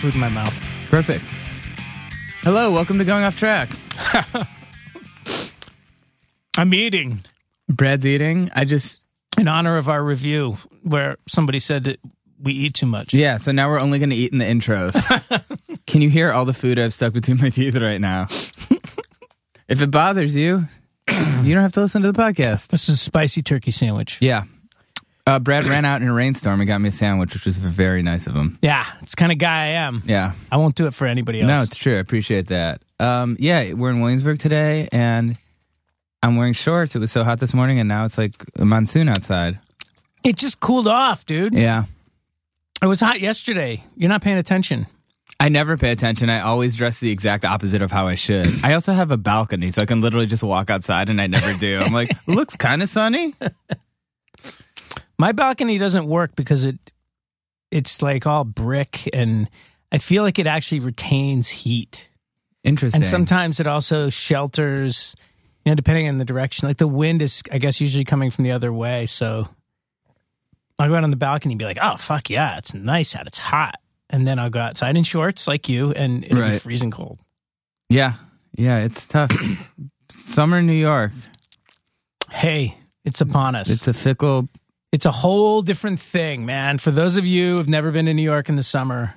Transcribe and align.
food 0.00 0.14
in 0.14 0.20
my 0.20 0.30
mouth. 0.30 0.54
Perfect. 0.88 1.22
Hello, 2.42 2.72
welcome 2.72 2.98
to 2.98 3.04
Going 3.04 3.22
Off 3.22 3.38
Track. 3.38 3.68
I'm 6.56 6.72
eating 6.72 7.22
Brad's 7.68 8.06
eating. 8.06 8.50
I 8.54 8.64
just 8.64 8.98
in 9.38 9.46
honor 9.46 9.76
of 9.76 9.90
our 9.90 10.02
review 10.02 10.56
where 10.82 11.18
somebody 11.28 11.58
said 11.58 11.84
that 11.84 12.00
we 12.42 12.54
eat 12.54 12.72
too 12.74 12.86
much. 12.86 13.12
yeah. 13.12 13.36
So 13.36 13.52
now 13.52 13.68
we're 13.68 13.78
only 13.78 13.98
going 13.98 14.08
to 14.10 14.16
eat 14.16 14.32
in 14.32 14.38
the 14.38 14.46
intros. 14.46 14.94
Can 15.86 16.00
you 16.00 16.08
hear 16.08 16.32
all 16.32 16.46
the 16.46 16.54
food 16.54 16.78
I've 16.78 16.94
stuck 16.94 17.12
between 17.12 17.36
my 17.36 17.50
teeth 17.50 17.76
right 17.76 18.00
now? 18.00 18.22
if 19.68 19.82
it 19.82 19.90
bothers 19.90 20.34
you, 20.34 20.66
you 21.08 21.54
don't 21.54 21.62
have 21.62 21.72
to 21.72 21.80
listen 21.82 22.00
to 22.02 22.10
the 22.10 22.18
podcast. 22.18 22.68
This 22.68 22.88
is 22.88 22.94
a 22.94 22.98
spicy 22.98 23.42
turkey 23.42 23.70
sandwich. 23.70 24.16
Yeah. 24.22 24.44
Uh, 25.26 25.38
Brad 25.38 25.66
ran 25.66 25.84
out 25.84 26.02
in 26.02 26.08
a 26.08 26.12
rainstorm 26.12 26.60
and 26.60 26.66
got 26.66 26.80
me 26.80 26.88
a 26.88 26.92
sandwich, 26.92 27.34
which 27.34 27.44
was 27.44 27.58
very 27.58 28.02
nice 28.02 28.26
of 28.26 28.34
him. 28.34 28.58
Yeah, 28.62 28.86
it's 29.02 29.12
the 29.12 29.16
kind 29.16 29.30
of 29.32 29.38
guy 29.38 29.64
I 29.64 29.68
am. 29.68 30.02
Yeah. 30.06 30.32
I 30.50 30.56
won't 30.56 30.74
do 30.74 30.86
it 30.86 30.94
for 30.94 31.06
anybody 31.06 31.40
else. 31.40 31.48
No, 31.48 31.62
it's 31.62 31.76
true. 31.76 31.96
I 31.96 32.00
appreciate 32.00 32.48
that. 32.48 32.82
Um, 32.98 33.36
yeah, 33.38 33.72
we're 33.74 33.90
in 33.90 34.00
Williamsburg 34.00 34.38
today, 34.40 34.88
and 34.92 35.36
I'm 36.22 36.36
wearing 36.36 36.54
shorts. 36.54 36.96
It 36.96 36.98
was 36.98 37.12
so 37.12 37.22
hot 37.22 37.38
this 37.38 37.54
morning, 37.54 37.78
and 37.78 37.88
now 37.88 38.04
it's 38.04 38.18
like 38.18 38.32
a 38.56 38.64
monsoon 38.64 39.08
outside. 39.08 39.58
it 40.24 40.36
just 40.36 40.58
cooled 40.60 40.88
off, 40.88 41.24
dude. 41.26 41.54
Yeah. 41.54 41.84
It 42.82 42.86
was 42.86 43.00
hot 43.00 43.20
yesterday. 43.20 43.84
You're 43.96 44.08
not 44.08 44.22
paying 44.22 44.38
attention. 44.38 44.86
I 45.38 45.48
never 45.48 45.76
pay 45.78 45.90
attention. 45.90 46.28
I 46.28 46.40
always 46.40 46.76
dress 46.76 46.98
the 47.00 47.10
exact 47.10 47.44
opposite 47.44 47.80
of 47.82 47.90
how 47.90 48.06
I 48.08 48.14
should. 48.14 48.60
I 48.64 48.72
also 48.74 48.92
have 48.94 49.10
a 49.10 49.16
balcony, 49.16 49.70
so 49.70 49.82
I 49.82 49.86
can 49.86 50.00
literally 50.00 50.26
just 50.26 50.42
walk 50.42 50.70
outside, 50.70 51.08
and 51.08 51.20
I 51.20 51.26
never 51.26 51.52
do. 51.54 51.78
I'm 51.80 51.92
like, 51.92 52.10
looks 52.26 52.56
kind 52.56 52.82
of 52.82 52.88
sunny. 52.88 53.34
My 55.20 55.32
balcony 55.32 55.76
doesn't 55.76 56.06
work 56.06 56.34
because 56.34 56.64
it 56.64 56.78
it's 57.70 58.00
like 58.00 58.26
all 58.26 58.42
brick 58.42 59.06
and 59.12 59.50
I 59.92 59.98
feel 59.98 60.22
like 60.22 60.38
it 60.38 60.46
actually 60.46 60.80
retains 60.80 61.50
heat. 61.50 62.08
Interesting. 62.64 63.02
And 63.02 63.06
sometimes 63.08 63.60
it 63.60 63.66
also 63.66 64.08
shelters, 64.08 65.14
you 65.62 65.72
know, 65.72 65.74
depending 65.74 66.08
on 66.08 66.16
the 66.16 66.24
direction. 66.24 66.68
Like 66.68 66.78
the 66.78 66.88
wind 66.88 67.20
is, 67.20 67.42
I 67.52 67.58
guess, 67.58 67.82
usually 67.82 68.06
coming 68.06 68.30
from 68.30 68.44
the 68.44 68.52
other 68.52 68.72
way. 68.72 69.04
So 69.04 69.46
I'll 70.78 70.88
go 70.88 70.94
out 70.94 71.04
on 71.04 71.10
the 71.10 71.16
balcony 71.16 71.52
and 71.52 71.58
be 71.58 71.66
like, 71.66 71.78
oh, 71.82 71.98
fuck 71.98 72.30
yeah, 72.30 72.56
it's 72.56 72.72
nice 72.72 73.14
out. 73.14 73.26
It's 73.26 73.36
hot. 73.36 73.74
And 74.08 74.26
then 74.26 74.38
I'll 74.38 74.48
go 74.48 74.60
outside 74.60 74.96
in 74.96 75.04
shorts 75.04 75.46
like 75.46 75.68
you 75.68 75.92
and 75.92 76.24
it'll 76.24 76.48
be 76.48 76.58
freezing 76.58 76.90
cold. 76.90 77.20
yeah, 77.90 78.14
yeah, 78.56 78.78
it's 78.78 79.06
tough. 79.06 79.30
Summer 80.08 80.60
in 80.60 80.66
New 80.66 80.72
York. 80.72 81.12
Hey, 82.30 82.78
it's 83.04 83.20
upon 83.20 83.54
us. 83.54 83.68
It's 83.68 83.86
a 83.86 83.92
fickle. 83.92 84.48
It's 84.92 85.06
a 85.06 85.10
whole 85.12 85.62
different 85.62 86.00
thing, 86.00 86.44
man. 86.46 86.78
For 86.78 86.90
those 86.90 87.16
of 87.16 87.24
you 87.26 87.56
who've 87.56 87.68
never 87.68 87.92
been 87.92 88.06
to 88.06 88.14
New 88.14 88.22
York 88.22 88.48
in 88.48 88.56
the 88.56 88.62
summer, 88.62 89.14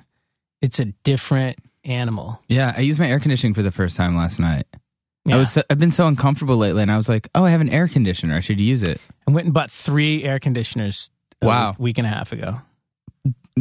it's 0.62 0.78
a 0.78 0.86
different 1.02 1.58
animal. 1.82 2.40
Yeah, 2.48 2.72
I 2.76 2.80
used 2.82 3.00
my 3.00 3.08
air 3.08 3.18
conditioning 3.18 3.54
for 3.54 3.62
the 3.62 3.72
first 3.72 3.96
time 3.96 4.16
last 4.16 4.38
night. 4.38 4.66
Yeah. 5.26 5.36
I 5.36 5.38
was. 5.38 5.52
So, 5.52 5.62
I've 5.68 5.78
been 5.78 5.90
so 5.90 6.06
uncomfortable 6.06 6.56
lately, 6.56 6.82
and 6.82 6.92
I 6.92 6.96
was 6.96 7.08
like, 7.08 7.28
"Oh, 7.34 7.44
I 7.44 7.50
have 7.50 7.60
an 7.60 7.70
air 7.70 7.88
conditioner. 7.88 8.36
I 8.36 8.40
should 8.40 8.60
use 8.60 8.82
it." 8.82 9.00
I 9.26 9.30
went 9.32 9.46
and 9.46 9.54
bought 9.54 9.70
three 9.70 10.22
air 10.22 10.38
conditioners 10.38 11.10
Wow. 11.42 11.70
week, 11.70 11.78
week 11.78 11.98
and 11.98 12.06
a 12.06 12.10
half 12.10 12.30
ago. 12.32 12.60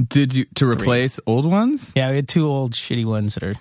Did 0.08 0.36
you 0.36 0.46
to 0.56 0.70
replace 0.70 1.20
old 1.26 1.46
ones? 1.46 1.94
Yeah, 1.96 2.10
we 2.10 2.18
had 2.18 2.28
two 2.28 2.48
old 2.48 2.74
shitty 2.74 3.06
ones 3.06 3.36
that 3.36 3.44
are, 3.44 3.56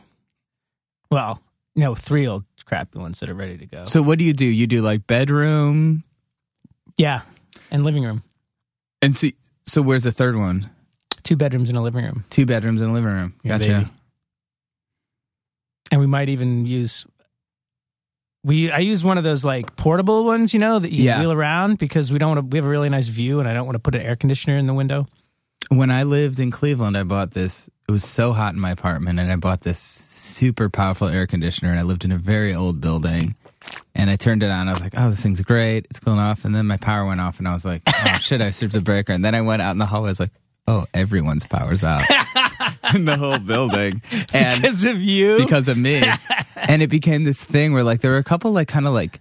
well, 1.11 1.41
no, 1.77 1.95
three 1.95 2.27
old 2.27 2.45
crappy 2.65 2.99
ones 2.99 3.21
that 3.21 3.29
are 3.29 3.35
ready 3.35 3.57
to 3.59 3.67
go. 3.67 3.85
So 3.85 4.03
what 4.03 4.19
do 4.19 4.25
you 4.25 4.33
do? 4.33 4.47
You 4.47 4.67
do 4.67 4.83
like 4.83 5.07
bedroom, 5.07 6.03
yeah, 6.97 7.21
and 7.71 7.85
living 7.85 8.03
room. 8.05 8.23
And 9.03 9.17
so 9.17 9.29
so 9.67 9.83
where's 9.83 10.05
the 10.05 10.13
third 10.13 10.37
one? 10.37 10.71
Two 11.23 11.37
bedrooms 11.37 11.69
and 11.69 11.77
a 11.79 11.81
living 11.83 12.05
room. 12.05 12.25
Two 12.31 12.47
bedrooms 12.47 12.81
and 12.81 12.91
a 12.91 12.95
living 12.95 13.11
room. 13.13 13.35
Yeah, 13.45 13.59
Gotcha. 13.59 13.71
baby. 13.73 13.91
And 15.91 16.01
we 16.01 16.07
might 16.07 16.29
even 16.29 16.67
use. 16.67 17.05
We 18.45 18.73
I 18.73 18.79
use 18.79 19.05
one 19.05 19.19
of 19.19 19.25
those 19.25 19.45
like 19.45 19.77
portable 19.77 20.25
ones, 20.25 20.53
you 20.53 20.59
know, 20.59 20.79
that 20.79 20.91
you 20.91 21.05
Yeah. 21.05 21.21
wheel 21.21 21.31
around 21.33 21.79
because 21.79 22.11
we 22.11 22.19
don't 22.19 22.35
want 22.37 22.51
to. 22.51 22.55
We 22.55 22.59
have 22.59 22.65
a 22.67 22.69
really 22.69 22.89
nice 22.89 23.07
view, 23.09 23.39
and 23.39 23.49
I 23.49 23.55
don't 23.55 23.67
want 23.67 23.75
to 23.75 23.79
put 23.81 23.95
an 23.95 24.01
air 24.01 24.17
conditioner 24.17 24.57
in 24.59 24.67
the 24.67 24.75
window. 24.75 25.07
When 25.69 25.91
I 25.91 26.03
lived 26.03 26.41
in 26.41 26.51
Cleveland, 26.51 26.97
I 26.97 27.05
bought 27.05 27.33
this. 27.33 27.69
It 27.89 27.93
was 27.93 28.05
so 28.05 28.33
hot 28.33 28.55
in 28.55 28.61
my 28.61 28.71
apartment, 28.73 29.21
and 29.21 29.31
I 29.31 29.37
bought 29.37 29.61
this 29.61 29.79
super 29.79 30.69
powerful 30.69 31.09
air 31.09 31.27
conditioner. 31.27 31.71
And 31.71 31.79
I 31.79 31.83
lived 31.83 32.05
in 32.05 32.11
a 32.11 32.19
very 32.19 32.53
old 32.55 32.81
building, 32.81 33.37
and 33.95 34.11
I 34.11 34.17
turned 34.17 34.43
it 34.43 34.51
on. 34.51 34.69
I 34.69 34.73
was 34.73 34.83
like, 34.83 34.95
"Oh, 34.97 35.11
this 35.11 35.23
thing's 35.23 35.41
great! 35.43 35.87
It's 35.91 36.01
going 36.01 36.19
off." 36.19 36.45
And 36.45 36.55
then 36.55 36.67
my 36.67 36.77
power 36.77 37.05
went 37.07 37.21
off, 37.21 37.39
and 37.39 37.49
I 37.49 37.55
was 37.55 37.65
like, 37.65 37.83
"Oh 37.87 38.17
shit!" 38.21 38.41
I 38.41 38.51
stripped 38.51 38.75
the 38.75 38.81
breaker, 38.81 39.13
and 39.13 39.25
then 39.25 39.35
I 39.35 39.41
went 39.41 39.63
out 39.63 39.73
in 39.73 39.79
the 39.79 39.87
hallway. 39.87 40.09
I 40.09 40.11
was 40.11 40.21
like, 40.21 40.33
"Oh, 40.67 40.87
everyone's 40.95 41.47
power's 41.47 41.85
out 41.85 42.03
in 42.95 43.05
the 43.05 43.17
whole 43.17 43.39
building," 43.39 44.03
and 44.33 44.61
because 44.63 44.85
of 44.85 45.03
you. 45.03 45.37
because 45.39 45.69
of 45.69 45.77
me. 45.77 46.03
and 46.57 46.83
it 46.83 46.89
became 46.89 47.25
this 47.25 47.45
thing 47.45 47.73
where 47.73 47.85
like 47.85 48.01
there 48.01 48.13
were 48.13 48.19
a 48.19 48.25
couple 48.25 48.53
like 48.53 48.69
kind 48.69 48.87
of 48.87 48.95
like 48.95 49.21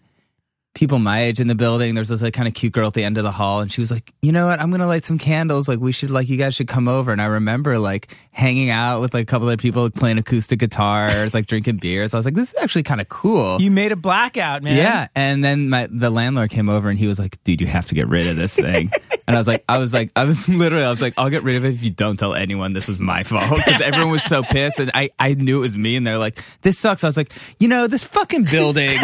people 0.74 1.00
my 1.00 1.24
age 1.24 1.40
in 1.40 1.48
the 1.48 1.56
building. 1.56 1.96
There's 1.96 2.10
this 2.10 2.22
like 2.22 2.34
kind 2.34 2.48
of 2.48 2.54
cute 2.54 2.74
girl 2.74 2.88
at 2.88 2.94
the 2.94 3.04
end 3.04 3.18
of 3.18 3.24
the 3.24 3.32
hall, 3.32 3.60
and 3.62 3.72
she 3.72 3.82
was 3.82 3.92
like, 3.92 4.14
"You 4.22 4.32
know 4.32 4.48
what? 4.48 4.60
I'm 4.60 4.72
gonna 4.72 4.88
light 4.88 5.06
some 5.06 5.18
candles. 5.18 5.68
Like 5.68 5.80
we 5.80 5.92
should 5.92 6.12
like 6.12 6.30
you 6.30 6.38
guys 6.38 6.56
should 6.56 6.68
come 6.68 6.88
over." 6.88 7.12
And 7.12 7.22
I 7.22 7.26
remember 7.26 7.78
like 7.80 8.16
hanging 8.32 8.70
out 8.70 9.02
with 9.02 9.14
like 9.14 9.24
a 9.24 9.26
couple 9.26 9.50
of 9.50 9.60
people 9.60 9.84
like, 9.84 9.94
playing 9.94 10.18
acoustic 10.18 10.60
guitars, 10.60 11.34
like 11.34 11.48
drinking 11.48 11.78
beers. 11.78 12.14
I 12.14 12.18
was 12.18 12.26
like, 12.26 12.36
"This 12.36 12.54
is 12.54 12.60
actually 12.62 12.84
kind 12.84 13.02
of 13.02 13.10
cool." 13.10 13.62
you 13.62 13.72
made 13.72 13.92
a 13.92 13.96
blackout, 13.98 14.64
man. 14.64 14.78
yeah, 14.78 15.08
and 15.16 15.44
then 15.44 15.70
my 15.70 15.88
the 15.92 16.10
landlord 16.10 16.50
came 16.50 16.70
over 16.70 16.90
and 16.90 16.98
he 16.98 17.08
was 17.08 17.20
like, 17.20 17.44
"Dude, 17.44 17.62
you 17.62 17.68
have 17.68 17.88
to 17.88 17.96
get 17.96 18.08
rid 18.08 18.28
of 18.28 18.36
this 18.36 18.56
thing." 18.56 18.92
and 19.28 19.36
I 19.36 19.40
was 19.40 19.48
like, 19.48 19.64
I 19.68 19.78
was 19.78 19.94
like, 19.94 20.12
I 20.16 20.24
was 20.24 20.48
literally, 20.50 20.86
I 20.86 20.90
was 20.90 21.02
like, 21.02 21.14
"I'll 21.18 21.30
get 21.30 21.44
rid 21.44 21.58
of 21.58 21.66
it 21.66 21.74
if 21.74 21.84
you 21.84 21.92
don't 21.92 22.18
tell 22.18 22.34
anyone 22.34 22.74
this 22.74 22.88
was 22.88 23.00
my 23.00 23.24
fault." 23.24 23.58
Because 23.66 23.82
everyone 23.82 24.12
was 24.12 24.24
so 24.24 24.42
pissed, 24.44 24.80
and 24.80 24.92
I 24.94 25.10
I 25.20 25.34
knew 25.34 25.58
it 25.58 25.62
was 25.62 25.78
me, 25.78 25.98
and 25.98 26.08
they're 26.08 26.18
like, 26.18 26.42
"This 26.62 26.78
sucks." 26.78 27.04
I 27.04 27.08
was 27.08 27.18
like, 27.18 27.34
"You 27.60 27.68
know, 27.68 27.88
this 27.88 28.04
fucking 28.06 28.46
building, 28.46 28.98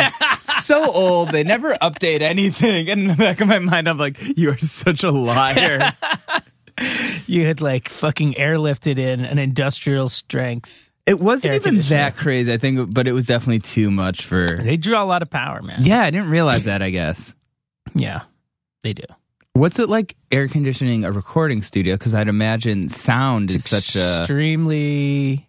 so 0.61 0.91
old, 0.91 1.31
they 1.31 1.43
never 1.43 1.73
update 1.75 2.21
anything." 2.21 2.89
And 2.89 3.01
in 3.01 3.07
the 3.07 3.15
back 3.15 3.41
of 3.41 3.47
my 3.47 3.59
mind, 3.59 3.87
I'm 3.87 3.97
like, 3.97 4.17
"You 4.37 4.51
are 4.51 4.57
such 4.57 5.03
a 5.03 5.11
liar." 5.11 5.93
You 7.25 7.45
had 7.45 7.59
like 7.59 7.89
fucking 7.89 8.33
airlifted 8.35 8.99
in 8.99 9.25
an 9.25 9.39
industrial 9.39 10.09
strength. 10.09 10.91
It 11.07 11.19
wasn't 11.19 11.55
even 11.55 11.79
that 11.81 12.17
crazy, 12.17 12.53
I 12.53 12.57
think, 12.57 12.93
but 12.93 13.07
it 13.07 13.13
was 13.13 13.25
definitely 13.25 13.59
too 13.59 13.89
much 13.89 14.25
for. 14.25 14.45
They 14.45 14.77
draw 14.77 15.03
a 15.03 15.05
lot 15.05 15.21
of 15.21 15.29
power, 15.29 15.61
man. 15.61 15.79
Yeah, 15.81 16.01
I 16.01 16.11
didn't 16.11 16.29
realize 16.29 16.65
that. 16.65 16.81
I 16.81 16.89
guess. 16.89 17.33
Yeah, 17.95 18.23
they 18.83 18.93
do. 18.93 19.03
What's 19.53 19.79
it 19.79 19.89
like 19.89 20.15
air 20.31 20.47
conditioning 20.47 21.03
a 21.03 21.11
recording 21.11 21.63
studio? 21.63 21.95
Because 21.95 22.13
I'd 22.13 22.27
imagine 22.27 22.89
sound 22.89 23.51
is 23.51 23.63
such 23.63 23.95
a 23.95 24.19
extremely. 24.19 25.47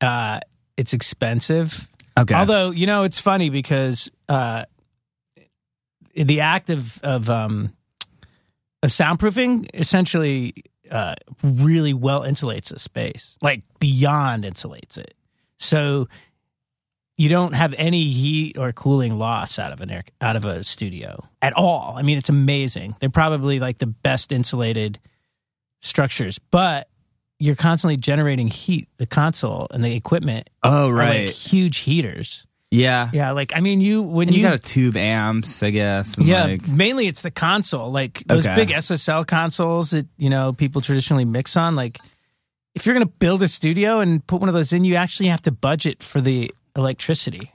Uh, 0.00 0.38
it's 0.76 0.92
expensive. 0.92 1.88
Okay. 2.18 2.34
Although 2.34 2.70
you 2.70 2.86
know, 2.86 3.04
it's 3.04 3.18
funny 3.18 3.50
because 3.50 4.10
uh, 4.28 4.64
the 6.14 6.40
act 6.40 6.70
of 6.70 6.98
of 7.02 7.30
um, 7.30 7.72
of 8.82 8.90
soundproofing 8.90 9.68
essentially 9.74 10.54
uh, 10.90 11.14
really 11.42 11.94
well 11.94 12.22
insulates 12.22 12.72
a 12.72 12.78
space, 12.78 13.36
like 13.42 13.62
beyond 13.78 14.44
insulates 14.44 14.98
it. 14.98 15.14
So 15.58 16.08
you 17.16 17.28
don't 17.28 17.52
have 17.52 17.74
any 17.76 18.04
heat 18.04 18.56
or 18.56 18.72
cooling 18.72 19.18
loss 19.18 19.58
out 19.58 19.72
of 19.72 19.80
an 19.80 19.90
air 19.90 20.04
out 20.20 20.36
of 20.36 20.44
a 20.44 20.62
studio 20.64 21.28
at 21.42 21.52
all. 21.52 21.94
I 21.96 22.02
mean, 22.02 22.16
it's 22.16 22.28
amazing. 22.28 22.94
They're 23.00 23.10
probably 23.10 23.58
like 23.60 23.78
the 23.78 23.86
best 23.86 24.32
insulated 24.32 24.98
structures, 25.82 26.38
but 26.38 26.88
you're 27.38 27.54
constantly 27.56 27.96
generating 27.96 28.48
heat. 28.48 28.88
The 28.98 29.06
console 29.06 29.66
and 29.70 29.82
the 29.84 29.92
equipment 29.94 30.48
oh 30.62 30.90
right, 30.90 31.26
like 31.26 31.34
huge 31.34 31.78
heaters. 31.78 32.46
yeah. 32.70 33.10
Yeah, 33.12 33.30
like 33.32 33.52
I 33.54 33.60
mean, 33.60 33.80
you 33.80 34.02
when 34.02 34.28
And 34.28 34.36
you, 34.36 34.42
you, 34.42 34.48
got 34.48 34.54
a 34.54 34.58
tube 34.58 34.96
amps, 34.96 35.62
I 35.62 35.70
guess. 35.70 36.16
and, 36.18 36.26
yeah, 36.26 36.44
like- 36.44 36.68
mainly 36.68 37.06
it's 37.06 37.22
the 37.22 37.30
console, 37.30 37.90
like 37.92 38.22
those 38.26 38.46
Okay. 38.46 38.54
big 38.56 38.68
SSL 38.70 39.26
consoles 39.26 39.90
that 39.90 40.06
you 40.18 40.30
know 40.30 40.52
people 40.52 40.80
traditionally 40.80 41.24
mix 41.24 41.56
on. 41.56 41.76
Like, 41.76 42.00
if 42.74 42.84
you're 42.86 42.94
gonna 42.94 43.06
build 43.06 43.42
a 43.42 43.48
studio 43.48 44.00
and 44.00 44.24
put 44.26 44.40
one 44.40 44.48
of 44.48 44.54
those 44.54 44.72
in, 44.72 44.84
you 44.84 44.96
actually 44.96 45.28
have 45.30 45.42
to 45.42 45.50
budget 45.50 46.02
for 46.02 46.20
the 46.20 46.52
electricity 46.76 47.50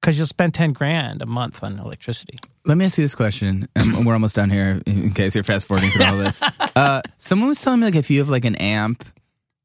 because 0.00 0.16
you'll 0.18 0.26
spend 0.26 0.54
ten 0.54 0.72
grand 0.72 1.22
a 1.22 1.26
month 1.26 1.62
on 1.62 1.78
electricity. 1.78 2.38
Let 2.64 2.76
me 2.76 2.84
ask 2.84 2.98
you 2.98 3.04
this 3.04 3.14
question. 3.14 3.68
we're 4.04 4.12
almost 4.12 4.36
done 4.36 4.50
here, 4.50 4.82
in 4.86 5.12
case 5.12 5.34
you're 5.34 5.44
fast 5.44 5.66
forwarding 5.66 5.90
through 5.90 6.04
all 6.06 6.18
this. 6.18 6.40
Uh, 6.76 7.02
someone 7.18 7.48
was 7.48 7.60
telling 7.60 7.80
me 7.80 7.86
like 7.86 7.96
if 7.96 8.08
you 8.08 8.20
have 8.20 8.28
like 8.28 8.44
an 8.44 8.54
amp, 8.56 9.04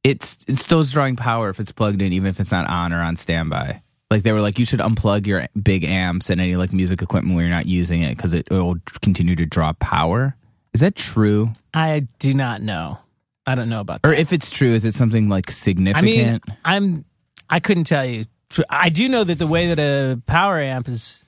it's 0.04 0.36
it 0.48 0.58
still 0.58 0.80
is 0.80 0.92
drawing 0.92 1.16
power 1.16 1.50
if 1.50 1.60
it's 1.60 1.72
plugged 1.72 2.02
in, 2.02 2.12
even 2.12 2.28
if 2.28 2.40
it's 2.40 2.52
not 2.52 2.68
on 2.68 2.92
or 2.92 3.02
on 3.02 3.16
standby. 3.16 3.84
Like 4.10 4.24
they 4.24 4.32
were 4.32 4.42
like, 4.42 4.58
you 4.58 4.66
should 4.66 4.80
unplug 4.80 5.28
your 5.28 5.48
big 5.62 5.84
amps 5.84 6.32
and 6.32 6.42
any 6.42 6.56
like 6.56 6.74
music 6.74 7.04
equipment 7.04 7.36
when 7.36 7.46
you're 7.46 7.54
not 7.54 7.68
using 7.68 8.02
it 8.02 8.18
because 8.18 8.34
it 8.34 8.50
will 8.50 8.78
continue 9.04 9.36
to 9.36 9.46
draw 9.46 9.74
power. 9.74 10.36
Is 10.74 10.82
that 10.82 10.96
true? 10.96 11.52
I 11.74 12.08
do 12.18 12.34
not 12.34 12.64
know. 12.64 12.98
I 13.46 13.54
don't 13.54 13.70
know 13.70 13.82
about 13.82 14.02
that. 14.02 14.10
Or 14.10 14.14
if 14.14 14.34
it's 14.34 14.50
true, 14.50 14.74
is 14.74 14.86
it 14.86 14.94
something 14.96 15.30
like 15.30 15.50
I 15.50 15.54
significant? 15.54 16.48
mean, 16.48 16.58
I'm 16.66 17.06
I 17.50 17.60
couldn't 17.60 17.84
tell 17.84 18.06
you. 18.06 18.24
I 18.70 18.90
do 18.90 19.08
know 19.10 19.24
that 19.24 19.40
the 19.40 19.48
way 19.48 19.74
that 19.74 19.80
a 19.80 20.22
power 20.26 20.60
amp 20.60 20.88
is. 20.90 21.24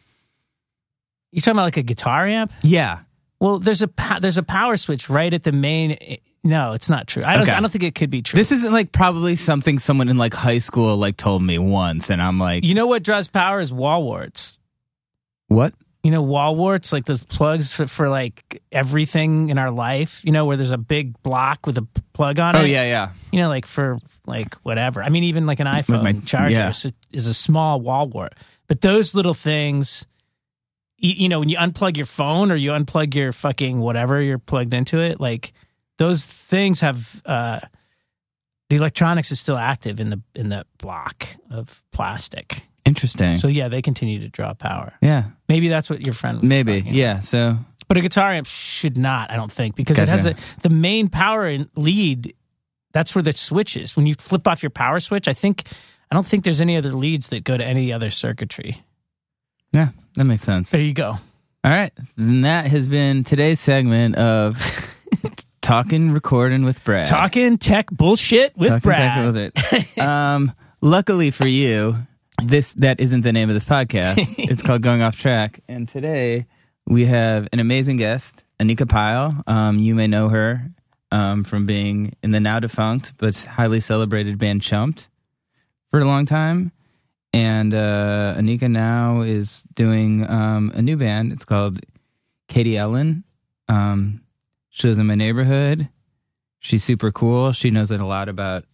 You're 1.31 1.41
talking 1.41 1.57
about 1.57 1.63
like 1.63 1.77
a 1.77 1.83
guitar 1.83 2.25
amp? 2.25 2.51
yeah. 2.61 2.99
Well, 3.37 3.59
there's 3.59 3.81
a 3.81 3.89
po- 3.89 4.19
there's 4.21 4.37
a 4.37 4.43
power 4.43 4.77
switch 4.77 5.09
right 5.09 5.31
at 5.33 5.43
the 5.43 5.51
main 5.51 5.97
No, 6.43 6.71
it's 6.71 6.87
not 6.89 7.05
true. 7.07 7.21
I 7.25 7.33
don't. 7.33 7.43
Okay. 7.43 7.51
I 7.51 7.59
don't 7.59 7.69
think 7.69 7.83
it 7.83 7.93
could 7.93 8.09
be 8.09 8.21
true. 8.21 8.37
This 8.37 8.51
isn't 8.53 8.71
like 8.71 8.93
probably 8.93 9.35
something 9.35 9.77
someone 9.77 10.07
in 10.07 10.17
like 10.17 10.33
high 10.33 10.59
school 10.59 10.95
like 10.95 11.17
told 11.17 11.43
me 11.43 11.57
once, 11.59 12.09
and 12.09 12.21
I'm 12.21 12.39
like, 12.39 12.63
you 12.63 12.73
know 12.73 12.87
what 12.87 13.03
draws 13.03 13.27
power 13.27 13.59
is 13.59 13.73
wall 13.73 14.03
warts. 14.03 14.57
what? 15.47 15.73
You 16.05 16.11
know, 16.11 16.21
wall 16.21 16.55
warts, 16.55 16.93
like 16.93 17.05
those 17.05 17.23
plugs 17.23 17.73
for, 17.73 17.87
for 17.87 18.09
like 18.09 18.61
everything 18.71 19.49
in 19.49 19.57
our 19.57 19.71
life. 19.71 20.21
You 20.23 20.31
know, 20.31 20.45
where 20.45 20.55
there's 20.55 20.69
a 20.69 20.77
big 20.77 21.19
block 21.23 21.65
with 21.65 21.79
a 21.79 21.87
plug 22.13 22.37
on 22.37 22.55
it. 22.55 22.59
Oh 22.59 22.63
yeah, 22.63 22.83
yeah. 22.83 23.09
You 23.31 23.39
know, 23.39 23.49
like 23.49 23.65
for 23.65 23.97
like 24.27 24.53
whatever. 24.57 25.01
I 25.01 25.09
mean, 25.09 25.23
even 25.23 25.47
like 25.47 25.59
an 25.59 25.65
iPhone 25.65 26.03
my- 26.03 26.13
charger 26.13 26.51
yeah. 26.51 26.69
is, 26.69 26.85
a, 26.85 26.93
is 27.11 27.25
a 27.25 27.33
small 27.33 27.81
wall 27.81 28.07
wart. 28.07 28.35
But 28.67 28.81
those 28.81 29.15
little 29.15 29.33
things, 29.33 30.05
you, 30.97 31.13
you 31.17 31.27
know, 31.27 31.39
when 31.39 31.49
you 31.49 31.57
unplug 31.57 31.97
your 31.97 32.05
phone 32.05 32.51
or 32.51 32.55
you 32.55 32.69
unplug 32.69 33.15
your 33.15 33.31
fucking 33.31 33.79
whatever 33.79 34.21
you're 34.21 34.37
plugged 34.37 34.75
into 34.75 34.99
it, 34.99 35.19
like 35.19 35.53
those 35.97 36.23
things 36.23 36.81
have 36.81 37.19
uh, 37.25 37.61
the 38.69 38.75
electronics 38.75 39.31
is 39.31 39.39
still 39.39 39.57
active 39.57 39.99
in 39.99 40.11
the 40.11 40.21
in 40.35 40.49
the 40.49 40.67
block 40.77 41.27
of 41.49 41.81
plastic. 41.91 42.61
Interesting. 42.85 43.37
So 43.37 43.47
yeah, 43.47 43.67
they 43.67 43.81
continue 43.81 44.19
to 44.19 44.29
draw 44.29 44.53
power. 44.53 44.93
yeah, 45.01 45.25
Maybe 45.49 45.69
that's 45.69 45.89
what 45.89 46.05
your 46.05 46.13
friend 46.13 46.41
was 46.41 46.49
maybe. 46.49 46.73
talking 46.81 46.87
about. 46.89 46.95
Yeah. 46.95 47.19
So 47.19 47.57
But 47.87 47.97
a 47.97 48.01
guitar 48.01 48.31
amp 48.31 48.45
should 48.47 48.97
not, 48.97 49.31
I 49.31 49.35
don't 49.35 49.51
think, 49.51 49.75
because 49.75 49.97
it 49.99 50.07
has 50.07 50.25
a, 50.25 50.33
Gotcha. 50.33 50.43
the 50.61 50.69
main 50.69 51.09
power 51.09 51.47
in 51.49 51.69
lead. 51.75 52.35
That's 52.93 53.13
where 53.15 53.23
the 53.23 53.33
switch 53.33 53.75
is. 53.75 53.95
When 53.97 54.05
you 54.05 54.13
flip 54.15 54.47
off 54.47 54.61
your 54.63 54.69
power 54.69 54.99
switch, 54.99 55.27
I 55.27 55.33
think 55.33 55.67
I 56.11 56.15
don't 56.15 56.25
think 56.25 56.43
there's 56.43 56.61
any 56.61 56.77
other 56.77 56.93
leads 56.93 57.29
that 57.29 57.43
go 57.43 57.57
to 57.57 57.63
any 57.65 57.91
other 57.91 58.09
circuitry. 58.11 58.81
yeah, 59.73 59.89
that 60.15 60.23
makes 60.25 60.43
sense. 60.43 60.69
There 60.71 60.79
you 60.81 60.93
go. 60.93 61.17
All 61.63 61.71
right, 61.71 61.91
and 62.15 62.45
that 62.45 62.67
has 62.67 62.85
been 62.87 63.23
today's 63.23 63.59
segment 63.59 64.15
of 64.15 64.55
talking, 65.61 66.11
recording 66.11 66.63
with 66.63 66.83
Brad. 66.83 67.07
Talking 67.07 67.57
tech 67.57 67.89
bullshit 67.89 68.55
with 68.55 68.69
Talking 68.69 68.81
Brad. 68.81 69.35
Tech 69.35 69.53
with 69.73 69.97
it. 69.97 69.97
um, 69.99 70.53
luckily 70.81 71.31
for 71.31 71.47
you, 71.47 71.97
this 72.43 72.73
that 72.75 72.99
isn't 72.99 73.21
the 73.21 73.33
name 73.33 73.49
of 73.49 73.53
this 73.53 73.65
podcast. 73.65 74.35
it's 74.37 74.61
called 74.61 74.81
Going 74.81 75.01
Off 75.01 75.17
Track, 75.17 75.61
and 75.67 75.87
today 75.87 76.45
we 76.85 77.05
have 77.05 77.47
an 77.53 77.59
amazing 77.59 77.97
guest, 77.97 78.43
Anika 78.59 78.87
Pyle. 78.87 79.43
Um, 79.47 79.79
you 79.79 79.95
may 79.95 80.07
know 80.07 80.29
her 80.29 80.69
um, 81.11 81.43
from 81.43 81.65
being 81.65 82.15
in 82.21 82.31
the 82.31 82.39
now 82.39 82.59
defunct 82.59 83.13
but 83.17 83.35
highly 83.35 83.79
celebrated 83.79 84.37
band 84.37 84.61
Chumped 84.61 85.07
for 85.91 85.99
a 85.99 86.05
long 86.05 86.25
time. 86.25 86.71
And 87.33 87.73
uh, 87.73 88.35
Anika 88.37 88.71
now 88.71 89.21
is 89.21 89.63
doing 89.73 90.29
um, 90.29 90.71
a 90.73 90.81
new 90.81 90.95
band. 90.95 91.33
It's 91.33 91.43
called 91.43 91.79
Katie 92.47 92.77
Ellen. 92.77 93.25
Um, 93.67 94.21
she 94.69 94.87
lives 94.87 94.99
in 94.99 95.05
my 95.05 95.15
neighborhood. 95.15 95.89
She's 96.59 96.83
super 96.83 97.11
cool. 97.11 97.51
She 97.51 97.71
knows 97.71 97.91
a 97.91 97.97
lot 97.97 98.29
about 98.29 98.65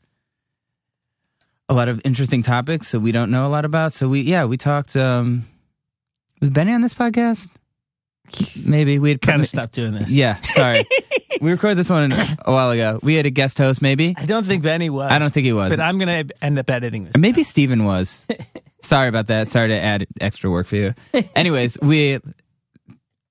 a 1.72 1.74
lot 1.74 1.88
of 1.88 2.02
interesting 2.04 2.44
topics 2.44 2.92
that 2.92 3.00
we 3.00 3.14
don't 3.14 3.32
know 3.32 3.48
a 3.48 3.50
lot 3.50 3.64
about. 3.64 3.94
So 3.94 4.10
we, 4.10 4.22
yeah, 4.22 4.44
we 4.44 4.58
talked. 4.58 4.98
Um, 4.98 5.44
was 6.42 6.50
Benny 6.50 6.74
on 6.74 6.82
this 6.82 6.94
podcast? 6.94 7.48
Maybe 8.58 9.00
we 9.00 9.10
had 9.10 9.22
Kind 9.22 9.42
of 9.42 9.48
stopped 9.48 9.74
doing 9.74 9.94
this. 9.94 10.12
Yeah, 10.12 10.40
sorry. 10.42 10.86
we 11.42 11.50
recorded 11.50 11.78
this 11.78 11.90
one 11.90 12.12
a 12.12 12.52
while 12.52 12.72
ago. 12.72 13.00
We 13.02 13.16
had 13.16 13.26
a 13.26 13.30
guest 13.30 13.58
host, 13.58 13.82
maybe. 13.82 14.14
I 14.18 14.26
don't 14.26 14.46
think 14.46 14.64
Benny 14.64 14.90
was. 14.90 15.12
I 15.12 15.18
don't 15.18 15.34
think 15.34 15.46
he 15.46 15.54
was. 15.54 15.70
But 15.70 15.80
I'm 15.80 15.98
going 15.98 16.28
to 16.28 16.36
end 16.44 16.60
up 16.60 16.70
editing 16.70 17.06
this. 17.06 17.16
Maybe 17.18 17.44
Steven 17.44 17.86
was. 17.86 18.26
Sorry 18.82 19.08
about 19.08 19.28
that. 19.28 19.52
Sorry 19.52 19.70
to 19.70 19.80
add 19.80 20.08
extra 20.20 20.50
work 20.50 20.68
for 20.68 20.76
you. 20.76 20.94
Anyways, 21.36 21.80
we 21.82 22.20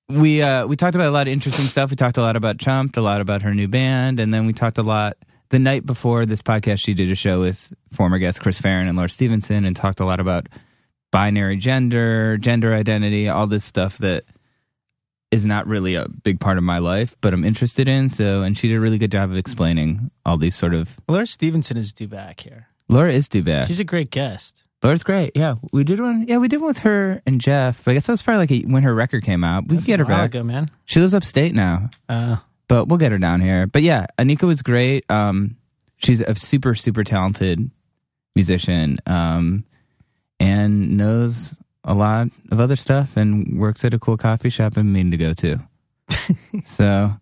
we 0.07 0.41
uh 0.41 0.65
we 0.65 0.75
talked 0.75 0.95
about 0.95 1.07
a 1.07 1.11
lot 1.11 1.27
of 1.27 1.33
interesting 1.33 1.65
stuff. 1.65 1.89
We 1.89 1.95
talked 1.95 2.17
a 2.17 2.21
lot 2.21 2.35
about 2.35 2.57
Chumped, 2.57 2.97
a 2.97 3.01
lot 3.01 3.21
about 3.21 3.41
her 3.41 3.53
new 3.53 3.67
band, 3.67 4.19
and 4.19 4.33
then 4.33 4.45
we 4.45 4.53
talked 4.53 4.77
a 4.77 4.83
lot 4.83 5.17
the 5.51 5.59
night 5.59 5.85
before 5.85 6.25
this 6.25 6.41
podcast 6.41 6.79
she 6.79 6.93
did 6.93 7.09
a 7.11 7.15
show 7.15 7.41
with 7.41 7.71
former 7.93 8.17
guest 8.17 8.41
Chris 8.41 8.59
Farren 8.59 8.87
and 8.87 8.97
Laura 8.97 9.09
Stevenson 9.09 9.63
and 9.65 9.75
talked 9.75 9.99
a 9.99 10.05
lot 10.05 10.19
about 10.19 10.47
binary 11.11 11.57
gender, 11.57 12.37
gender 12.37 12.73
identity, 12.73 13.29
all 13.29 13.45
this 13.47 13.63
stuff 13.63 13.97
that 13.99 14.23
is 15.29 15.45
not 15.45 15.67
really 15.67 15.95
a 15.95 16.07
big 16.23 16.39
part 16.39 16.57
of 16.57 16.63
my 16.63 16.79
life, 16.79 17.15
but 17.21 17.33
I'm 17.33 17.45
interested 17.45 17.87
in. 17.87 18.09
So, 18.09 18.41
and 18.41 18.57
she 18.57 18.67
did 18.67 18.75
a 18.75 18.79
really 18.81 18.97
good 18.97 19.11
job 19.11 19.29
of 19.31 19.37
explaining 19.37 20.11
all 20.25 20.37
these 20.37 20.55
sort 20.55 20.73
of. 20.73 20.99
Laura 21.07 21.25
Stevenson 21.27 21.77
is 21.77 21.93
due 21.93 22.07
back 22.07 22.41
here. 22.41 22.67
Laura 22.89 23.13
is 23.13 23.29
due 23.29 23.43
back. 23.43 23.67
She's 23.67 23.79
a 23.79 23.85
great 23.85 24.09
guest. 24.11 24.63
Laura's 24.83 25.03
great. 25.03 25.31
Yeah, 25.35 25.55
we 25.71 25.83
did 25.83 25.99
one. 25.99 26.25
Yeah, 26.27 26.37
we 26.37 26.47
did 26.47 26.59
one 26.59 26.67
with 26.67 26.79
her 26.79 27.21
and 27.25 27.39
Jeff. 27.39 27.83
But 27.85 27.91
I 27.91 27.93
guess 27.93 28.07
that 28.07 28.13
was 28.13 28.21
probably 28.21 28.39
like 28.39 28.51
a, 28.51 28.61
when 28.67 28.83
her 28.83 28.93
record 28.95 29.23
came 29.23 29.43
out. 29.43 29.67
We 29.67 29.75
That's 29.75 29.85
can 29.85 29.93
get 29.93 29.99
her 29.99 30.05
back. 30.05 30.31
ago, 30.31 30.43
man. 30.43 30.71
She 30.85 30.99
lives 30.99 31.13
upstate 31.13 31.53
now, 31.53 31.91
Uh, 32.09 32.37
but 32.71 32.87
we'll 32.87 32.97
get 32.97 33.11
her 33.11 33.17
down 33.17 33.41
here. 33.41 33.67
But 33.67 33.81
yeah, 33.81 34.05
Anika 34.17 34.43
was 34.43 34.61
great. 34.61 35.03
Um, 35.11 35.57
she's 35.97 36.21
a 36.21 36.33
super 36.35 36.73
super 36.73 37.03
talented 37.03 37.69
musician, 38.33 38.97
um, 39.07 39.65
and 40.39 40.95
knows 40.95 41.53
a 41.83 41.93
lot 41.93 42.27
of 42.49 42.61
other 42.61 42.77
stuff, 42.77 43.17
and 43.17 43.59
works 43.59 43.83
at 43.83 43.93
a 43.93 43.99
cool 43.99 44.15
coffee 44.15 44.49
shop 44.49 44.77
I'm 44.77 44.93
meaning 44.93 45.11
to 45.11 45.17
go 45.17 45.33
to. 45.33 45.59
so 46.63 47.13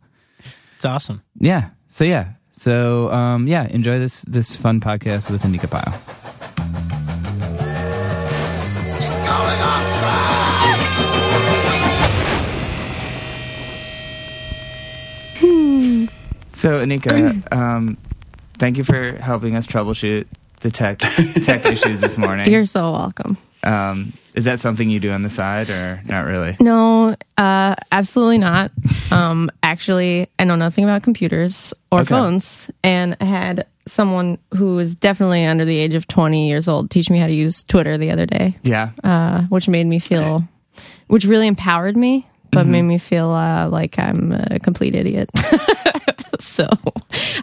it's 0.75 0.85
awesome. 0.85 1.23
yeah, 1.39 1.71
so 1.87 2.03
yeah, 2.03 2.33
so 2.51 3.11
um, 3.11 3.47
yeah, 3.47 3.67
enjoy 3.69 3.97
this 3.97 4.21
this 4.25 4.55
fun 4.55 4.79
podcast 4.79 5.31
with 5.31 5.41
Anika 5.41 5.67
Pyle. 5.67 5.99
So 16.59 16.85
Anika, 16.85 17.41
um, 17.53 17.95
thank 18.57 18.77
you 18.77 18.83
for 18.83 19.13
helping 19.13 19.55
us 19.55 19.65
troubleshoot 19.65 20.27
the 20.59 20.69
tech 20.69 20.99
tech 20.99 21.65
issues 21.71 22.01
this 22.01 22.17
morning. 22.17 22.51
You're 22.51 22.65
so 22.65 22.91
welcome. 22.91 23.37
Um, 23.63 24.11
is 24.33 24.43
that 24.43 24.59
something 24.59 24.89
you 24.89 24.99
do 24.99 25.11
on 25.11 25.21
the 25.21 25.29
side 25.29 25.69
or 25.69 26.01
not 26.05 26.25
really? 26.25 26.57
No, 26.59 27.15
uh, 27.37 27.75
absolutely 27.93 28.39
not. 28.39 28.71
Um, 29.09 29.49
actually, 29.63 30.27
I 30.37 30.43
know 30.43 30.57
nothing 30.57 30.83
about 30.83 31.01
computers 31.01 31.73
or 31.93 32.01
Okay. 32.01 32.09
phones, 32.09 32.69
and 32.83 33.15
I 33.21 33.25
had 33.25 33.65
someone 33.87 34.37
who 34.53 34.75
was 34.75 34.95
definitely 34.95 35.45
under 35.45 35.63
the 35.63 35.77
age 35.77 35.95
of 35.95 36.07
20 36.07 36.49
years 36.49 36.67
old 36.67 36.91
teach 36.91 37.09
me 37.09 37.19
how 37.19 37.27
to 37.27 37.33
use 37.33 37.63
Twitter 37.63 37.97
the 37.97 38.11
other 38.11 38.25
day, 38.25 38.57
Yeah. 38.63 38.89
uh, 39.01 39.43
which 39.43 39.69
made 39.69 39.87
me 39.87 39.99
feel, 39.99 40.43
which 41.07 41.23
really 41.23 41.47
empowered 41.47 41.95
me, 41.95 42.27
but 42.51 42.63
Mm-hmm. 42.63 42.71
made 42.71 42.81
me 42.83 42.97
feel 42.97 43.29
uh, 43.31 43.69
like 43.69 43.97
I'm 43.97 44.33
a 44.33 44.59
complete 44.59 44.93
idiot. 44.95 45.29
so 46.39 46.67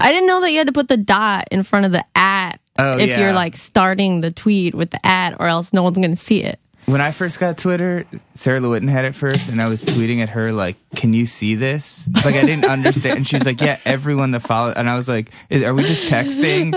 I 0.01 0.13
didn't 0.13 0.27
know 0.27 0.41
that 0.41 0.51
you 0.53 0.59
had 0.59 0.67
to 0.67 0.73
put 0.73 0.89
the 0.89 0.97
dot 0.97 1.49
in 1.51 1.63
front 1.63 1.87
of 1.87 1.93
the 1.93 2.05
at 2.15 2.61
Oh, 2.79 2.99
if 2.99 3.09
yeah. 3.09 3.21
you're 3.21 3.33
like 3.33 3.57
starting 3.57 4.21
the 4.21 4.31
tweet 4.31 4.75
with 4.75 4.91
the 4.91 5.05
at, 5.07 5.41
or 5.41 5.47
else 5.47 5.73
no 5.73 5.83
one's 5.83 5.97
going 5.97 6.11
to 6.11 6.17
see 6.17 6.43
it. 6.43 6.61
When 6.85 7.01
I 7.01 7.11
first 7.11 7.41
got 7.41 7.57
Twitter, 7.59 8.05
Sarah 8.35 8.61
Lewitinn 8.61 8.89
had 8.91 9.05
it 9.07 9.15
first, 9.15 9.49
and 9.49 9.61
I 9.63 9.69
was 9.69 9.83
tweeting 9.83 10.21
at 10.21 10.29
her 10.29 10.53
like, 10.53 10.77
"Can 10.95 11.15
you 11.15 11.27
see 11.27 11.55
this?" 11.57 12.09
Like 12.25 12.35
I 12.37 12.43
didn't 12.43 12.65
understand, 12.71 13.17
and 13.17 13.27
she 13.27 13.37
was 13.37 13.47
like, 13.47 13.61
"Yeah, 13.61 13.79
everyone 13.85 14.31
that 14.33 14.41
follow," 14.41 14.73
and 14.77 14.89
I 14.89 14.95
was 14.95 15.09
like, 15.09 15.31
Is, 15.49 15.63
"Are 15.63 15.75
we 15.75 15.83
just 15.85 16.07
texting?" 16.07 16.73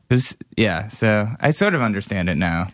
Was- 0.10 0.36
yeah, 0.56 0.88
so 0.88 1.28
I 1.40 1.52
sort 1.52 1.74
of 1.74 1.80
understand 1.80 2.28
it 2.28 2.34
now, 2.36 2.68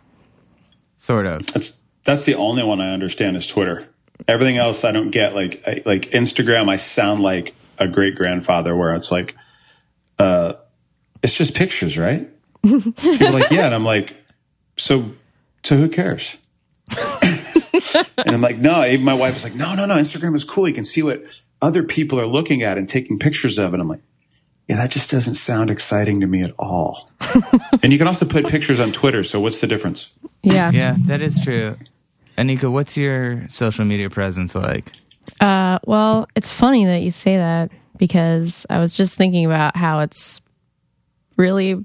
sort 0.99 1.27
of. 1.27 1.47
That's 1.53 1.79
that's 2.05 2.25
the 2.25 2.35
only 2.35 2.63
one 2.65 2.81
I 2.81 2.93
understand 2.93 3.37
is 3.37 3.47
Twitter. 3.47 3.87
Everything 4.27 4.57
else 4.57 4.83
I 4.85 4.93
don't 4.93 5.11
get. 5.11 5.35
Like 5.35 5.63
I, 5.67 5.83
like 5.85 6.11
Instagram, 6.11 6.69
I 6.69 6.77
sound 6.79 7.23
like 7.23 7.55
a 7.83 7.89
great 7.89 8.15
grandfather 8.15 8.77
where 8.77 8.95
it's 8.95 9.11
like, 9.11 9.37
uh, 10.19 10.55
it's 11.23 11.35
just 11.35 11.55
pictures, 11.55 11.97
right? 11.99 12.29
People 12.63 13.27
are 13.27 13.33
like, 13.33 13.51
yeah, 13.51 13.67
and 13.67 13.75
I'm 13.75 13.85
like, 13.85 14.17
so 14.77 15.13
so 15.65 15.77
who 15.77 15.89
cares? 15.89 16.37
and 16.91 18.35
I'm 18.35 18.41
like, 18.41 18.59
no. 18.59 18.85
Even 18.85 19.05
my 19.05 19.15
wife 19.15 19.35
was 19.35 19.45
like, 19.45 19.55
no, 19.55 19.75
no, 19.75 19.87
no. 19.87 19.97
Instagram 19.97 20.35
is 20.35 20.45
cool. 20.45 20.69
You 20.69 20.75
can 20.75 20.85
see 20.85 21.03
what 21.03 21.43
other 21.61 21.83
people 21.83 22.21
are 22.21 22.27
looking 22.27 22.63
at 22.63 22.79
and 22.79 22.89
taking 22.89 23.19
pictures 23.19 23.59
of. 23.59 23.73
And 23.73 23.81
I'm 23.81 23.89
like, 23.89 24.03
yeah, 24.69 24.77
that 24.77 24.91
just 24.91 25.11
doesn't 25.11 25.35
sound 25.35 25.71
exciting 25.71 26.21
to 26.21 26.27
me 26.27 26.43
at 26.43 26.53
all. 26.59 27.11
and 27.83 27.93
you 27.93 27.99
can 27.99 28.07
also 28.07 28.27
put 28.27 28.49
pictures 28.49 28.81
on 28.81 28.93
Twitter. 28.93 29.23
So 29.23 29.41
what's 29.41 29.61
the 29.61 29.67
difference? 29.67 30.11
Yeah. 30.43 30.71
Yeah, 30.73 30.97
that 31.07 31.23
is 31.23 31.39
true. 31.39 31.77
Anika, 32.37 32.71
what's 32.71 32.97
your 32.97 33.49
social 33.49 33.85
media 33.85 34.11
presence 34.11 34.55
like? 34.55 34.93
Uh, 35.41 35.79
well, 35.87 36.29
it's 36.37 36.53
funny 36.53 36.85
that 36.87 37.03
you 37.03 37.11
say 37.11 37.37
that 37.37 37.71
because 37.97 38.67
I 38.71 38.79
was 38.79 38.97
just 38.97 39.17
thinking 39.17 39.45
about 39.47 39.77
how 39.77 40.01
it's 40.01 40.41
really 41.37 41.85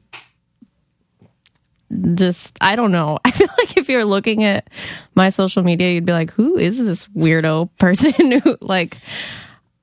just 2.13 2.57
I 2.61 2.75
don't 2.75 2.91
know. 2.91 3.19
I 3.25 3.31
feel 3.31 3.47
like 3.57 3.77
if 3.77 3.89
you're 3.89 4.05
looking 4.05 4.43
at 4.43 4.69
my 5.15 5.29
social 5.29 5.63
media, 5.63 5.91
you'd 5.93 6.05
be 6.05 6.11
like, 6.13 6.31
"Who 6.31 6.57
is 6.57 6.83
this 6.83 7.07
weirdo 7.07 7.69
person?" 7.77 8.31
who 8.43 8.57
like 8.61 8.97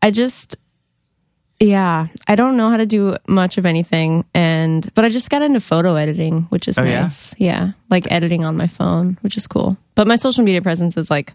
I 0.02 0.10
just 0.10 0.56
yeah, 1.60 2.08
I 2.28 2.34
don't 2.34 2.56
know 2.56 2.68
how 2.68 2.76
to 2.76 2.84
do 2.84 3.16
much 3.28 3.56
of 3.58 3.64
anything 3.64 4.24
and 4.34 4.92
but 4.94 5.04
I 5.04 5.08
just 5.08 5.30
got 5.30 5.40
into 5.42 5.60
photo 5.60 5.94
editing, 5.94 6.42
which 6.50 6.68
is 6.68 6.78
Oh, 6.78 6.84
yeah? 6.84 7.02
nice. 7.02 7.34
Yeah? 7.38 7.70
like 7.90 8.10
editing 8.10 8.44
on 8.44 8.56
my 8.56 8.66
phone, 8.66 9.16
which 9.22 9.36
is 9.36 9.46
cool. 9.46 9.76
But 9.94 10.06
my 10.08 10.16
social 10.16 10.42
media 10.44 10.60
presence 10.60 10.96
is 10.96 11.10
like 11.10 11.32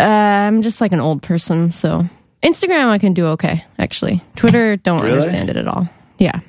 uh, 0.00 0.04
I'm 0.04 0.62
just 0.62 0.80
like 0.80 0.92
an 0.92 1.00
old 1.00 1.22
person, 1.22 1.70
so 1.70 2.04
Instagram 2.42 2.86
I 2.88 2.98
can 2.98 3.14
do 3.14 3.26
okay, 3.28 3.64
actually. 3.78 4.22
Twitter 4.36 4.76
don't 4.76 5.00
Really? 5.02 5.16
understand 5.18 5.50
it 5.50 5.56
at 5.56 5.66
all. 5.68 5.88
Yeah. 6.18 6.40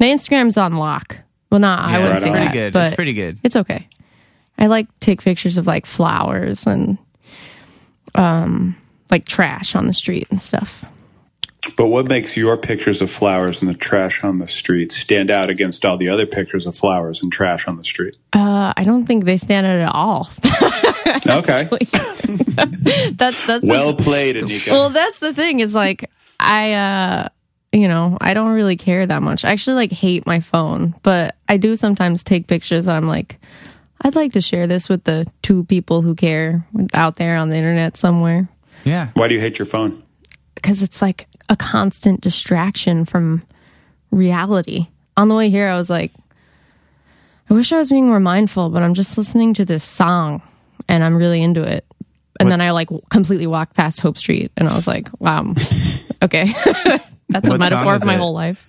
My 0.00 0.06
Instagram's 0.06 0.56
on 0.56 0.74
lock. 0.74 1.18
Well 1.50 1.60
not 1.60 1.78
I 1.80 1.98
wouldn't 1.98 2.14
right 2.14 2.22
say 2.22 2.30
pretty 2.30 2.46
that. 2.46 2.52
good. 2.52 2.72
But 2.72 2.86
it's 2.88 2.96
pretty 2.96 3.12
good. 3.12 3.38
it's 3.44 3.56
okay. 3.56 3.88
I 4.58 4.66
like 4.66 4.86
take 5.00 5.22
pictures 5.22 5.56
of 5.56 5.66
like 5.66 5.86
flowers 5.86 6.66
and 6.66 6.98
um 8.14 8.76
like 9.10 9.24
trash 9.24 9.74
on 9.74 9.86
the 9.86 9.92
street 9.92 10.26
and 10.30 10.40
stuff. 10.40 10.84
But 11.76 11.86
what 11.86 12.06
makes 12.08 12.36
your 12.36 12.56
pictures 12.56 13.00
of 13.02 13.10
flowers 13.10 13.60
and 13.62 13.68
the 13.70 13.74
trash 13.74 14.22
on 14.22 14.38
the 14.38 14.46
street 14.46 14.92
stand 14.92 15.30
out 15.30 15.50
against 15.50 15.84
all 15.84 15.96
the 15.96 16.08
other 16.08 16.26
pictures 16.26 16.66
of 16.66 16.76
flowers 16.76 17.22
and 17.22 17.32
trash 17.32 17.66
on 17.66 17.76
the 17.76 17.84
street? 17.84 18.16
Uh, 18.32 18.72
I 18.76 18.84
don't 18.84 19.06
think 19.06 19.24
they 19.24 19.36
stand 19.36 19.66
out 19.66 19.78
at 19.78 19.92
all. 19.94 20.30
Okay. 21.26 21.68
that's 23.12 23.46
that's 23.46 23.60
the- 23.62 23.66
well 23.68 23.94
played, 23.94 24.36
Anika. 24.36 24.70
well, 24.70 24.90
that's 24.90 25.18
the 25.20 25.32
thing 25.32 25.60
is 25.60 25.74
like 25.74 26.10
I 26.40 26.72
uh 26.74 27.28
you 27.72 27.88
know, 27.88 28.16
I 28.20 28.34
don't 28.34 28.52
really 28.54 28.76
care 28.76 29.04
that 29.04 29.22
much. 29.22 29.44
I 29.44 29.50
actually 29.50 29.74
like 29.74 29.92
hate 29.92 30.26
my 30.26 30.40
phone, 30.40 30.94
but 31.02 31.34
I 31.48 31.56
do 31.56 31.74
sometimes 31.76 32.22
take 32.22 32.46
pictures 32.46 32.86
and 32.88 32.96
I'm 32.96 33.06
like 33.06 33.38
I'd 34.02 34.14
like 34.16 34.32
to 34.32 34.40
share 34.40 34.66
this 34.66 34.88
with 34.88 35.04
the 35.04 35.26
two 35.42 35.64
people 35.64 36.02
who 36.02 36.14
care 36.14 36.66
out 36.94 37.16
there 37.16 37.36
on 37.36 37.48
the 37.48 37.56
internet 37.56 37.96
somewhere 37.96 38.48
Yeah. 38.84 39.08
Why 39.14 39.28
do 39.28 39.34
you 39.34 39.40
hate 39.40 39.58
your 39.58 39.66
phone? 39.66 40.02
because 40.56 40.82
it's 40.82 41.02
like 41.02 41.26
a 41.48 41.56
constant 41.56 42.20
distraction 42.20 43.04
from 43.04 43.42
reality. 44.10 44.88
On 45.16 45.28
the 45.28 45.34
way 45.34 45.50
here 45.50 45.68
I 45.68 45.76
was 45.76 45.90
like 45.90 46.12
I 47.50 47.54
wish 47.54 47.72
I 47.72 47.76
was 47.76 47.90
being 47.90 48.06
more 48.06 48.20
mindful, 48.20 48.70
but 48.70 48.82
I'm 48.82 48.94
just 48.94 49.18
listening 49.18 49.52
to 49.54 49.64
this 49.64 49.84
song 49.84 50.40
and 50.88 51.04
I'm 51.04 51.16
really 51.16 51.42
into 51.42 51.62
it. 51.62 51.84
And 52.40 52.50
then 52.50 52.60
I 52.60 52.70
like 52.72 52.88
completely 53.10 53.46
walked 53.46 53.74
past 53.74 54.00
Hope 54.00 54.18
Street 54.18 54.50
and 54.56 54.68
I 54.68 54.74
was 54.74 54.86
like, 54.86 55.08
wow, 55.20 55.54
okay. 56.22 56.46
That's 57.28 57.48
a 57.48 57.58
metaphor 57.58 57.94
of 57.94 58.04
my 58.04 58.14
it? 58.14 58.18
whole 58.18 58.32
life. 58.32 58.66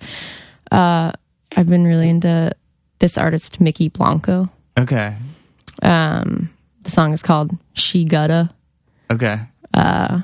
Uh, 0.70 1.12
I've 1.56 1.66
been 1.66 1.84
really 1.84 2.08
into 2.08 2.52
this 2.98 3.18
artist, 3.18 3.60
Mykki 3.60 3.92
Blanco. 3.92 4.48
Okay. 4.78 5.16
Um, 5.82 6.50
the 6.82 6.90
song 6.90 7.12
is 7.12 7.22
called 7.22 7.50
She 7.74 8.04
Gutta. 8.04 8.50
Okay. 9.10 9.40
Uh, 9.74 10.20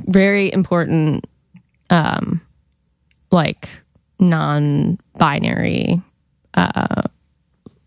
Very 0.00 0.52
important, 0.52 1.26
um, 1.90 2.40
like 3.30 3.68
non 4.18 4.98
binary, 5.18 6.00
uh, 6.54 7.02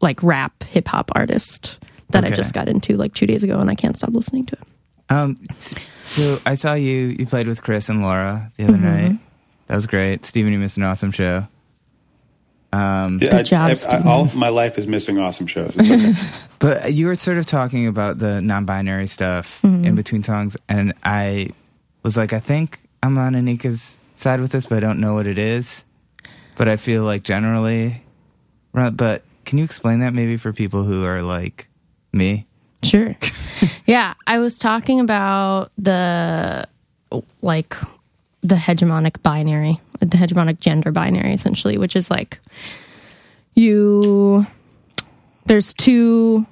like 0.01 0.21
rap 0.23 0.63
hip 0.63 0.87
hop 0.87 1.11
artist 1.15 1.79
that 2.09 2.23
I 2.25 2.29
just 2.31 2.53
got 2.53 2.67
into 2.67 2.95
like 2.97 3.13
two 3.13 3.25
days 3.27 3.43
ago 3.43 3.59
and 3.59 3.69
I 3.69 3.75
can't 3.75 3.97
stop 3.97 4.11
listening 4.11 4.45
to 4.47 4.53
it. 4.59 4.67
Um. 5.11 5.47
So 6.03 6.39
I 6.45 6.53
saw 6.55 6.73
you. 6.73 7.15
You 7.19 7.25
played 7.25 7.47
with 7.47 7.61
Chris 7.63 7.89
and 7.89 8.01
Laura 8.01 8.51
the 8.57 8.63
other 8.65 8.73
Mm-hmm. 8.73 8.83
night. 8.83 9.19
That 9.67 9.75
was 9.75 9.85
great. 9.87 10.25
Steven, 10.25 10.51
you 10.53 10.59
missed 10.59 10.77
an 10.77 10.83
awesome 10.83 11.11
show. 11.11 11.47
Um. 12.71 13.19
Yeah, 13.21 13.29
Good 13.31 13.45
job, 13.47 13.69
I, 13.71 13.73
Steven. 13.73 14.07
all 14.07 14.25
my 14.35 14.49
life 14.49 14.77
is 14.77 14.85
missing 14.87 15.17
awesome 15.19 15.47
shows. 15.47 15.75
Okay. 15.79 16.13
But 16.59 16.91
you 16.93 17.05
were 17.07 17.15
sort 17.15 17.37
of 17.37 17.45
talking 17.45 17.87
about 17.87 18.17
the 18.19 18.41
non-binary 18.41 19.07
stuff 19.07 19.61
Mm-hmm. 19.63 19.85
in 19.85 19.95
between 19.95 20.23
songs, 20.23 20.57
and 20.67 20.93
I 21.03 21.51
was 22.03 22.17
like, 22.17 22.33
I 22.33 22.39
think 22.39 22.79
I'm 23.01 23.17
on 23.17 23.33
Anika's 23.33 23.97
side 24.15 24.41
with 24.41 24.51
this, 24.51 24.65
but 24.65 24.77
I 24.77 24.79
don't 24.81 24.99
know 24.99 25.13
what 25.13 25.27
it 25.27 25.37
is. 25.37 25.83
But 26.57 26.67
I 26.67 26.77
feel 26.77 27.03
like 27.03 27.23
generally. 27.23 28.03
But 28.73 29.23
can 29.45 29.57
you 29.57 29.63
explain 29.63 29.99
that 29.99 30.13
maybe 30.13 30.37
for 30.37 30.53
people 30.53 30.83
who 30.83 31.05
are 31.05 31.21
like 31.21 31.67
me? 32.11 32.45
Sure. 32.83 33.15
yeah, 33.85 34.13
I 34.27 34.39
was 34.39 34.57
talking 34.57 34.99
about 34.99 35.71
the 35.77 36.67
like 37.41 37.75
the 38.41 38.55
hegemonic 38.55 39.21
binary, 39.21 39.79
the 39.99 40.17
hegemonic 40.17 40.59
gender 40.59 40.91
binary 40.91 41.33
essentially, 41.33 41.77
which 41.77 41.95
is 41.95 42.11
like 42.11 42.39
you 43.55 44.45
there's 45.45 45.73
two 45.73 46.45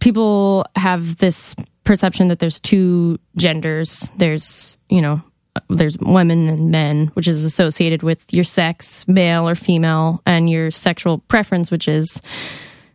people 0.00 0.66
have 0.74 1.16
this 1.18 1.54
perception 1.84 2.28
that 2.28 2.38
there's 2.38 2.60
two 2.60 3.18
genders. 3.36 4.10
There's, 4.16 4.76
you 4.88 5.00
know, 5.00 5.22
there's 5.68 5.98
women 5.98 6.48
and 6.48 6.70
men, 6.70 7.08
which 7.08 7.28
is 7.28 7.44
associated 7.44 8.02
with 8.02 8.32
your 8.32 8.44
sex, 8.44 9.06
male 9.06 9.48
or 9.48 9.54
female, 9.54 10.22
and 10.26 10.48
your 10.48 10.70
sexual 10.70 11.18
preference, 11.18 11.70
which 11.70 11.88
is 11.88 12.22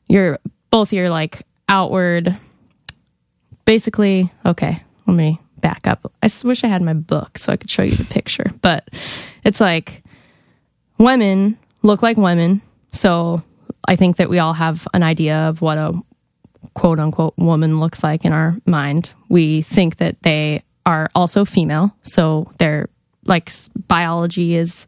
your 0.08 0.40
both 0.72 0.94
your 0.94 1.10
like 1.10 1.44
outward. 1.70 2.38
Basically 3.66 4.32
okay 4.46 4.82
let 5.08 5.14
me 5.14 5.40
back 5.62 5.88
up. 5.88 6.12
I 6.22 6.30
wish 6.44 6.64
i 6.64 6.68
had 6.68 6.82
my 6.82 6.94
book 6.94 7.38
so 7.38 7.52
i 7.52 7.58
could 7.58 7.70
show 7.70 7.82
you 7.82 7.96
the 7.96 8.06
picture 8.06 8.46
but 8.62 8.88
it's 9.44 9.60
like 9.60 10.04
women 10.98 11.58
look 11.82 12.04
like 12.04 12.18
women 12.18 12.62
so 12.92 13.42
i 13.88 13.96
think 13.96 14.18
that 14.18 14.30
we 14.30 14.40
all 14.40 14.54
have 14.54 14.88
an 14.94 15.04
idea 15.04 15.36
of 15.36 15.62
what 15.62 15.78
a 15.78 15.94
quote 16.74 17.00
unquote 17.00 17.34
woman 17.38 17.80
looks 17.80 18.04
like 18.04 18.26
in 18.26 18.34
our 18.34 18.56
mind. 18.66 19.10
We 19.30 19.62
think 19.64 19.98
that 19.98 20.22
they 20.22 20.64
are 20.88 21.10
also 21.14 21.44
female. 21.44 21.94
So 22.02 22.50
their 22.60 22.88
like 23.26 23.52
biology 23.88 24.56
is 24.56 24.88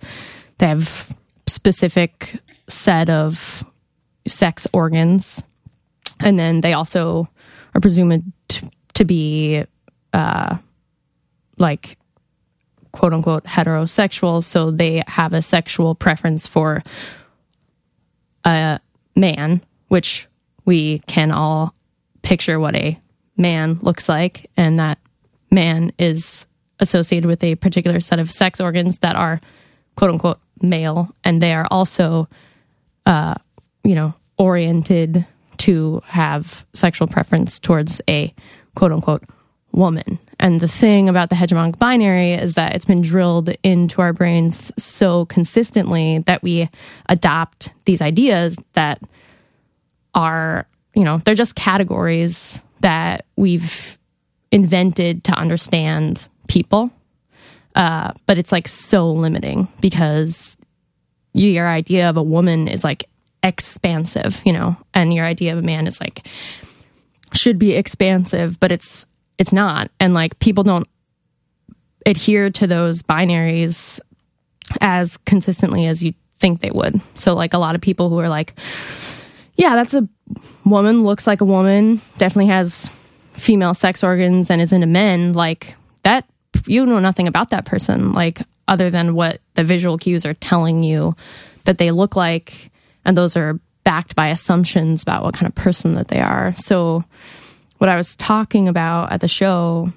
they 0.58 0.68
have 0.68 1.14
specific 1.46 2.40
set 2.70 3.10
of 3.10 3.66
sex 4.26 4.66
organs. 4.72 5.44
And 6.22 6.40
then 6.40 6.62
they 6.62 6.72
also 6.72 7.28
are 7.76 7.82
presumed 7.82 8.32
to, 8.48 8.72
to 8.94 9.04
be 9.04 9.66
uh, 10.14 10.58
like 11.58 11.98
quote 12.94 13.14
unquote 13.14 13.44
heterosexual. 13.44 14.42
So 14.42 14.72
they 14.72 15.04
have 15.06 15.34
a 15.34 15.42
sexual 15.42 15.96
preference 15.96 16.48
for 16.48 16.82
a 18.46 18.80
man 19.18 19.62
which 19.90 20.28
we 20.64 21.00
can 21.00 21.32
all 21.32 21.76
picture 22.22 22.58
what 22.58 22.76
a 22.76 22.98
man 23.36 23.80
looks 23.82 24.08
like. 24.08 24.50
And 24.56 24.80
that 24.80 24.98
man 25.52 25.92
is 25.98 26.46
associated 26.80 27.28
with 27.28 27.44
a 27.44 27.56
particular 27.56 28.00
set 28.00 28.20
of 28.20 28.32
sex 28.32 28.60
organs 28.62 29.00
that 29.00 29.16
are 29.16 29.42
quote 29.96 30.12
unquote 30.12 30.40
male 30.62 31.14
and 31.24 31.42
they 31.42 31.54
are 31.54 31.68
also 31.72 32.28
uh, 33.06 33.36
you 33.84 33.96
know 33.96 34.14
oriented 34.38 35.26
to 35.58 36.02
have 36.06 36.66
sexual 36.74 37.08
preference 37.08 37.60
towards 37.60 38.02
a 38.10 38.34
quote 38.76 38.92
unquote 38.92 39.24
woman. 39.72 40.18
And 40.40 40.62
the 40.62 40.68
thing 40.68 41.10
about 41.10 41.30
the 41.30 41.36
hegemonic 41.36 41.78
binary 41.78 42.34
is 42.34 42.56
that 42.56 42.76
it's 42.76 42.86
been 42.86 43.02
drilled 43.02 43.50
into 43.62 44.02
our 44.02 44.14
brains 44.14 44.72
so 44.82 45.26
consistently 45.26 46.20
that 46.20 46.42
we 46.42 46.70
adopt 47.08 47.74
these 47.86 48.02
ideas 48.02 48.58
that 48.74 49.02
are, 50.16 50.66
you 50.96 51.04
know, 51.04 51.20
they're 51.20 51.36
just 51.36 51.56
categories 51.56 52.64
that 52.80 53.26
we've 53.36 53.99
invented 54.52 55.24
to 55.26 55.32
understand 55.34 56.28
people. 56.48 56.92
Uh, 57.76 58.12
but 58.26 58.38
it's 58.38 58.52
like 58.52 58.68
so 58.68 59.12
limiting 59.12 59.68
because 59.80 60.58
your 61.34 61.68
idea 61.68 62.10
of 62.10 62.18
a 62.18 62.24
woman 62.24 62.68
is 62.68 62.84
like 62.84 63.06
expansive, 63.44 64.42
you 64.44 64.52
know, 64.52 64.76
and 64.94 65.14
your 65.14 65.26
idea 65.26 65.54
of 65.54 65.60
a 65.60 65.62
man 65.62 65.88
is 65.88 66.02
like 66.02 66.28
should 67.34 67.60
be 67.60 67.74
expansive, 67.74 68.60
but 68.60 68.72
it's 68.72 69.06
it's 69.38 69.54
not. 69.54 69.92
And 70.00 70.14
like 70.14 70.38
people 70.40 70.64
don't 70.64 70.88
adhere 72.06 72.50
to 72.50 72.68
those 72.68 73.02
binaries 73.02 74.00
as 74.82 75.18
consistently 75.18 75.86
as 75.86 76.04
you 76.04 76.14
think 76.40 76.62
they 76.62 76.72
would. 76.72 77.00
So 77.16 77.36
like 77.36 77.54
a 77.54 77.58
lot 77.58 77.76
of 77.76 77.82
people 77.82 78.10
who 78.10 78.20
are 78.20 78.30
like, 78.30 78.54
yeah, 79.56 79.76
that's 79.76 79.94
a 79.94 80.08
woman, 80.66 81.04
looks 81.04 81.28
like 81.28 81.42
a 81.42 81.46
woman, 81.46 82.02
definitely 82.18 82.48
has 82.48 82.90
female 83.40 83.74
sex 83.74 84.04
organs 84.04 84.50
and 84.50 84.62
is 84.62 84.72
into 84.72 84.88
men, 84.88 85.34
like 85.34 85.76
that 86.04 86.26
you 86.66 86.86
know 86.86 87.00
nothing 87.00 87.28
about 87.28 87.50
that 87.50 87.66
person, 87.66 88.14
like 88.14 88.42
other 88.68 88.90
than 88.90 89.16
what 89.16 89.42
the 89.56 89.64
visual 89.64 89.98
cues 89.98 90.26
are 90.26 90.36
telling 90.36 90.84
you 90.84 91.16
that 91.66 91.78
they 91.78 91.92
look 91.92 92.16
like, 92.16 92.72
and 93.06 93.18
those 93.18 93.36
are 93.36 93.60
backed 93.84 94.16
by 94.16 94.28
assumptions 94.28 95.02
about 95.02 95.24
what 95.24 95.34
kind 95.34 95.48
of 95.48 95.56
person 95.56 95.96
that 95.96 96.10
they 96.10 96.20
are. 96.20 96.52
So 96.54 97.04
what 97.78 97.90
I 97.90 97.96
was 97.96 98.16
talking 98.16 98.68
about 98.68 99.12
at 99.12 99.22
the 99.22 99.28
show 99.28 99.92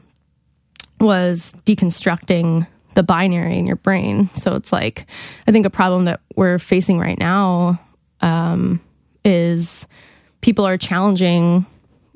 was 1.00 1.54
deconstructing 1.66 2.66
the 2.94 3.02
binary 3.02 3.58
in 3.58 3.66
your 3.66 3.76
brain. 3.76 4.30
So 4.34 4.54
it's 4.54 4.72
like, 4.72 5.06
I 5.46 5.52
think 5.52 5.66
a 5.66 5.70
problem 5.70 6.04
that 6.04 6.20
we're 6.36 6.58
facing 6.58 6.98
right 6.98 7.18
now 7.18 7.80
um, 8.20 8.80
is 9.24 9.86
people 10.42 10.66
are 10.66 10.78
challenging, 10.78 11.66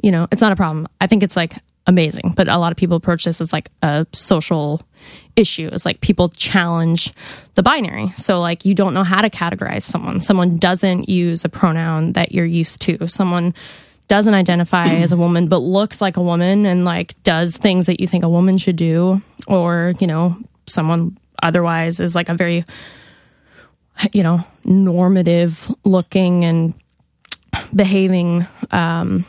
you 0.03 0.11
know, 0.11 0.29
it's 0.31 0.43
not 0.43 0.53
a 0.53 0.57
problem. 0.57 0.87
I 1.01 1.07
think 1.07 1.23
it's 1.23 1.37
like 1.37 1.55
amazing, 1.87 2.35
but 2.37 2.49
a 2.49 2.59
lot 2.59 2.73
of 2.73 2.77
people 2.77 2.97
approach 2.97 3.25
this 3.25 3.41
as 3.41 3.53
like 3.53 3.71
a 3.83 4.07
social 4.13 4.83
issue. 5.37 5.69
It's 5.73 5.87
like 5.87 6.01
people 6.01 6.29
challenge 6.31 7.13
the 7.55 7.63
binary. 7.63 8.09
So, 8.11 8.41
like, 8.41 8.65
you 8.65 8.75
don't 8.75 8.95
know 8.95 9.05
how 9.05 9.21
to 9.21 9.31
categorize 9.31 9.83
someone. 9.83 10.21
Someone 10.21 10.57
doesn't 10.57 11.09
use 11.09 11.45
a 11.45 11.49
pronoun 11.49 12.13
that 12.13 12.33
you're 12.33 12.45
used 12.45 12.81
to. 12.83 13.07
Someone 13.07 13.55
doesn't 14.09 14.35
identify 14.35 14.87
as 14.87 15.11
a 15.11 15.17
woman 15.17 15.49
but 15.49 15.59
looks 15.59 16.01
like 16.01 16.17
a 16.17 16.23
woman 16.23 16.65
and 16.65 16.85
like 16.85 17.21
does 17.25 17.57
things 17.57 17.87
that 17.87 18.01
you 18.01 18.07
think 18.07 18.23
a 18.23 18.29
woman 18.29 18.57
should 18.57 18.77
do 18.77 19.21
or 19.49 19.95
you 19.99 20.07
know 20.07 20.37
someone 20.69 21.17
otherwise 21.43 21.99
is 21.99 22.15
like 22.15 22.29
a 22.29 22.35
very 22.35 22.65
you 24.13 24.23
know 24.23 24.39
normative 24.65 25.75
looking 25.85 26.45
and 26.45 26.75
behaving 27.75 28.47
um 28.71 29.25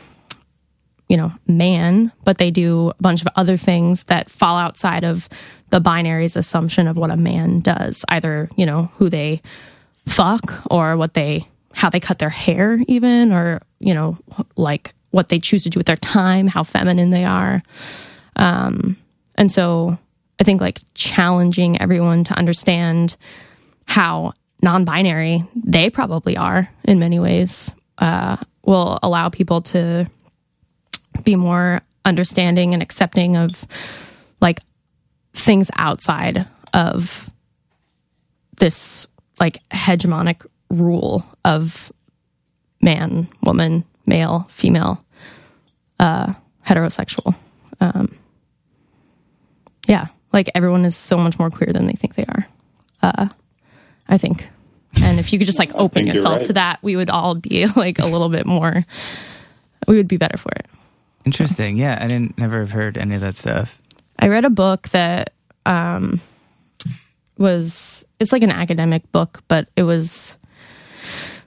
you 1.08 1.16
know 1.16 1.32
man 1.46 2.12
but 2.24 2.38
they 2.38 2.50
do 2.50 2.90
a 2.90 3.02
bunch 3.02 3.20
of 3.22 3.28
other 3.34 3.56
things 3.56 4.04
that 4.04 4.30
fall 4.30 4.56
outside 4.56 5.04
of 5.04 5.28
the 5.70 5.80
binary's 5.80 6.36
assumption 6.36 6.86
of 6.86 6.96
what 6.96 7.10
a 7.10 7.16
man 7.16 7.60
does 7.60 8.04
either 8.08 8.48
you 8.56 8.66
know 8.66 8.90
who 8.96 9.08
they 9.08 9.40
fuck 10.06 10.62
or 10.70 10.96
what 10.96 11.14
they 11.14 11.46
how 11.72 11.90
they 11.90 12.00
cut 12.00 12.18
their 12.18 12.30
hair 12.30 12.78
even 12.88 13.32
or 13.32 13.60
you 13.78 13.94
know 13.94 14.18
like 14.56 14.94
what 15.10 15.28
they 15.28 15.38
choose 15.38 15.62
to 15.62 15.70
do 15.70 15.78
with 15.78 15.86
their 15.86 15.96
time 15.96 16.46
how 16.46 16.62
feminine 16.62 17.10
they 17.10 17.24
are. 17.24 17.62
Um 18.36 18.96
and 19.36 19.50
so 19.50 19.98
i 20.40 20.44
think 20.44 20.60
like 20.60 20.80
challenging 20.94 21.80
everyone 21.80 22.24
to 22.24 22.34
understand 22.34 23.16
how 23.86 24.32
non-binary 24.62 25.44
they 25.54 25.88
probably 25.88 26.36
are 26.36 26.68
in 26.84 26.98
many 26.98 27.18
ways 27.18 27.72
uh 27.98 28.36
will 28.64 28.98
allow 29.02 29.28
people 29.28 29.62
to 29.62 30.10
be 31.24 31.36
more 31.36 31.80
understanding 32.04 32.74
and 32.74 32.82
accepting 32.82 33.36
of 33.36 33.66
like 34.40 34.60
things 35.34 35.70
outside 35.76 36.46
of 36.72 37.30
this 38.58 39.06
like 39.40 39.58
hegemonic 39.70 40.46
rule 40.70 41.24
of 41.44 41.92
man, 42.80 43.28
woman, 43.42 43.84
male, 44.06 44.48
female, 44.50 45.04
uh, 45.98 46.32
heterosexual. 46.66 47.34
Um, 47.80 48.16
yeah, 49.86 50.06
like 50.32 50.50
everyone 50.54 50.84
is 50.84 50.96
so 50.96 51.16
much 51.16 51.38
more 51.38 51.50
queer 51.50 51.72
than 51.72 51.86
they 51.86 51.92
think 51.92 52.14
they 52.14 52.24
are. 52.24 52.46
Uh, 53.02 53.28
I 54.08 54.18
think. 54.18 54.48
And 55.02 55.20
if 55.20 55.32
you 55.32 55.38
could 55.38 55.46
just 55.46 55.58
like 55.58 55.74
open 55.74 56.06
yourself 56.06 56.38
right. 56.38 56.46
to 56.46 56.52
that, 56.54 56.82
we 56.82 56.96
would 56.96 57.10
all 57.10 57.34
be 57.34 57.66
like 57.76 57.98
a 57.98 58.06
little 58.06 58.28
bit 58.28 58.46
more, 58.46 58.84
we 59.86 59.96
would 59.96 60.08
be 60.08 60.16
better 60.16 60.36
for 60.36 60.50
it. 60.52 60.66
Interesting. 61.28 61.76
Yeah, 61.76 61.98
I 62.00 62.08
didn't 62.08 62.38
never 62.38 62.60
have 62.60 62.70
heard 62.70 62.96
any 62.96 63.14
of 63.14 63.20
that 63.20 63.36
stuff. 63.36 63.78
I 64.18 64.28
read 64.28 64.46
a 64.46 64.50
book 64.50 64.88
that 64.88 65.34
um, 65.66 66.22
was 67.36 68.02
it's 68.18 68.32
like 68.32 68.42
an 68.42 68.50
academic 68.50 69.12
book, 69.12 69.42
but 69.46 69.68
it 69.76 69.82
was 69.82 70.38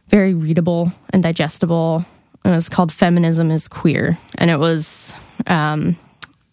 very 0.09 0.35
readable 0.35 0.91
and 1.11 1.23
digestible. 1.23 2.05
It 2.45 2.50
was 2.50 2.69
called 2.69 2.93
"Feminism 2.93 3.50
is 3.50 3.67
Queer," 3.67 4.19
and 4.35 4.51
it 4.51 4.59
was 4.59 5.15
um, 5.47 5.97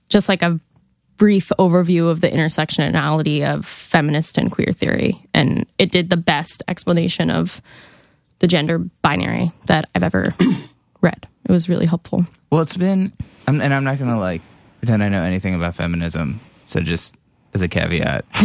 just 0.09 0.31
like 0.31 0.41
a 0.41 0.59
brief 1.19 1.53
overview 1.59 2.09
of 2.09 2.23
the 2.23 2.31
intersectionality 2.31 3.45
of 3.45 3.67
feminist 3.67 4.39
and 4.39 4.51
queer 4.51 4.73
theory, 4.73 5.23
and 5.35 5.67
it 5.77 5.93
did 5.93 6.09
the 6.09 6.17
best 6.17 6.63
explanation 6.67 7.29
of 7.29 7.61
the 8.39 8.47
gender 8.47 8.79
binary 8.79 9.53
that 9.67 9.85
I've 9.95 10.03
ever 10.03 10.35
read. 11.03 11.29
It 11.49 11.53
was 11.53 11.69
really 11.69 11.87
helpful. 11.87 12.27
Well, 12.51 12.61
it's 12.61 12.77
been, 12.77 13.13
I'm, 13.47 13.61
and 13.61 13.73
I'm 13.73 13.85
not 13.85 13.99
gonna 13.99 14.21
like 14.21 14.43
pretend 14.81 15.03
I 15.03 15.09
know 15.09 15.23
anything 15.23 15.55
about 15.55 15.75
feminism. 15.75 16.41
So 16.65 16.81
just 16.81 17.15
as 17.55 17.63
a 17.63 17.69
caveat. 17.69 18.25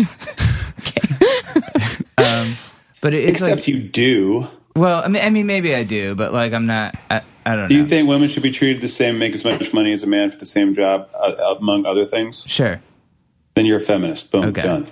um, 2.17 2.55
but 3.01 3.13
it, 3.13 3.23
it's 3.23 3.41
Except 3.41 3.55
like, 3.57 3.67
you 3.67 3.79
do. 3.79 4.47
well, 4.75 5.03
I 5.03 5.07
mean, 5.09 5.23
I 5.23 5.29
mean, 5.29 5.45
maybe 5.45 5.75
I 5.75 5.83
do, 5.83 6.15
but 6.15 6.33
like, 6.33 6.53
I'm 6.53 6.65
not. 6.65 6.95
I, 7.09 7.21
I 7.45 7.55
don't 7.55 7.63
know. 7.63 7.67
Do 7.67 7.75
know. 7.75 7.81
you 7.81 7.87
think 7.87 8.07
women 8.07 8.29
should 8.29 8.43
be 8.43 8.51
treated 8.51 8.81
the 8.81 8.87
same, 8.87 9.19
make 9.19 9.33
as 9.33 9.43
much 9.43 9.73
money 9.73 9.91
as 9.91 10.03
a 10.03 10.07
man 10.07 10.31
for 10.31 10.37
the 10.37 10.45
same 10.45 10.73
job, 10.73 11.09
uh, 11.13 11.55
among 11.59 11.85
other 11.85 12.05
things? 12.05 12.45
sure. 12.47 12.81
Then 13.55 13.65
you're 13.65 13.77
a 13.77 13.81
feminist. 13.81 14.31
Boom, 14.31 14.45
Okay. 14.45 14.63
done. 14.63 14.87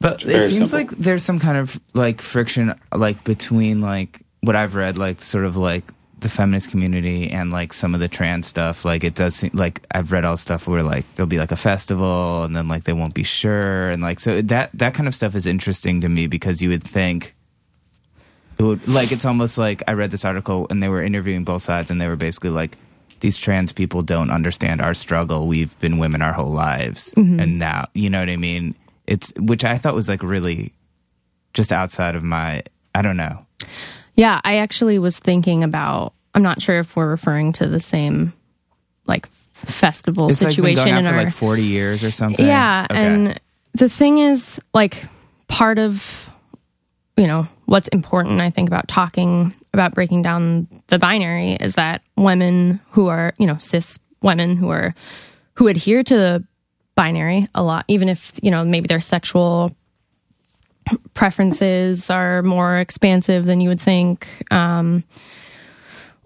But 0.00 0.22
very 0.22 0.44
it 0.44 0.48
seems 0.48 0.70
simple. 0.70 0.94
like 0.94 0.98
there's 0.98 1.22
some 1.22 1.38
kind 1.38 1.56
of 1.56 1.80
like 1.94 2.20
friction, 2.20 2.78
like 2.94 3.24
between 3.24 3.80
like 3.80 4.20
what 4.42 4.54
I've 4.54 4.74
read, 4.74 4.98
like 4.98 5.22
sort 5.22 5.46
of 5.46 5.56
like 5.56 5.84
the 6.24 6.30
feminist 6.30 6.70
community 6.70 7.30
and 7.30 7.52
like 7.52 7.72
some 7.74 7.94
of 7.94 8.00
the 8.00 8.08
trans 8.08 8.46
stuff. 8.46 8.84
Like 8.84 9.04
it 9.04 9.14
does 9.14 9.36
seem 9.36 9.50
like 9.52 9.82
I've 9.92 10.10
read 10.10 10.24
all 10.24 10.38
stuff 10.38 10.66
where 10.66 10.82
like 10.82 11.04
there'll 11.14 11.28
be 11.28 11.38
like 11.38 11.52
a 11.52 11.56
festival 11.56 12.42
and 12.44 12.56
then 12.56 12.66
like 12.66 12.84
they 12.84 12.94
won't 12.94 13.12
be 13.12 13.22
sure 13.22 13.90
and 13.90 14.02
like 14.02 14.18
so 14.18 14.40
that 14.40 14.70
that 14.72 14.94
kind 14.94 15.06
of 15.06 15.14
stuff 15.14 15.34
is 15.34 15.46
interesting 15.46 16.00
to 16.00 16.08
me 16.08 16.26
because 16.26 16.62
you 16.62 16.70
would 16.70 16.82
think 16.82 17.34
it 18.58 18.62
would 18.62 18.88
like 18.88 19.12
it's 19.12 19.26
almost 19.26 19.58
like 19.58 19.82
I 19.86 19.92
read 19.92 20.10
this 20.10 20.24
article 20.24 20.66
and 20.70 20.82
they 20.82 20.88
were 20.88 21.02
interviewing 21.02 21.44
both 21.44 21.60
sides 21.60 21.90
and 21.90 22.00
they 22.00 22.08
were 22.08 22.16
basically 22.16 22.50
like 22.50 22.78
these 23.20 23.36
trans 23.36 23.70
people 23.70 24.02
don't 24.02 24.30
understand 24.30 24.80
our 24.80 24.94
struggle. 24.94 25.46
We've 25.46 25.78
been 25.80 25.98
women 25.98 26.22
our 26.22 26.32
whole 26.32 26.52
lives 26.52 27.12
mm-hmm. 27.14 27.38
and 27.38 27.58
now 27.58 27.88
you 27.92 28.08
know 28.08 28.20
what 28.20 28.30
I 28.30 28.36
mean? 28.36 28.74
It's 29.06 29.30
which 29.38 29.62
I 29.62 29.76
thought 29.76 29.94
was 29.94 30.08
like 30.08 30.22
really 30.22 30.72
just 31.52 31.70
outside 31.70 32.16
of 32.16 32.22
my 32.22 32.62
I 32.94 33.02
don't 33.02 33.18
know. 33.18 33.44
Yeah, 34.14 34.40
I 34.44 34.56
actually 34.58 34.98
was 34.98 35.18
thinking 35.18 35.64
about. 35.64 36.12
I'm 36.34 36.42
not 36.42 36.60
sure 36.60 36.80
if 36.80 36.96
we're 36.96 37.08
referring 37.10 37.52
to 37.54 37.68
the 37.68 37.78
same 37.80 38.32
like 39.06 39.28
festival 39.52 40.28
It's 40.28 40.42
like 40.42 40.52
situation 40.54 40.92
on 40.92 40.98
in 40.98 41.06
our. 41.06 41.24
like 41.24 41.32
40 41.32 41.62
years 41.62 42.02
or 42.02 42.10
something. 42.10 42.44
yeah, 42.44 42.86
Okay. 42.90 43.00
and 43.06 43.40
the 43.74 43.88
thing 43.88 44.18
is, 44.18 44.60
like, 44.72 45.04
part 45.48 45.78
of 45.78 46.28
you 47.16 47.26
know 47.28 47.46
what's 47.66 47.88
important, 47.88 48.40
I 48.40 48.50
think, 48.50 48.68
about 48.68 48.88
talking 48.88 49.54
about 49.72 49.94
breaking 49.94 50.22
down 50.22 50.66
the 50.88 50.98
binary 50.98 51.52
is 51.52 51.74
that 51.76 52.02
women 52.16 52.80
who 52.90 53.06
are 53.08 53.32
you 53.38 53.46
know 53.46 53.58
cis 53.58 53.98
women 54.22 54.56
who 54.56 54.70
are 54.70 54.94
who 55.54 55.68
adhere 55.68 56.02
to 56.02 56.14
the 56.16 56.44
binary 56.96 57.48
a 57.54 57.62
lot, 57.62 57.84
even 57.88 58.08
if 58.08 58.32
you 58.42 58.50
know 58.50 58.64
maybe 58.64 58.88
their 58.88 59.00
sexual 59.00 59.74
preferences 61.14 62.10
are 62.10 62.42
more 62.42 62.78
expansive 62.78 63.44
than 63.44 63.60
you 63.60 63.68
would 63.68 63.80
think, 63.80 64.26
um, 64.50 65.04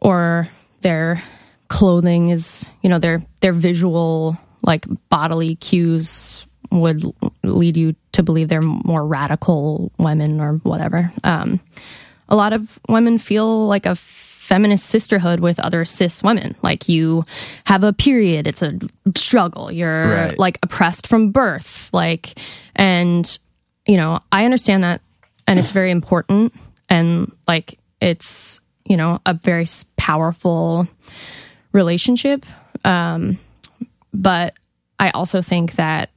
or 0.00 0.48
their 0.80 1.22
clothing 1.68 2.28
is, 2.30 2.68
you 2.82 2.88
know, 2.88 2.98
their 2.98 3.22
their 3.40 3.52
visual 3.52 4.36
like 4.62 4.86
bodily 5.08 5.56
cues 5.56 6.44
would 6.70 7.02
lead 7.42 7.76
you 7.76 7.94
to 8.12 8.22
believe 8.22 8.48
they're 8.48 8.60
more 8.62 9.06
radical 9.06 9.90
women 9.98 10.40
or 10.40 10.54
whatever. 10.58 11.10
Um, 11.24 11.60
a 12.28 12.36
lot 12.36 12.52
of 12.52 12.78
women 12.88 13.18
feel 13.18 13.66
like 13.66 13.86
a 13.86 13.94
feminist 13.96 14.86
sisterhood 14.86 15.40
with 15.40 15.58
other 15.60 15.84
cis 15.84 16.22
women. 16.22 16.54
Like 16.62 16.88
you 16.88 17.24
have 17.64 17.84
a 17.84 17.92
period, 17.92 18.46
it's 18.46 18.62
a 18.62 18.78
struggle. 19.16 19.70
You're 19.72 20.10
Right. 20.14 20.38
like 20.38 20.58
oppressed 20.62 21.06
from 21.06 21.30
birth. 21.30 21.88
Like, 21.92 22.38
and, 22.76 23.38
you 23.88 23.96
know, 23.96 24.20
I 24.30 24.44
understand 24.44 24.84
that 24.84 25.00
and 25.48 25.58
it's 25.58 25.72
very 25.72 25.90
important. 25.90 26.54
And 26.90 27.32
like, 27.48 27.78
it's, 28.00 28.60
you 28.84 28.96
know, 28.96 29.20
a 29.26 29.34
very 29.34 29.66
powerful 29.96 30.86
relationship. 31.72 32.44
Um, 32.84 33.38
but 34.12 34.54
I 35.00 35.10
also 35.10 35.42
think 35.42 35.76
that 35.76 36.10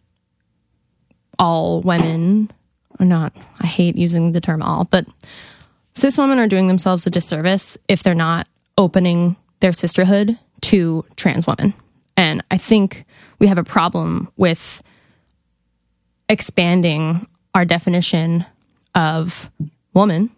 all 1.39 1.81
women, 1.81 2.51
or 2.99 3.05
not, 3.05 3.35
I 3.59 3.67
hate 3.67 3.95
using 3.95 4.31
the 4.31 4.41
term 4.41 4.61
all, 4.61 4.83
but 4.83 5.07
cis 5.93 6.17
women 6.17 6.39
are 6.39 6.47
doing 6.47 6.67
themselves 6.67 7.07
a 7.07 7.09
disservice 7.09 7.77
if 7.87 8.03
they're 8.03 8.13
not 8.13 8.47
opening 8.77 9.37
their 9.61 9.73
sisterhood 9.73 10.37
to 10.61 11.05
trans 11.15 11.47
women. 11.47 11.73
And 12.17 12.43
I 12.51 12.57
think 12.57 13.05
we 13.39 13.47
have 13.47 13.57
a 13.57 13.63
problem 13.63 14.29
with 14.35 14.83
expanding 16.29 17.27
our 17.53 17.65
definition 17.65 18.45
of 18.95 19.49
woman 19.93 20.29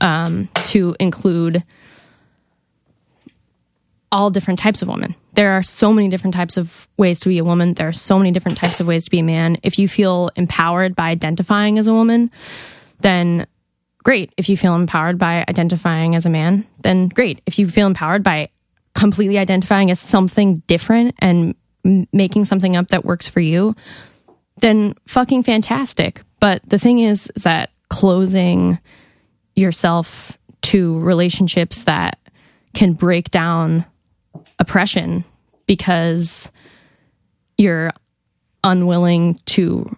um, 0.00 0.48
to 0.64 0.96
include 0.98 1.64
all 4.12 4.30
different 4.30 4.58
types 4.58 4.82
of 4.82 4.88
women. 4.88 5.14
There 5.34 5.52
are 5.52 5.62
so 5.62 5.92
many 5.92 6.08
different 6.08 6.34
types 6.34 6.56
of 6.56 6.88
ways 6.96 7.20
to 7.20 7.28
be 7.28 7.38
a 7.38 7.44
woman. 7.44 7.74
There 7.74 7.88
are 7.88 7.92
so 7.92 8.18
many 8.18 8.30
different 8.30 8.56
types 8.56 8.80
of 8.80 8.86
ways 8.86 9.04
to 9.04 9.10
be 9.10 9.18
a 9.18 9.24
man. 9.24 9.58
If 9.62 9.78
you 9.78 9.88
feel 9.88 10.30
empowered 10.36 10.94
by 10.96 11.10
identifying 11.10 11.78
as 11.78 11.86
a 11.86 11.92
woman, 11.92 12.30
then 13.00 13.46
great. 14.02 14.32
If 14.36 14.48
you 14.48 14.56
feel 14.56 14.74
empowered 14.74 15.18
by 15.18 15.44
identifying 15.48 16.14
as 16.14 16.24
a 16.24 16.30
man, 16.30 16.66
then 16.80 17.08
great. 17.08 17.40
If 17.46 17.58
you 17.58 17.68
feel 17.68 17.86
empowered 17.86 18.22
by 18.22 18.50
completely 18.94 19.38
identifying 19.38 19.90
as 19.90 20.00
something 20.00 20.62
different 20.66 21.14
and 21.18 21.54
making 22.12 22.46
something 22.46 22.76
up 22.76 22.88
that 22.88 23.04
works 23.04 23.28
for 23.28 23.40
you, 23.40 23.74
then 24.58 24.94
fucking 25.06 25.42
fantastic. 25.42 26.22
But 26.40 26.62
the 26.68 26.78
thing 26.78 26.98
is, 26.98 27.30
is 27.34 27.44
that 27.44 27.70
closing 27.88 28.78
yourself 29.54 30.36
to 30.62 30.98
relationships 31.00 31.84
that 31.84 32.18
can 32.74 32.92
break 32.92 33.30
down 33.30 33.84
oppression 34.58 35.24
because 35.66 36.50
you're 37.56 37.90
unwilling 38.64 39.40
to 39.46 39.96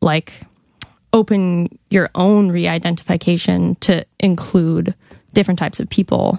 like 0.00 0.32
open 1.12 1.78
your 1.90 2.10
own 2.14 2.50
re-identification 2.50 3.74
to 3.76 4.04
include 4.20 4.94
different 5.32 5.58
types 5.58 5.80
of 5.80 5.88
people 5.88 6.38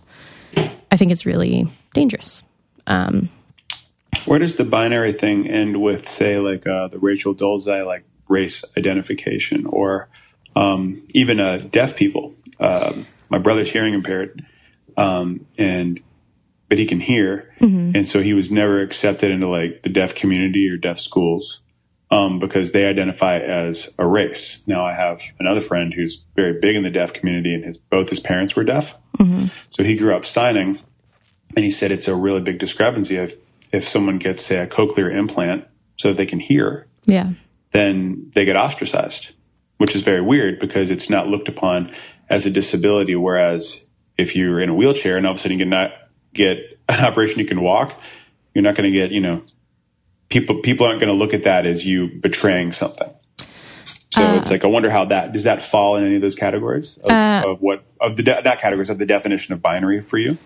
i 0.92 0.96
think 0.96 1.12
is 1.12 1.26
really 1.26 1.68
dangerous. 1.98 2.44
Um, 2.86 3.30
Where 4.26 4.40
does 4.40 4.56
the 4.56 4.64
binary 4.64 5.14
thing 5.14 5.48
end 5.48 5.82
with, 5.82 6.08
say, 6.08 6.38
like 6.38 6.68
uh, 6.68 6.88
the 6.88 7.00
Rachel 7.00 7.34
Dolezal, 7.34 7.86
like 7.86 8.06
race 8.28 8.64
identification 8.78 9.66
or 9.66 10.10
um, 10.56 11.02
even 11.14 11.40
uh, 11.40 11.58
deaf 11.70 11.96
people. 11.96 12.34
Um 12.60 13.06
my 13.30 13.38
brother's 13.38 13.70
hearing 13.72 13.94
impaired, 13.94 14.46
um, 14.96 15.46
and 15.58 16.00
but 16.70 16.78
he 16.78 16.86
can 16.86 17.00
hear, 17.00 17.54
and 17.96 18.08
so 18.08 18.22
he 18.22 18.34
was 18.34 18.52
never 18.52 18.82
accepted 18.82 19.32
into 19.32 19.48
like 19.48 19.84
the 19.84 19.90
deaf 19.90 20.16
community 20.16 20.70
or 20.70 20.78
deaf 20.78 21.00
schools 21.00 21.62
um, 22.10 22.40
because 22.40 22.72
they 22.72 22.86
identify 22.86 23.38
as 23.40 23.94
a 23.98 24.06
race. 24.08 24.62
Now 24.66 24.86
I 24.86 24.94
have 24.94 25.22
another 25.40 25.62
friend 25.62 25.94
who's 25.94 26.24
very 26.36 26.60
big 26.60 26.76
in 26.76 26.84
the 26.84 26.90
deaf 26.90 27.14
community, 27.14 27.54
and 27.54 27.66
his 27.66 27.78
both 27.78 28.10
his 28.10 28.20
parents 28.20 28.56
were 28.56 28.64
deaf, 28.64 28.96
so 29.70 29.84
he 29.84 29.96
grew 29.96 30.16
up 30.16 30.26
signing, 30.26 30.80
and 31.56 31.66
he 31.66 31.72
said 31.72 31.92
it's 31.92 32.08
a 32.08 32.16
really 32.16 32.42
big 32.42 32.60
discrepancy 32.60 33.18
if 33.18 33.36
if 33.74 33.84
someone 33.84 34.18
gets 34.20 34.42
say 34.44 34.58
a 34.58 34.68
cochlear 34.68 35.14
implant 35.14 35.66
so 35.98 36.10
that 36.10 36.18
they 36.18 36.26
can 36.26 36.40
hear, 36.40 36.88
Yeah. 37.06 37.32
Then 37.72 38.32
they 38.34 38.46
get 38.46 38.56
ostracized, 38.56 39.32
which 39.78 39.96
is 39.96 40.02
very 40.02 40.22
weird 40.22 40.60
because 40.60 40.92
it's 40.92 41.10
not 41.10 41.28
looked 41.28 41.48
upon 41.48 41.92
as 42.30 42.46
a 42.46 42.50
disability. 42.50 43.16
Whereas 43.16 43.86
if 44.18 44.36
you're 44.36 44.60
in 44.60 44.70
a 44.70 44.76
wheelchair 44.76 45.18
and 45.18 45.26
all 45.26 45.32
of 45.32 45.38
a 45.38 45.40
sudden 45.40 45.60
you 45.60 45.66
not 45.66 45.92
get 46.34 46.80
an 46.90 47.04
operation, 47.06 47.40
you 47.40 47.46
can 47.46 47.62
walk, 47.62 48.00
you're 48.54 48.64
not 48.64 48.76
going 48.76 48.92
to 48.92 48.98
get, 48.98 49.12
you 49.12 49.22
know, 49.22 49.44
people, 50.30 50.62
people 50.62 50.86
aren't 50.86 51.00
going 51.00 51.12
to 51.12 51.18
look 51.18 51.34
at 51.34 51.44
that 51.44 51.68
as 51.68 51.86
you 51.86 52.08
betraying 52.08 52.72
something. 52.72 53.14
So 54.10 54.36
it's 54.36 54.50
like, 54.50 54.64
I 54.64 54.68
wonder 54.68 54.90
how 54.90 55.06
that, 55.06 55.34
does 55.34 55.44
that 55.44 55.62
fall 55.62 55.96
in 55.96 56.04
any 56.04 56.16
of 56.16 56.22
those 56.22 56.36
categories 56.36 56.98
of, 57.04 57.12
of 57.46 57.62
what, 57.62 57.84
of 58.02 58.16
the, 58.16 58.24
de- 58.24 58.42
not 58.42 58.58
categories 58.58 58.90
of 58.90 58.98
the 58.98 59.06
definition 59.06 59.54
of 59.54 59.62
binary 59.62 60.00
for 60.00 60.18
you? 60.18 60.38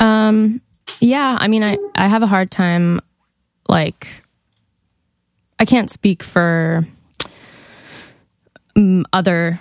Um, 0.00 0.60
yeah, 0.98 1.36
I 1.38 1.46
mean, 1.46 1.62
I 1.62 1.78
I 1.94 2.08
have 2.08 2.22
a 2.22 2.26
hard 2.26 2.50
time, 2.50 3.00
like, 3.68 4.08
I 5.62 5.64
can't 5.64 5.88
speak 5.88 6.24
for 6.24 6.84
um, 8.74 9.06
other 9.12 9.60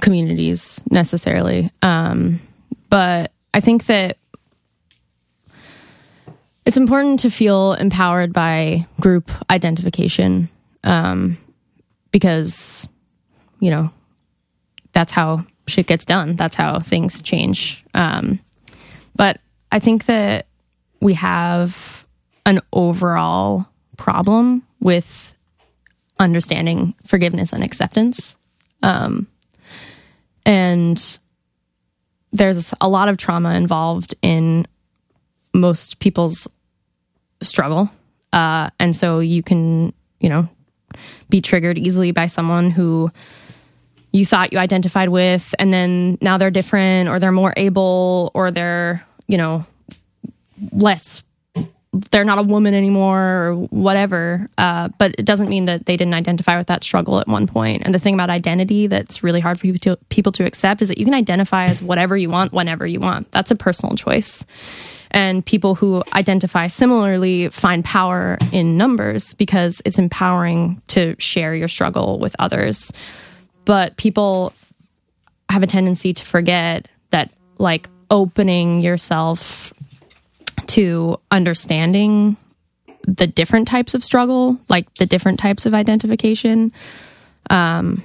communities 0.00 0.80
necessarily, 0.90 1.70
um, 1.82 2.40
but 2.88 3.30
I 3.52 3.60
think 3.60 3.84
that 3.86 4.16
it's 6.64 6.78
important 6.78 7.20
to 7.20 7.30
feel 7.30 7.74
empowered 7.74 8.32
by 8.32 8.86
group 9.00 9.30
identification, 9.50 10.48
um, 10.82 11.36
because 12.10 12.88
you 13.60 13.70
know 13.70 13.90
that's 14.92 15.12
how 15.12 15.44
shit 15.66 15.88
gets 15.88 16.06
done. 16.06 16.36
That's 16.36 16.56
how 16.56 16.78
things 16.78 17.20
change. 17.20 17.84
Um, 17.92 18.40
but 19.14 19.42
I 19.70 19.78
think 19.78 20.06
that 20.06 20.46
we 21.02 21.12
have 21.12 22.06
an 22.46 22.60
overall 22.72 23.66
problem 23.98 24.62
with 24.82 25.34
understanding 26.18 26.94
forgiveness 27.06 27.52
and 27.52 27.62
acceptance. 27.62 28.36
Um, 28.82 29.28
and 30.44 31.18
there's 32.32 32.74
a 32.80 32.88
lot 32.88 33.08
of 33.08 33.16
trauma 33.16 33.54
involved 33.54 34.14
in 34.22 34.66
most 35.54 35.98
people's 36.00 36.48
struggle. 37.40 37.90
Uh, 38.32 38.70
and 38.78 38.94
so 38.96 39.20
you 39.20 39.42
can, 39.42 39.92
you 40.20 40.28
know, 40.28 40.48
be 41.28 41.40
triggered 41.40 41.78
easily 41.78 42.10
by 42.10 42.26
someone 42.26 42.70
who 42.70 43.10
you 44.12 44.26
thought 44.26 44.52
you 44.52 44.58
identified 44.58 45.08
with 45.08 45.54
and 45.58 45.72
then 45.72 46.18
now 46.20 46.36
they're 46.36 46.50
different 46.50 47.08
or 47.08 47.18
they're 47.18 47.32
more 47.32 47.54
able 47.56 48.30
or 48.34 48.50
they're 48.50 49.02
you 49.26 49.38
know 49.38 49.64
less 50.70 51.22
they're 52.10 52.24
not 52.24 52.38
a 52.38 52.42
woman 52.42 52.72
anymore 52.72 53.20
or 53.20 53.54
whatever 53.70 54.48
uh, 54.56 54.88
but 54.98 55.14
it 55.18 55.24
doesn't 55.24 55.48
mean 55.48 55.66
that 55.66 55.84
they 55.86 55.96
didn't 55.96 56.14
identify 56.14 56.56
with 56.56 56.66
that 56.66 56.82
struggle 56.82 57.18
at 57.20 57.28
one 57.28 57.46
point. 57.46 57.82
and 57.84 57.94
the 57.94 57.98
thing 57.98 58.14
about 58.14 58.30
identity 58.30 58.86
that's 58.86 59.22
really 59.22 59.40
hard 59.40 59.58
for 59.58 59.62
people 59.62 59.78
to, 59.78 59.96
people 60.08 60.32
to 60.32 60.44
accept 60.44 60.80
is 60.80 60.88
that 60.88 60.98
you 60.98 61.04
can 61.04 61.14
identify 61.14 61.66
as 61.66 61.82
whatever 61.82 62.16
you 62.16 62.30
want 62.30 62.52
whenever 62.52 62.86
you 62.86 63.00
want. 63.00 63.30
That's 63.30 63.50
a 63.50 63.56
personal 63.56 63.94
choice. 63.94 64.46
And 65.12 65.44
people 65.44 65.74
who 65.74 66.02
identify 66.14 66.68
similarly 66.68 67.50
find 67.50 67.84
power 67.84 68.38
in 68.50 68.78
numbers 68.78 69.34
because 69.34 69.82
it's 69.84 69.98
empowering 69.98 70.80
to 70.88 71.14
share 71.18 71.54
your 71.54 71.68
struggle 71.68 72.18
with 72.18 72.34
others. 72.38 72.92
But 73.66 73.96
people 73.98 74.54
have 75.50 75.62
a 75.62 75.66
tendency 75.66 76.14
to 76.14 76.24
forget 76.24 76.88
that 77.10 77.30
like 77.58 77.88
opening 78.10 78.80
yourself 78.80 79.72
to 80.72 81.18
understanding 81.30 82.36
the 83.06 83.26
different 83.26 83.66
types 83.68 83.94
of 83.94 84.04
struggle 84.04 84.58
like 84.68 84.92
the 84.94 85.06
different 85.06 85.38
types 85.38 85.66
of 85.66 85.74
identification. 85.74 86.72
Um 87.50 88.02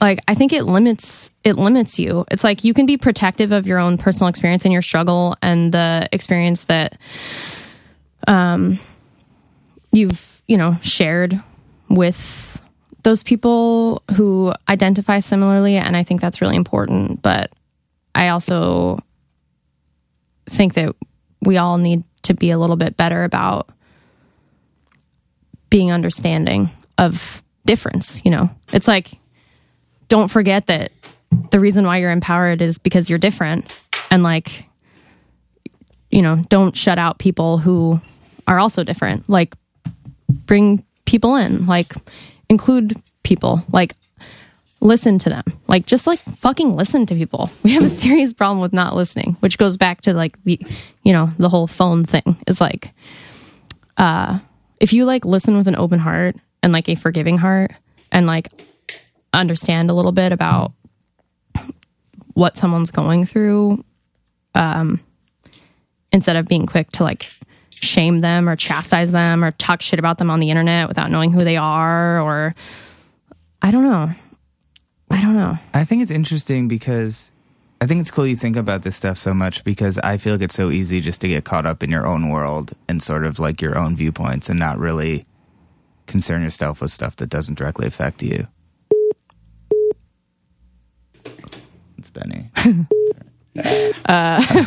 like 0.00 0.20
i 0.26 0.34
think 0.34 0.52
it 0.54 0.64
limits 0.64 1.30
it 1.44 1.56
limits 1.56 1.98
you. 1.98 2.24
It's 2.30 2.44
like 2.44 2.64
you 2.64 2.72
can 2.72 2.86
be 2.86 2.96
protective 2.96 3.52
of 3.52 3.66
your 3.66 3.78
own 3.78 3.98
personal 3.98 4.28
experience 4.28 4.64
and 4.64 4.72
your 4.72 4.82
struggle 4.82 5.36
and 5.42 5.72
the 5.72 6.08
experience 6.12 6.64
that 6.64 6.98
um 8.26 8.78
you've 9.92 10.42
you 10.46 10.56
know 10.56 10.74
shared 10.82 11.38
with 11.88 12.58
those 13.02 13.22
people 13.22 14.02
who 14.14 14.52
identify 14.68 15.18
similarly 15.18 15.76
and 15.76 15.96
i 15.96 16.02
think 16.02 16.20
that's 16.20 16.40
really 16.40 16.56
important. 16.56 17.20
But 17.20 17.52
i 18.14 18.28
also 18.28 18.98
think 20.48 20.74
that 20.74 20.94
we 21.42 21.56
all 21.56 21.78
need 21.78 22.02
to 22.22 22.34
be 22.34 22.50
a 22.50 22.58
little 22.58 22.76
bit 22.76 22.96
better 22.96 23.24
about 23.24 23.68
being 25.68 25.92
understanding 25.92 26.70
of 26.98 27.42
difference 27.66 28.22
you 28.24 28.30
know? 28.30 28.50
It's 28.72 28.88
like 28.88 29.12
don't 30.08 30.28
forget 30.28 30.66
that 30.66 30.92
the 31.50 31.60
reason 31.60 31.86
why 31.86 31.98
you're 31.98 32.10
empowered 32.10 32.60
is 32.60 32.78
because 32.78 33.08
you're 33.08 33.18
different 33.18 33.74
and 34.10 34.22
like 34.22 34.64
you 36.10 36.22
know 36.22 36.44
don't 36.48 36.76
shut 36.76 36.98
out 36.98 37.18
people 37.18 37.58
who 37.58 38.00
are 38.46 38.58
also 38.58 38.84
different. 38.84 39.28
Like 39.30 39.54
bring 40.28 40.84
people 41.04 41.36
in 41.36 41.66
like 41.66 41.94
include 42.48 43.00
people. 43.22 43.64
Like 43.72 43.94
listen 44.80 45.18
to 45.18 45.28
them. 45.28 45.44
Like 45.68 45.86
just 45.86 46.06
like 46.06 46.20
fucking 46.20 46.74
listen 46.74 47.06
to 47.06 47.14
people. 47.14 47.50
We 47.62 47.72
have 47.72 47.84
a 47.84 47.88
serious 47.88 48.32
problem 48.32 48.60
with 48.60 48.72
not 48.72 48.96
listening 48.96 49.36
which 49.40 49.58
goes 49.58 49.76
back 49.76 50.00
to 50.02 50.14
like 50.14 50.42
the 50.44 50.60
you 51.02 51.12
know 51.12 51.30
the 51.38 51.48
whole 51.48 51.66
phone 51.66 52.04
thing. 52.04 52.36
Is 52.46 52.60
like 52.60 52.92
uh 53.96 54.40
if 54.80 54.92
you 54.92 55.04
like 55.04 55.24
listen 55.24 55.56
with 55.56 55.68
an 55.68 55.76
open 55.76 55.98
heart 55.98 56.36
and 56.62 56.72
like 56.72 56.88
a 56.88 56.94
forgiving 56.94 57.38
heart 57.38 57.72
and 58.10 58.26
like 58.26 58.48
understand 59.32 59.90
a 59.90 59.94
little 59.94 60.12
bit 60.12 60.32
about 60.32 60.72
what 62.34 62.56
someone's 62.56 62.90
going 62.90 63.24
through 63.26 63.84
um 64.54 65.00
instead 66.12 66.36
of 66.36 66.48
being 66.48 66.66
quick 66.66 66.88
to 66.88 67.02
like 67.02 67.30
shame 67.70 68.18
them 68.18 68.48
or 68.48 68.56
chastise 68.56 69.12
them 69.12 69.44
or 69.44 69.50
talk 69.52 69.80
shit 69.80 69.98
about 69.98 70.18
them 70.18 70.30
on 70.30 70.40
the 70.40 70.50
internet 70.50 70.88
without 70.88 71.10
knowing 71.10 71.32
who 71.32 71.44
they 71.44 71.56
are 71.56 72.20
or 72.20 72.54
I 73.62 73.70
don't 73.70 73.84
know. 73.84 74.10
I 75.10 75.20
don't 75.20 75.34
know. 75.34 75.56
I 75.74 75.84
think 75.84 76.02
it's 76.02 76.10
interesting 76.12 76.68
because 76.68 77.30
I 77.80 77.86
think 77.86 78.00
it's 78.00 78.10
cool 78.10 78.26
you 78.26 78.36
think 78.36 78.56
about 78.56 78.82
this 78.82 78.96
stuff 78.96 79.16
so 79.18 79.34
much 79.34 79.64
because 79.64 79.98
I 79.98 80.16
feel 80.18 80.34
like 80.34 80.42
it's 80.42 80.54
so 80.54 80.70
easy 80.70 81.00
just 81.00 81.20
to 81.22 81.28
get 81.28 81.44
caught 81.44 81.66
up 81.66 81.82
in 81.82 81.90
your 81.90 82.06
own 82.06 82.28
world 82.28 82.72
and 82.88 83.02
sort 83.02 83.24
of 83.24 83.38
like 83.38 83.60
your 83.60 83.76
own 83.78 83.96
viewpoints 83.96 84.48
and 84.48 84.58
not 84.58 84.78
really 84.78 85.24
concern 86.06 86.42
yourself 86.42 86.80
with 86.80 86.90
stuff 86.90 87.16
that 87.16 87.28
doesn't 87.28 87.58
directly 87.58 87.86
affect 87.86 88.22
you. 88.22 88.46
It's 91.98 92.10
Benny. 92.10 92.50
Uh, 94.06 94.64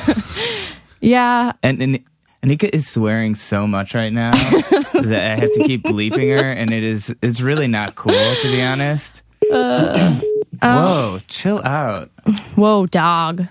yeah, 1.01 1.53
And, 1.63 1.81
and 1.81 2.03
Anika 2.43 2.69
is 2.73 2.87
swearing 2.87 3.33
so 3.33 3.65
much 3.65 3.95
right 3.95 4.11
now 4.11 4.31
that 4.93 5.31
I 5.31 5.39
have 5.39 5.51
to 5.53 5.63
keep 5.65 5.83
bleeping 5.83 6.37
her, 6.37 6.51
and 6.51 6.71
it 6.73 6.83
is 6.83 7.15
it's 7.21 7.39
really 7.39 7.67
not 7.67 7.95
cool 7.95 8.13
to 8.13 8.47
be 8.51 8.61
honest. 8.61 9.23
Uh, 9.51 10.19
Whoa, 10.63 11.19
chill 11.27 11.61
out. 11.63 12.09
whoa, 12.55 12.85
dog. 12.85 13.43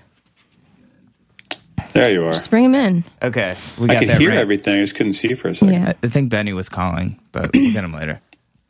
There 1.93 2.11
you 2.11 2.25
are. 2.25 2.33
Just 2.33 2.49
bring 2.49 2.65
him 2.65 2.75
in. 2.75 3.03
Okay, 3.21 3.55
we 3.77 3.87
I 3.89 3.93
got 3.93 3.99
could 3.99 4.09
that 4.09 4.21
hear 4.21 4.29
right. 4.29 4.39
everything. 4.39 4.79
I 4.79 4.83
just 4.83 4.95
couldn't 4.95 5.13
see 5.13 5.35
for 5.35 5.49
a 5.49 5.55
second. 5.55 5.73
Yeah. 5.75 5.93
I 6.01 6.07
think 6.07 6.29
Benny 6.29 6.53
was 6.53 6.69
calling, 6.69 7.19
but 7.31 7.51
we'll 7.53 7.71
get 7.71 7.83
him 7.83 7.93
later. 7.93 8.19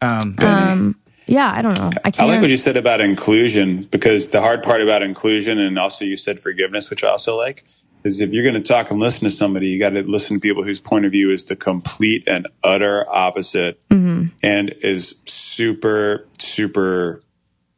Um, 0.01 0.35
Um 0.39 0.95
yeah, 1.25 1.51
I 1.53 1.61
don't 1.61 1.77
know. 1.77 1.89
I 2.03 2.09
I 2.09 2.11
can't 2.11 2.29
like 2.29 2.41
what 2.41 2.49
you 2.49 2.57
said 2.57 2.75
about 2.75 2.99
inclusion 2.99 3.87
because 3.91 4.29
the 4.29 4.41
hard 4.41 4.61
part 4.61 4.81
about 4.81 5.01
inclusion, 5.01 5.57
and 5.57 5.79
also 5.79 6.03
you 6.03 6.17
said 6.17 6.39
forgiveness, 6.39 6.89
which 6.89 7.03
I 7.03 7.07
also 7.09 7.37
like, 7.37 7.63
is 8.03 8.19
if 8.19 8.33
you're 8.33 8.43
going 8.43 8.61
to 8.61 8.67
talk 8.67 8.91
and 8.91 8.99
listen 8.99 9.23
to 9.23 9.29
somebody, 9.29 9.67
you 9.67 9.79
got 9.79 9.91
to 9.91 10.01
listen 10.01 10.35
to 10.37 10.41
people 10.41 10.63
whose 10.63 10.81
point 10.81 11.05
of 11.05 11.11
view 11.11 11.31
is 11.31 11.45
the 11.45 11.55
complete 11.55 12.23
and 12.27 12.47
utter 12.63 13.05
opposite 13.09 13.79
and 13.89 14.69
is 14.81 15.15
super, 15.25 16.27
super 16.39 17.21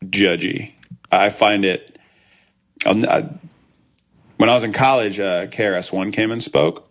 judgy. 0.09 0.71
I 1.11 1.29
find 1.29 1.65
it. 1.65 1.97
I'll- 2.85 3.29
when 4.37 4.49
I 4.49 4.53
was 4.53 4.63
in 4.65 4.73
college, 4.73 5.19
uh, 5.19 5.47
KRS 5.47 5.93
One 5.93 6.11
came 6.11 6.29
and 6.31 6.43
spoke, 6.43 6.89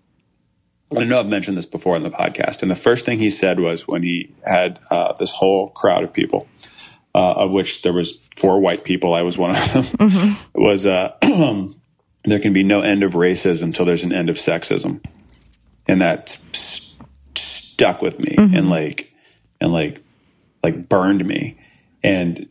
I 0.96 1.04
know 1.04 1.18
I've 1.20 1.26
mentioned 1.26 1.56
this 1.58 1.66
before 1.66 1.96
in 1.96 2.02
the 2.02 2.10
podcast, 2.10 2.62
and 2.62 2.70
the 2.70 2.74
first 2.76 3.04
thing 3.04 3.18
he 3.18 3.28
said 3.28 3.58
was 3.60 3.86
when 3.88 4.02
he 4.02 4.30
had 4.46 4.78
uh, 4.90 5.12
this 5.18 5.32
whole 5.32 5.68
crowd 5.70 6.04
of 6.04 6.12
people, 6.14 6.46
uh, 7.14 7.32
of 7.32 7.52
which 7.52 7.82
there 7.82 7.92
was 7.92 8.18
four 8.36 8.60
white 8.60 8.84
people, 8.84 9.12
I 9.12 9.22
was 9.22 9.36
one 9.36 9.56
of 9.56 9.72
them, 9.98 10.36
was 10.54 10.86
uh, 10.86 11.16
there 12.24 12.38
can 12.38 12.52
be 12.52 12.62
no 12.62 12.80
end 12.80 13.02
of 13.02 13.12
racism 13.14 13.64
until 13.64 13.84
there's 13.84 14.04
an 14.04 14.12
end 14.12 14.30
of 14.30 14.36
sexism, 14.36 15.04
and 15.88 16.00
that 16.00 16.38
st- 16.52 16.92
stuck 17.36 18.00
with 18.00 18.20
me 18.20 18.34
and 18.38 18.70
like 18.70 19.12
and 19.60 19.72
like 19.72 20.00
like 20.62 20.88
burned 20.88 21.24
me, 21.26 21.56
and 22.02 22.48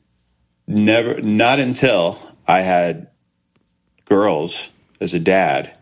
never 0.68 1.22
not 1.22 1.60
until 1.60 2.20
I 2.48 2.62
had 2.62 3.08
girls 4.06 4.52
as 5.00 5.14
a 5.14 5.20
dad 5.20 5.78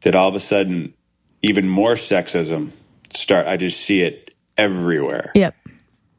did 0.00 0.14
all 0.14 0.28
of 0.28 0.34
a 0.34 0.40
sudden 0.40 0.94
even 1.42 1.68
more 1.68 1.92
sexism 1.92 2.72
start. 3.10 3.46
I 3.46 3.56
just 3.56 3.80
see 3.80 4.02
it 4.02 4.34
everywhere. 4.56 5.32
Yep. 5.34 5.54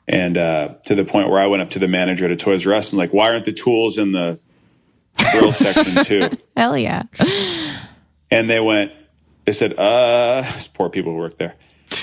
And 0.07 0.37
uh, 0.37 0.75
to 0.85 0.95
the 0.95 1.03
point 1.03 1.29
where 1.29 1.39
I 1.39 1.47
went 1.47 1.63
up 1.63 1.71
to 1.71 1.79
the 1.79 1.87
manager 1.87 2.25
at 2.25 2.31
a 2.31 2.35
Toys 2.35 2.65
R 2.67 2.73
Us 2.73 2.91
and 2.91 2.99
like, 2.99 3.13
why 3.13 3.31
aren't 3.31 3.45
the 3.45 3.53
tools 3.53 3.97
in 3.97 4.11
the 4.11 4.39
girls 5.31 5.57
section 5.57 6.03
too? 6.03 6.29
Hell 6.55 6.77
yeah. 6.77 7.03
And 8.29 8.49
they 8.49 8.59
went, 8.59 8.91
they 9.45 9.51
said, 9.51 9.77
uh, 9.79 10.43
poor 10.73 10.89
people 10.89 11.11
who 11.13 11.17
work 11.17 11.37
there. 11.37 11.55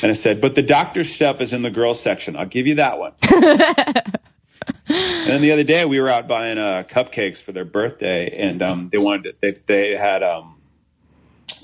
And 0.02 0.10
I 0.10 0.14
said, 0.14 0.40
but 0.40 0.54
the 0.54 0.62
doctor 0.62 1.04
stuff 1.04 1.40
is 1.40 1.52
in 1.52 1.62
the 1.62 1.70
girls 1.70 2.00
section. 2.00 2.36
I'll 2.36 2.46
give 2.46 2.66
you 2.66 2.76
that 2.76 2.98
one. 2.98 3.12
and 4.88 5.26
then 5.26 5.42
the 5.42 5.52
other 5.52 5.64
day 5.64 5.84
we 5.84 6.00
were 6.00 6.08
out 6.08 6.28
buying 6.28 6.58
uh, 6.58 6.84
cupcakes 6.88 7.42
for 7.42 7.52
their 7.52 7.64
birthday, 7.64 8.36
and 8.36 8.62
um, 8.62 8.88
they 8.90 8.98
wanted 8.98 9.36
they 9.40 9.54
they 9.66 9.90
had 9.96 10.22
um, 10.22 10.60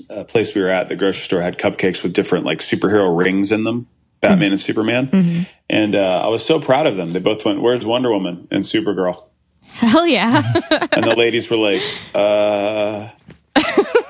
a 0.09 0.23
place 0.23 0.55
we 0.55 0.61
were 0.61 0.69
at 0.69 0.87
the 0.87 0.95
grocery 0.95 1.21
store 1.21 1.41
had 1.41 1.57
cupcakes 1.57 2.03
with 2.03 2.13
different 2.13 2.45
like 2.45 2.59
superhero 2.59 3.15
rings 3.15 3.51
in 3.51 3.63
them, 3.63 3.87
Batman 4.21 4.51
and 4.51 4.61
Superman. 4.61 5.47
And 5.69 5.95
uh, 5.95 6.21
I 6.23 6.27
was 6.27 6.45
so 6.45 6.59
proud 6.59 6.87
of 6.87 6.97
them. 6.97 7.13
They 7.13 7.19
both 7.19 7.45
went, 7.45 7.61
"Where's 7.61 7.83
Wonder 7.83 8.11
Woman 8.11 8.47
and 8.51 8.63
Supergirl?" 8.63 9.23
Hell 9.63 10.07
yeah. 10.07 10.41
And 10.91 11.03
the 11.05 11.15
ladies 11.15 11.49
were 11.49 11.57
like, 11.57 11.81
"Uh." 12.13 13.09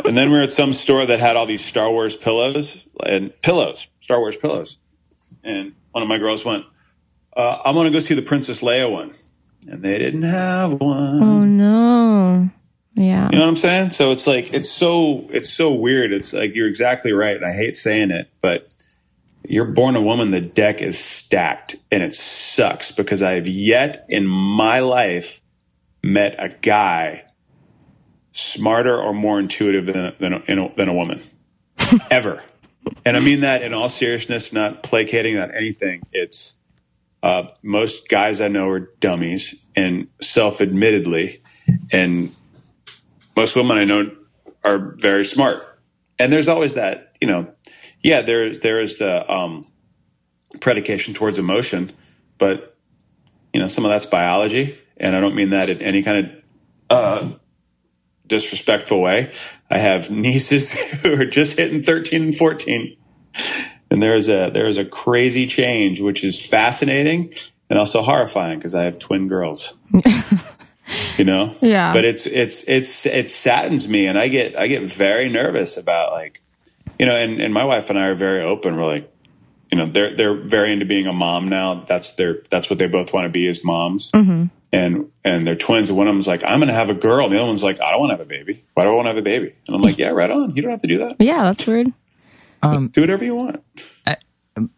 and 0.05 0.17
then 0.17 0.31
we 0.31 0.37
were 0.37 0.43
at 0.43 0.51
some 0.51 0.73
store 0.73 1.05
that 1.05 1.19
had 1.19 1.35
all 1.35 1.45
these 1.45 1.63
Star 1.63 1.91
Wars 1.91 2.15
pillows 2.15 2.67
and 3.05 3.33
pillows, 3.41 3.87
Star 3.99 4.19
Wars 4.19 4.37
pillows. 4.37 4.77
And 5.43 5.73
one 5.91 6.01
of 6.01 6.07
my 6.07 6.17
girls 6.17 6.45
went, 6.45 6.65
uh, 7.35 7.59
"I'm 7.63 7.75
going 7.75 7.85
to 7.85 7.91
go 7.91 7.99
see 7.99 8.15
the 8.15 8.21
Princess 8.21 8.61
Leia 8.61 8.91
one," 8.91 9.13
and 9.67 9.81
they 9.83 9.97
didn't 9.97 10.23
have 10.23 10.73
one. 10.73 11.23
oh 11.23 11.43
no. 11.43 12.49
Yeah. 12.95 13.29
You 13.31 13.37
know 13.37 13.45
what 13.45 13.49
I'm 13.49 13.55
saying? 13.55 13.91
So 13.91 14.11
it's 14.11 14.27
like 14.27 14.53
it's 14.53 14.69
so 14.69 15.25
it's 15.29 15.49
so 15.49 15.73
weird. 15.73 16.11
It's 16.11 16.33
like 16.33 16.53
you're 16.53 16.67
exactly 16.67 17.13
right. 17.13 17.35
And 17.35 17.45
I 17.45 17.53
hate 17.53 17.75
saying 17.75 18.11
it, 18.11 18.29
but 18.41 18.73
you're 19.47 19.65
born 19.65 19.95
a 19.95 20.01
woman. 20.01 20.31
The 20.31 20.41
deck 20.41 20.81
is 20.81 20.99
stacked, 20.99 21.75
and 21.91 22.03
it 22.03 22.13
sucks 22.13 22.91
because 22.91 23.21
I 23.21 23.33
have 23.33 23.47
yet 23.47 24.05
in 24.09 24.27
my 24.27 24.79
life 24.79 25.41
met 26.03 26.35
a 26.37 26.49
guy 26.49 27.25
smarter 28.31 29.01
or 29.01 29.13
more 29.13 29.39
intuitive 29.39 29.85
than 29.85 29.97
a, 29.97 30.15
than 30.19 30.59
a, 30.59 30.73
than 30.75 30.89
a 30.89 30.93
woman 30.93 31.21
ever. 32.11 32.43
And 33.05 33.17
I 33.17 33.19
mean 33.19 33.41
that 33.41 33.61
in 33.61 33.73
all 33.73 33.89
seriousness, 33.89 34.53
not 34.53 34.83
placating, 34.83 35.35
not 35.35 35.53
anything. 35.53 36.03
It's 36.11 36.55
uh, 37.21 37.43
most 37.63 38.07
guys 38.09 38.41
I 38.41 38.47
know 38.47 38.69
are 38.69 38.91
dummies 38.99 39.63
and 39.75 40.07
self-admittedly, 40.21 41.41
and 41.91 42.33
most 43.35 43.55
women 43.55 43.77
I 43.77 43.83
know 43.83 44.11
are 44.63 44.95
very 44.97 45.25
smart. 45.25 45.65
And 46.17 46.31
there's 46.31 46.47
always 46.47 46.73
that, 46.73 47.15
you 47.21 47.27
know, 47.27 47.53
yeah, 48.03 48.21
there's 48.21 48.59
there 48.59 48.79
is 48.79 48.97
the 48.97 49.29
um, 49.31 49.63
predication 50.59 51.13
towards 51.13 51.37
emotion, 51.37 51.91
but 52.37 52.77
you 53.53 53.59
know, 53.59 53.67
some 53.67 53.85
of 53.85 53.89
that's 53.89 54.05
biology, 54.05 54.77
and 54.97 55.15
I 55.15 55.19
don't 55.19 55.35
mean 55.35 55.49
that 55.49 55.69
in 55.69 55.81
any 55.81 56.03
kind 56.03 56.17
of 56.17 56.43
uh, 56.89 57.29
disrespectful 58.27 59.01
way. 59.01 59.31
I 59.69 59.77
have 59.79 60.09
nieces 60.11 60.77
who 60.77 61.19
are 61.19 61.25
just 61.25 61.57
hitting 61.57 61.83
13 61.83 62.21
and 62.21 62.35
14. 62.35 62.95
And 63.91 64.01
there 64.01 64.13
is 64.13 64.29
a 64.29 64.51
there 64.53 64.67
is 64.67 64.77
a 64.77 64.85
crazy 64.85 65.47
change 65.47 66.01
which 66.01 66.23
is 66.23 66.45
fascinating 66.45 67.33
and 67.69 67.79
also 67.79 68.01
horrifying 68.01 68.59
because 68.59 68.75
I 68.75 68.83
have 68.83 68.99
twin 68.99 69.27
girls. 69.27 69.75
you 71.17 71.25
know? 71.25 71.55
Yeah. 71.61 71.93
But 71.93 72.05
it's 72.05 72.25
it's 72.25 72.63
it's 72.67 73.05
it 73.05 73.29
saddens 73.29 73.87
me 73.87 74.07
and 74.07 74.17
I 74.17 74.27
get 74.27 74.57
I 74.57 74.67
get 74.67 74.83
very 74.83 75.29
nervous 75.29 75.77
about 75.77 76.11
like 76.11 76.41
you 76.99 77.05
know, 77.05 77.15
and, 77.15 77.39
and 77.41 77.53
my 77.53 77.63
wife 77.63 77.89
and 77.89 77.97
I 77.97 78.07
are 78.07 78.15
very 78.15 78.43
open. 78.43 78.75
We're 78.75 78.85
like, 78.85 79.11
you 79.71 79.77
know, 79.77 79.89
they're 79.89 80.15
they're 80.15 80.35
very 80.35 80.73
into 80.73 80.85
being 80.85 81.05
a 81.05 81.13
mom 81.13 81.47
now. 81.47 81.83
That's 81.87 82.13
their 82.13 82.41
that's 82.49 82.69
what 82.69 82.77
they 82.77 82.87
both 82.87 83.13
want 83.13 83.25
to 83.25 83.29
be 83.29 83.47
as 83.47 83.63
moms. 83.63 84.11
Mm-hmm. 84.11 84.45
And 84.71 85.11
and 85.23 85.47
they're 85.47 85.55
twins. 85.55 85.89
And 85.89 85.97
one 85.97 86.07
of 86.07 86.13
them's 86.13 86.27
like, 86.27 86.43
I'm 86.43 86.59
gonna 86.59 86.73
have 86.73 86.89
a 86.89 86.95
girl. 86.95 87.25
And 87.25 87.33
the 87.33 87.37
other 87.37 87.47
one's 87.47 87.63
like, 87.63 87.81
I 87.81 87.91
don't 87.91 88.01
want 88.01 88.11
to 88.11 88.17
have 88.17 88.25
a 88.25 88.29
baby. 88.29 88.63
Why 88.73 88.83
do 88.83 88.89
I 88.89 88.93
want 88.93 89.05
to 89.05 89.09
have 89.09 89.17
a 89.17 89.21
baby? 89.21 89.55
And 89.67 89.75
I'm 89.75 89.81
like, 89.81 89.97
Yeah, 89.99 90.09
right 90.09 90.29
on. 90.29 90.55
You 90.55 90.61
don't 90.61 90.71
have 90.71 90.81
to 90.81 90.87
do 90.87 90.97
that. 90.99 91.15
Yeah, 91.19 91.43
that's 91.43 91.65
weird. 91.65 91.93
Do 92.61 93.01
whatever 93.01 93.23
you 93.23 93.35
want. 93.35 93.63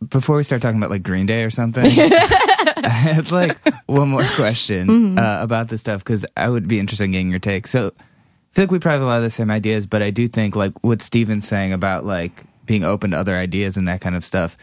before 0.07 0.37
we 0.37 0.43
start 0.43 0.61
talking 0.61 0.77
about 0.77 0.89
like 0.89 1.03
Green 1.03 1.25
Day 1.25 1.43
or 1.43 1.49
something, 1.49 1.85
I 1.85 2.87
had 2.89 3.31
like 3.31 3.57
one 3.85 4.09
more 4.09 4.25
question 4.35 5.17
uh, 5.17 5.39
about 5.41 5.69
this 5.69 5.81
stuff 5.81 6.03
because 6.03 6.25
I 6.37 6.49
would 6.49 6.67
be 6.67 6.79
interested 6.79 7.05
in 7.05 7.11
getting 7.11 7.29
your 7.29 7.39
take. 7.39 7.67
So 7.67 7.87
I 7.97 8.53
feel 8.53 8.63
like 8.63 8.71
we 8.71 8.79
probably 8.79 8.99
have 8.99 9.03
a 9.03 9.09
lot 9.09 9.17
of 9.17 9.23
the 9.23 9.29
same 9.29 9.49
ideas, 9.49 9.85
but 9.85 10.01
I 10.01 10.09
do 10.11 10.27
think 10.27 10.55
like 10.55 10.83
what 10.83 11.01
Steven's 11.01 11.47
saying 11.47 11.73
about 11.73 12.05
like 12.05 12.43
being 12.65 12.83
open 12.83 13.11
to 13.11 13.17
other 13.17 13.35
ideas 13.35 13.77
and 13.77 13.87
that 13.87 14.01
kind 14.01 14.15
of 14.15 14.23
stuff, 14.23 14.57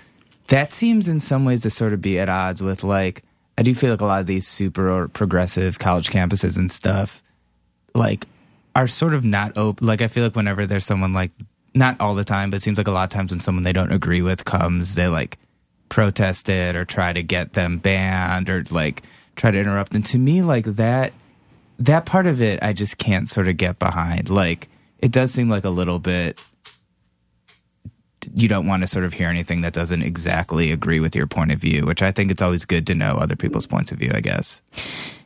that 0.48 0.72
seems 0.72 1.08
in 1.08 1.20
some 1.20 1.44
ways 1.44 1.60
to 1.60 1.70
sort 1.70 1.92
of 1.92 2.00
be 2.00 2.18
at 2.18 2.28
odds 2.28 2.62
with 2.62 2.84
like, 2.84 3.22
I 3.56 3.62
do 3.62 3.74
feel 3.74 3.90
like 3.90 4.00
a 4.00 4.06
lot 4.06 4.20
of 4.20 4.26
these 4.26 4.46
super 4.46 4.90
or 4.90 5.08
progressive 5.08 5.78
college 5.78 6.10
campuses 6.10 6.56
and 6.56 6.70
stuff 6.70 7.22
like 7.94 8.26
are 8.74 8.86
sort 8.86 9.14
of 9.14 9.24
not 9.24 9.56
open. 9.56 9.86
Like 9.86 10.02
I 10.02 10.08
feel 10.08 10.22
like 10.24 10.36
whenever 10.36 10.66
there's 10.66 10.86
someone 10.86 11.12
like 11.12 11.32
not 11.78 12.00
all 12.00 12.14
the 12.14 12.24
time, 12.24 12.50
but 12.50 12.58
it 12.58 12.62
seems 12.62 12.76
like 12.76 12.88
a 12.88 12.92
lot 12.92 13.04
of 13.04 13.10
times 13.10 13.30
when 13.30 13.40
someone 13.40 13.62
they 13.62 13.72
don't 13.72 13.92
agree 13.92 14.20
with 14.20 14.44
comes, 14.44 14.94
they 14.94 15.08
like 15.08 15.38
protest 15.88 16.48
it 16.48 16.76
or 16.76 16.84
try 16.84 17.12
to 17.12 17.22
get 17.22 17.54
them 17.54 17.78
banned 17.78 18.50
or 18.50 18.64
like 18.70 19.02
try 19.36 19.50
to 19.50 19.58
interrupt. 19.58 19.94
And 19.94 20.04
to 20.06 20.18
me, 20.18 20.42
like 20.42 20.64
that 20.64 21.12
that 21.78 22.06
part 22.06 22.26
of 22.26 22.42
it, 22.42 22.58
I 22.62 22.72
just 22.72 22.98
can't 22.98 23.28
sort 23.28 23.48
of 23.48 23.56
get 23.56 23.78
behind. 23.78 24.28
Like 24.28 24.68
it 24.98 25.12
does 25.12 25.32
seem 25.32 25.48
like 25.48 25.64
a 25.64 25.70
little 25.70 25.98
bit. 25.98 26.40
You 28.34 28.48
don't 28.48 28.66
want 28.66 28.82
to 28.82 28.86
sort 28.86 29.04
of 29.04 29.12
hear 29.12 29.28
anything 29.28 29.62
that 29.62 29.72
doesn't 29.72 30.02
exactly 30.02 30.72
agree 30.72 31.00
with 31.00 31.14
your 31.14 31.26
point 31.26 31.52
of 31.52 31.60
view, 31.60 31.86
which 31.86 32.02
I 32.02 32.10
think 32.12 32.30
it's 32.30 32.42
always 32.42 32.64
good 32.64 32.86
to 32.88 32.94
know 32.94 33.14
other 33.14 33.36
people's 33.36 33.66
points 33.66 33.92
of 33.92 33.98
view. 33.98 34.10
I 34.12 34.20
guess. 34.20 34.60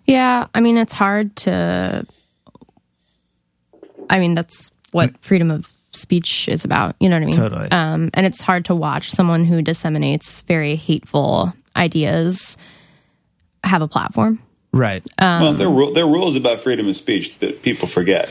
Yeah, 0.06 0.48
I 0.54 0.60
mean 0.60 0.76
it's 0.76 0.92
hard 0.92 1.34
to 1.36 2.06
I 4.10 4.18
mean 4.18 4.34
that's 4.34 4.70
what 4.90 5.10
mm. 5.10 5.18
freedom 5.20 5.50
of 5.50 5.72
speech 5.92 6.48
is 6.48 6.64
about, 6.64 6.96
you 7.00 7.08
know 7.08 7.16
what 7.16 7.22
I 7.22 7.26
mean? 7.26 7.34
Totally. 7.36 7.70
Um 7.70 8.10
and 8.14 8.26
it's 8.26 8.40
hard 8.40 8.64
to 8.66 8.74
watch 8.74 9.10
someone 9.10 9.44
who 9.44 9.62
disseminates 9.62 10.42
very 10.42 10.76
hateful 10.76 11.52
ideas 11.76 12.56
have 13.64 13.82
a 13.82 13.88
platform. 13.88 14.40
Right. 14.74 15.04
well, 15.20 15.52
there 15.52 15.68
are, 15.68 15.70
ru- 15.70 15.92
there 15.92 16.04
are 16.04 16.10
rules 16.10 16.34
about 16.34 16.58
freedom 16.60 16.88
of 16.88 16.96
speech 16.96 17.38
that 17.40 17.62
people 17.62 17.86
forget. 17.86 18.28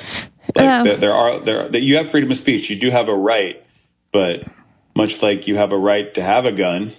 Like 0.55 0.63
Yeah. 0.63 0.83
there, 0.83 0.97
there 0.97 1.13
are 1.13 1.39
there 1.39 1.69
that 1.69 1.81
you 1.81 1.97
have 1.97 2.09
freedom 2.09 2.31
of 2.31 2.37
speech. 2.37 2.69
You 2.69 2.75
do 2.75 2.89
have 2.89 3.09
a 3.09 3.15
right, 3.15 3.63
but 4.11 4.43
much 4.95 5.21
like 5.21 5.47
you 5.47 5.55
have 5.55 5.71
a 5.71 5.77
right 5.77 6.11
to 6.15 6.21
have 6.23 6.45
a 6.47 6.51
gun, 6.51 6.91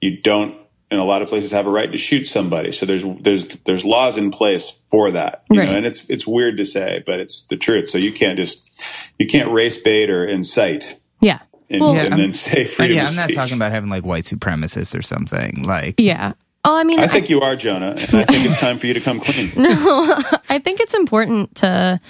you 0.00 0.16
don't. 0.16 0.56
In 0.90 0.98
a 1.00 1.04
lot 1.04 1.20
of 1.20 1.28
places, 1.28 1.50
have 1.50 1.66
a 1.66 1.70
right 1.70 1.90
to 1.90 1.98
shoot 1.98 2.26
somebody. 2.26 2.70
So 2.70 2.86
there's 2.86 3.04
there's 3.20 3.48
there's 3.64 3.84
laws 3.84 4.16
in 4.16 4.30
place 4.30 4.70
for 4.70 5.10
that. 5.10 5.42
You 5.50 5.58
Right. 5.60 5.68
know, 5.68 5.76
and 5.76 5.84
it's 5.86 6.08
it's 6.08 6.26
weird 6.28 6.56
to 6.58 6.64
say, 6.64 7.02
but 7.04 7.18
it's 7.18 7.44
the 7.48 7.56
truth. 7.56 7.88
So 7.88 7.98
you 7.98 8.12
can't 8.12 8.36
just 8.36 8.70
you 9.18 9.26
can't 9.26 9.50
race 9.50 9.76
bait 9.82 10.10
or 10.10 10.24
incite 10.24 10.84
Yeah. 11.20 11.40
and, 11.68 11.80
Well- 11.80 11.90
and 11.90 11.98
Yeah, 11.98 12.04
I'm- 12.10 12.18
then 12.18 12.32
say 12.32 12.64
freedom 12.66 12.96
yeah, 12.98 13.02
of 13.04 13.10
I'm 13.10 13.16
not 13.16 13.32
talking 13.32 13.56
about 13.56 13.72
having 13.72 13.90
like 13.90 14.06
white 14.06 14.24
supremacists 14.24 14.96
or 14.96 15.02
something. 15.02 15.64
Like, 15.64 15.96
Yeah. 15.98 16.34
Oh, 16.64 16.76
I 16.76 16.84
mean, 16.84 16.98
I 17.00 17.06
think 17.08 17.30
you 17.30 17.40
are, 17.40 17.54
Jonah, 17.56 17.90
and 17.90 18.14
I 18.14 18.24
think 18.24 18.44
it's 18.44 18.58
time 18.60 18.78
for 18.78 18.86
you 18.86 18.94
to 18.94 19.00
come 19.00 19.18
clean. 19.20 19.50
No, 19.56 19.72
I 20.48 20.58
think 20.60 20.78
it's 20.80 20.94
important 20.94 21.54
to 21.56 22.00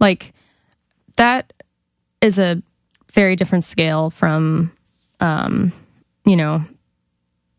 like 0.00 0.32
that 1.16 1.52
is 2.22 2.38
a 2.38 2.62
very 3.12 3.36
different 3.36 3.64
scale 3.64 4.08
from 4.08 4.72
um 5.20 5.72
you 6.24 6.36
know 6.36 6.64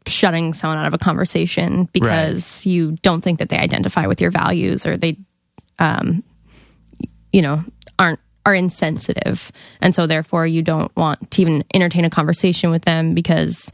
shutting 0.07 0.53
someone 0.53 0.77
out 0.77 0.85
of 0.85 0.93
a 0.93 0.97
conversation 0.97 1.85
because 1.93 2.65
you 2.65 2.91
don't 3.01 3.21
think 3.21 3.39
that 3.39 3.49
they 3.49 3.57
identify 3.57 4.05
with 4.05 4.19
your 4.19 4.31
values 4.31 4.85
or 4.85 4.97
they 4.97 5.15
um 5.79 6.23
you 7.31 7.41
know 7.41 7.63
aren't 7.97 8.19
are 8.45 8.53
insensitive 8.53 9.51
and 9.79 9.95
so 9.95 10.05
therefore 10.05 10.45
you 10.45 10.61
don't 10.61 10.93
want 10.97 11.31
to 11.31 11.41
even 11.41 11.63
entertain 11.73 12.03
a 12.03 12.09
conversation 12.09 12.69
with 12.71 12.83
them 12.83 13.13
because 13.13 13.71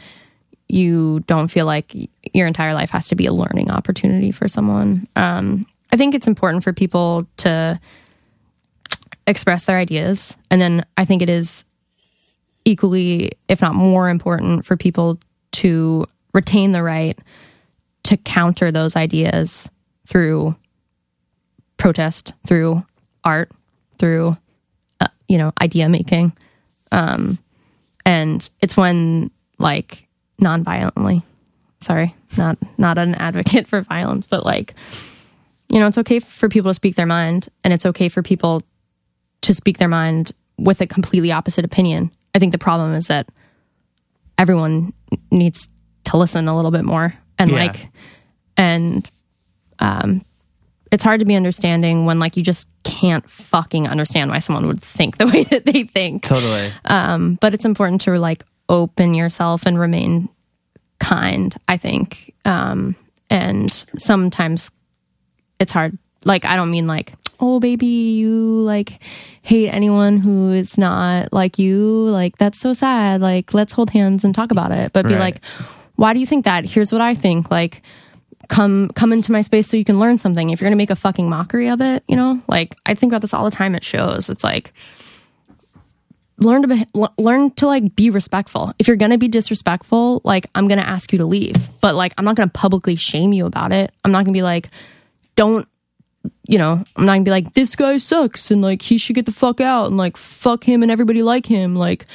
you 0.69 1.21
don't 1.21 1.47
feel 1.47 1.65
like 1.65 1.95
your 2.33 2.47
entire 2.47 2.73
life 2.73 2.91
has 2.91 3.09
to 3.09 3.15
be 3.15 3.25
a 3.25 3.33
learning 3.33 3.71
opportunity 3.71 4.31
for 4.31 4.47
someone. 4.47 5.07
Um, 5.15 5.65
I 5.91 5.97
think 5.97 6.13
it's 6.13 6.27
important 6.27 6.63
for 6.63 6.71
people 6.71 7.27
to 7.37 7.79
express 9.25 9.65
their 9.65 9.77
ideas. 9.77 10.37
And 10.51 10.61
then 10.61 10.85
I 10.95 11.05
think 11.05 11.23
it 11.23 11.29
is 11.29 11.65
equally, 12.65 13.31
if 13.47 13.61
not 13.61 13.73
more 13.73 14.09
important, 14.09 14.65
for 14.65 14.77
people 14.77 15.19
to 15.53 16.05
retain 16.33 16.71
the 16.71 16.83
right 16.83 17.17
to 18.03 18.17
counter 18.17 18.71
those 18.71 18.95
ideas 18.95 19.69
through 20.07 20.55
protest, 21.77 22.33
through 22.47 22.83
art, 23.23 23.51
through 23.97 24.37
uh, 24.99 25.07
you 25.27 25.37
know 25.37 25.51
idea 25.61 25.89
making, 25.89 26.33
um, 26.91 27.37
and 28.05 28.49
it's 28.61 28.77
when 28.77 29.31
like 29.57 30.07
non-violently. 30.39 31.23
Sorry, 31.81 32.15
not 32.37 32.57
not 32.77 32.97
an 32.97 33.15
advocate 33.15 33.67
for 33.67 33.81
violence, 33.81 34.27
but 34.27 34.45
like 34.45 34.73
you 35.69 35.79
know, 35.79 35.87
it's 35.87 35.97
okay 35.99 36.19
for 36.19 36.49
people 36.49 36.71
to 36.71 36.75
speak 36.75 36.95
their 36.95 37.05
mind, 37.05 37.47
and 37.63 37.73
it's 37.73 37.85
okay 37.85 38.09
for 38.09 38.23
people 38.23 38.63
to 39.41 39.53
speak 39.53 39.77
their 39.77 39.87
mind 39.87 40.31
with 40.57 40.81
a 40.81 40.87
completely 40.87 41.31
opposite 41.31 41.63
opinion. 41.63 42.11
I 42.33 42.39
think 42.39 42.51
the 42.51 42.57
problem 42.57 42.93
is 42.93 43.07
that 43.07 43.29
everyone 44.37 44.93
needs 45.31 45.67
to 46.09 46.17
listen 46.17 46.47
a 46.47 46.55
little 46.55 46.71
bit 46.71 46.85
more 46.85 47.13
and 47.37 47.49
Yeah. 47.51 47.57
like 47.57 47.89
and 48.57 49.09
um 49.79 50.23
it's 50.91 51.03
hard 51.03 51.19
to 51.19 51.25
be 51.25 51.35
understanding 51.35 52.05
when 52.05 52.17
like 52.19 52.35
you 52.35 52.41
just 52.43 52.67
can't 52.83 53.29
fucking 53.29 53.87
understand 53.87 54.31
why 54.31 54.39
someone 54.39 54.65
would 54.67 54.81
think 54.81 55.17
the 55.19 55.27
way 55.27 55.43
that 55.45 55.65
they 55.65 55.83
think 55.83 56.23
Totally. 56.23 56.71
um, 56.85 57.35
but 57.41 57.53
it's 57.53 57.65
important 57.65 58.01
to 58.01 58.17
like 58.19 58.43
open 58.67 59.13
yourself 59.13 59.65
and 59.65 59.79
remain 59.79 60.29
kind 60.99 61.55
i 61.67 61.77
think 61.77 62.33
um, 62.45 62.95
and 63.29 63.71
sometimes 63.97 64.71
it's 65.59 65.71
hard 65.71 65.97
like 66.25 66.43
i 66.45 66.55
don't 66.55 66.71
mean 66.71 66.87
like 66.87 67.13
oh 67.39 67.59
baby 67.59 67.85
you 67.85 68.33
like 68.63 68.99
hate 69.41 69.69
anyone 69.69 70.17
who 70.17 70.51
is 70.51 70.77
not 70.77 71.31
like 71.31 71.57
you 71.57 71.77
like 72.09 72.37
that's 72.37 72.59
so 72.59 72.73
sad 72.73 73.21
like 73.21 73.53
let's 73.53 73.71
hold 73.73 73.89
hands 73.91 74.25
and 74.25 74.35
talk 74.35 74.51
about 74.51 74.71
it 74.71 74.91
but 74.91 75.05
be 75.07 75.13
Right. 75.13 75.19
like 75.19 75.41
why 75.99 76.13
do 76.13 76.19
you 76.19 76.25
think 76.25 76.45
that 76.45 76.65
here's 76.65 76.91
what 76.91 77.01
i 77.01 77.13
think 77.13 77.51
like 77.51 77.81
come 78.47 78.89
come 78.95 79.13
into 79.13 79.31
my 79.31 79.41
space 79.41 79.67
so 79.67 79.77
you 79.77 79.85
can 79.85 79.99
learn 79.99 80.17
something 80.17 80.49
if 80.49 80.59
you're 80.59 80.69
gonna 80.69 80.75
make 80.75 80.89
a 80.89 80.95
fucking 80.95 81.29
mockery 81.29 81.69
of 81.69 81.81
it 81.81 82.03
you 82.07 82.15
know 82.15 82.41
like 82.47 82.75
i 82.85 82.95
think 82.95 83.11
about 83.11 83.21
this 83.21 83.33
all 83.33 83.43
the 83.43 83.51
time 83.51 83.75
at 83.75 83.83
shows 83.83 84.29
it's 84.29 84.43
like 84.43 84.73
learn 86.41 86.61
to 86.61 86.67
be, 86.67 86.85
learn 87.17 87.51
to 87.51 87.67
like 87.67 87.95
be 87.95 88.09
respectful. 88.09 88.73
If 88.79 88.87
you're 88.87 88.97
to 89.11 89.17
be 89.17 89.27
disrespectful, 89.27 90.21
like 90.23 90.47
I'm 90.55 90.67
to 90.69 90.87
ask 90.87 91.11
you 91.11 91.19
to 91.19 91.25
leave. 91.25 91.55
But 91.81 91.95
like 91.95 92.13
I'm 92.17 92.25
not 92.25 92.35
to 92.37 92.47
publicly 92.47 92.95
shame 92.95 93.33
you 93.33 93.45
about 93.45 93.71
it. 93.71 93.91
I'm 94.03 94.11
not 94.11 94.25
to 94.25 94.31
be 94.31 94.41
like 94.41 94.69
don't 95.35 95.67
you 96.47 96.57
know, 96.57 96.83
I'm 96.95 97.05
not 97.05 97.15
to 97.15 97.21
be 97.21 97.31
like 97.31 97.53
this 97.53 97.75
guy 97.75 97.97
sucks 97.97 98.51
and 98.51 98.61
like 98.61 98.81
he 98.81 98.97
should 98.97 99.15
get 99.15 99.25
the 99.25 99.31
fuck 99.31 99.61
out 99.61 99.87
and 99.87 99.97
like 99.97 100.17
fuck 100.17 100.63
him 100.63 100.81
and 100.81 100.91
everybody 100.91 101.21
like 101.21 101.45
him. 101.45 101.75
Like 101.75 102.05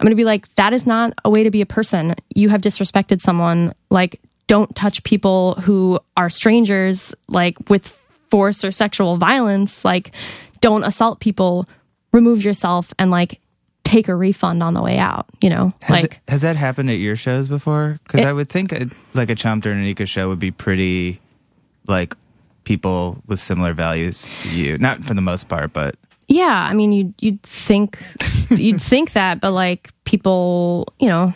I'm 0.00 0.04
going 0.04 0.12
to 0.12 0.16
be 0.16 0.24
like 0.24 0.52
that 0.54 0.72
is 0.72 0.86
not 0.86 1.12
a 1.26 1.30
way 1.30 1.42
to 1.42 1.50
be 1.50 1.60
a 1.60 1.66
person. 1.66 2.14
You 2.34 2.48
have 2.48 2.62
disrespected 2.62 3.20
someone. 3.20 3.74
Like 3.90 4.18
don't 4.46 4.74
touch 4.74 5.04
people 5.04 5.54
who 5.56 6.00
are 6.16 6.30
strangers 6.30 7.14
like 7.28 7.68
with 7.68 7.86
force 8.30 8.64
or 8.64 8.72
sexual 8.72 9.18
violence. 9.18 9.84
Like 9.84 10.12
don't 10.60 10.84
assault 10.84 11.20
people. 11.20 11.68
Remove 12.12 12.42
yourself 12.42 12.94
and 12.98 13.10
like 13.10 13.40
take 13.84 14.08
a 14.08 14.14
refund 14.14 14.62
on 14.62 14.72
the 14.72 14.82
way 14.82 14.96
out, 14.98 15.26
you 15.42 15.50
know? 15.50 15.74
Has, 15.82 16.02
like 16.02 16.14
it, 16.14 16.30
has 16.30 16.40
that 16.42 16.56
happened 16.56 16.90
at 16.90 16.98
your 16.98 17.14
shows 17.14 17.46
before? 17.46 18.00
Because 18.04 18.24
I 18.24 18.32
would 18.32 18.48
think 18.48 18.72
uh 18.72 18.86
like 19.12 19.28
a 19.28 19.34
Chumped 19.34 19.66
and 19.66 19.84
Anika 19.84 20.08
show 20.08 20.30
would 20.30 20.38
be 20.38 20.50
pretty 20.50 21.20
like 21.86 22.14
people 22.64 23.22
with 23.26 23.38
similar 23.38 23.74
values 23.74 24.26
to 24.42 24.56
you. 24.56 24.78
Not 24.78 25.04
for 25.04 25.12
the 25.12 25.20
most 25.20 25.48
part, 25.48 25.74
but 25.74 25.96
Yeah, 26.30 26.54
I 26.54 26.74
mean, 26.74 26.92
you'd 26.92 27.14
you'd 27.18 27.42
think 27.42 28.00
you'd 28.50 28.80
think 28.80 29.12
that, 29.14 29.40
but 29.40 29.50
like 29.50 29.90
people, 30.04 30.86
you 31.00 31.08
know, 31.08 31.34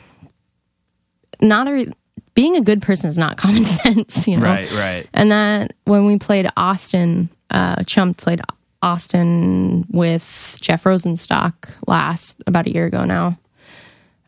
not 1.40 1.66
a 1.66 1.92
being 2.34 2.56
a 2.56 2.60
good 2.60 2.80
person 2.80 3.10
is 3.10 3.18
not 3.18 3.36
common 3.36 3.64
sense, 3.82 4.28
you 4.28 4.36
know. 4.36 4.44
right, 4.44 4.70
right. 4.72 5.08
And 5.12 5.32
that 5.32 5.74
when 5.84 6.06
we 6.06 6.16
played 6.18 6.48
Austin, 6.56 7.28
uh, 7.50 7.82
Chumped 7.82 8.20
played 8.20 8.40
Austin 8.82 9.84
with 9.90 10.56
Jeff 10.60 10.84
Rosenstock 10.84 11.70
last 11.88 12.40
about 12.46 12.68
a 12.68 12.72
year 12.72 12.86
ago 12.86 13.04
now. 13.04 13.36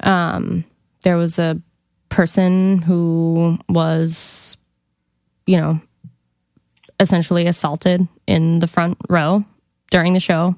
Um, 0.01 0.65
there 1.03 1.17
was 1.17 1.39
a 1.39 1.61
person 2.09 2.83
who 2.83 3.57
was, 3.69 4.57
you 5.47 5.59
know, 5.59 5.81
essentially 6.99 7.47
assaulted 7.47 8.09
in 8.27 8.59
the 8.59 8.67
front 8.67 8.99
row 9.09 9.45
during 9.91 10.13
the 10.13 10.21
show. 10.21 10.57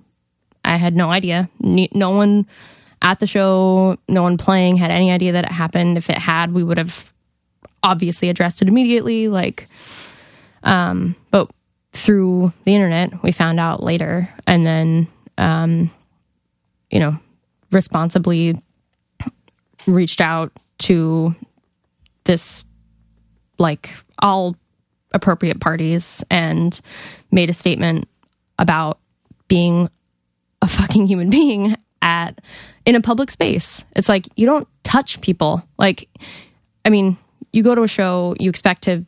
I 0.65 0.77
had 0.77 0.97
no 0.97 1.11
idea. 1.11 1.49
No 1.61 2.11
one 2.11 2.47
at 3.01 3.21
the 3.21 3.27
show, 3.27 3.97
no 4.09 4.23
one 4.23 4.37
playing 4.37 4.77
had 4.77 4.91
any 4.91 5.11
idea 5.11 5.33
that 5.33 5.45
it 5.45 5.53
happened. 5.53 5.97
If 5.97 6.11
it 6.11 6.19
had, 6.19 6.53
we 6.53 6.65
would 6.65 6.79
have 6.79 7.13
obviously 7.83 8.29
addressed 8.29 8.61
it 8.61 8.69
immediately. 8.69 9.29
Like, 9.29 9.69
um, 10.65 11.15
but 11.31 11.51
through 11.93 12.53
the 12.65 12.75
internet, 12.75 13.23
we 13.23 13.33
found 13.33 13.61
out 13.61 13.83
later, 13.83 14.29
and 14.47 14.67
then, 14.67 15.09
um, 15.39 15.91
you 16.91 16.99
know, 16.99 17.17
responsibly 17.71 18.61
reached 19.87 20.21
out 20.21 20.53
to 20.79 21.35
this 22.25 22.65
like 23.59 23.91
all 24.19 24.57
appropriate 25.13 25.61
parties 25.61 26.25
and 26.31 26.81
made 27.31 27.49
a 27.49 27.55
statement 27.55 28.09
about 28.59 28.99
being 29.49 29.91
a 30.63 30.69
fucking 30.69 31.07
human 31.07 31.31
being 31.31 31.77
at 32.03 32.41
in 32.85 32.95
a 32.95 33.01
public 33.01 33.31
space. 33.31 33.85
It's 33.97 34.09
like 34.09 34.29
you 34.37 34.47
don't 34.47 34.69
touch 34.83 35.21
people. 35.21 35.63
Like 35.79 36.09
I 36.85 36.91
mean, 36.91 37.17
you 37.53 37.63
go 37.63 37.75
to 37.75 37.83
a 37.83 37.89
show, 37.89 38.35
you 38.39 38.51
expect 38.51 38.83
to 38.85 39.05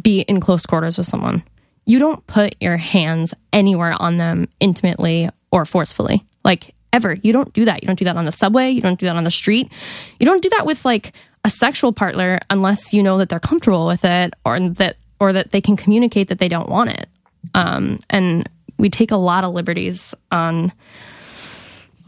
be 0.00 0.20
in 0.22 0.40
close 0.40 0.66
quarters 0.66 0.96
with 0.96 1.06
someone. 1.06 1.42
You 1.86 1.98
don't 1.98 2.24
put 2.26 2.54
your 2.60 2.76
hands 2.76 3.34
anywhere 3.52 3.94
on 4.00 4.18
them 4.18 4.48
intimately 4.60 5.28
or 5.50 5.64
forcefully. 5.64 6.24
Like 6.44 6.74
ever. 6.92 7.14
You 7.14 7.32
don't 7.32 7.52
do 7.52 7.64
that. 7.64 7.82
You 7.82 7.86
don't 7.86 7.98
do 7.98 8.04
that 8.04 8.16
on 8.16 8.24
the 8.24 8.32
subway, 8.32 8.70
you 8.70 8.80
don't 8.80 8.98
do 8.98 9.06
that 9.06 9.16
on 9.16 9.24
the 9.24 9.30
street. 9.30 9.70
You 10.18 10.26
don't 10.26 10.42
do 10.42 10.48
that 10.50 10.66
with 10.66 10.84
like 10.84 11.12
a 11.44 11.50
sexual 11.50 11.92
partner 11.92 12.38
unless 12.50 12.92
you 12.92 13.02
know 13.02 13.18
that 13.18 13.28
they're 13.28 13.40
comfortable 13.40 13.86
with 13.86 14.04
it 14.04 14.34
or 14.44 14.58
that 14.60 14.96
or 15.18 15.32
that 15.32 15.52
they 15.52 15.60
can 15.60 15.76
communicate 15.76 16.28
that 16.28 16.38
they 16.38 16.48
don't 16.48 16.68
want 16.68 16.90
it. 16.90 17.08
Um 17.54 17.98
and 18.08 18.48
we 18.80 18.90
take 18.90 19.10
a 19.10 19.16
lot 19.16 19.44
of 19.44 19.52
liberties 19.52 20.14
on 20.30 20.72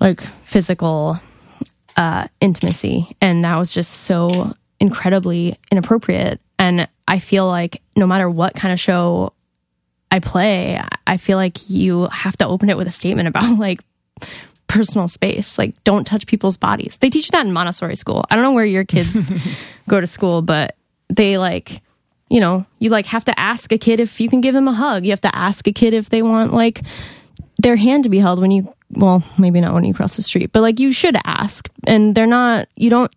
like 0.00 0.20
physical 0.20 1.20
uh, 1.96 2.26
intimacy. 2.40 3.14
And 3.20 3.44
that 3.44 3.58
was 3.58 3.72
just 3.72 3.90
so 3.90 4.54
incredibly 4.80 5.58
inappropriate. 5.70 6.40
And 6.58 6.88
I 7.06 7.18
feel 7.18 7.46
like 7.46 7.82
no 7.96 8.06
matter 8.06 8.28
what 8.28 8.54
kind 8.54 8.72
of 8.72 8.80
show 8.80 9.32
I 10.10 10.20
play, 10.20 10.80
I 11.06 11.16
feel 11.16 11.36
like 11.36 11.70
you 11.70 12.08
have 12.08 12.36
to 12.38 12.46
open 12.46 12.70
it 12.70 12.76
with 12.76 12.88
a 12.88 12.92
statement 12.92 13.28
about 13.28 13.58
like 13.58 13.80
personal 14.66 15.08
space. 15.08 15.58
Like, 15.58 15.82
don't 15.84 16.06
touch 16.06 16.26
people's 16.26 16.56
bodies. 16.56 16.96
They 16.98 17.10
teach 17.10 17.26
you 17.26 17.30
that 17.32 17.46
in 17.46 17.52
Montessori 17.52 17.96
school. 17.96 18.24
I 18.30 18.36
don't 18.36 18.42
know 18.42 18.52
where 18.52 18.64
your 18.64 18.84
kids 18.84 19.30
go 19.88 20.00
to 20.00 20.06
school, 20.06 20.40
but 20.40 20.76
they 21.08 21.36
like, 21.36 21.82
you 22.32 22.40
know, 22.40 22.64
you 22.78 22.88
like 22.88 23.04
have 23.04 23.24
to 23.26 23.38
ask 23.38 23.72
a 23.72 23.78
kid 23.78 24.00
if 24.00 24.18
you 24.18 24.26
can 24.30 24.40
give 24.40 24.54
them 24.54 24.66
a 24.66 24.72
hug. 24.72 25.04
You 25.04 25.10
have 25.10 25.20
to 25.20 25.36
ask 25.36 25.66
a 25.68 25.72
kid 25.72 25.92
if 25.92 26.08
they 26.08 26.22
want 26.22 26.54
like 26.54 26.80
their 27.58 27.76
hand 27.76 28.04
to 28.04 28.10
be 28.10 28.18
held 28.18 28.40
when 28.40 28.50
you 28.50 28.72
well 28.92 29.22
maybe 29.36 29.60
not 29.60 29.74
when 29.74 29.84
you 29.84 29.94
cross 29.94 30.16
the 30.16 30.22
street 30.22 30.50
but 30.52 30.60
like 30.60 30.80
you 30.80 30.92
should 30.92 31.16
ask 31.24 31.70
and 31.86 32.14
they're 32.14 32.26
not 32.26 32.68
you 32.76 32.90
don't 32.90 33.12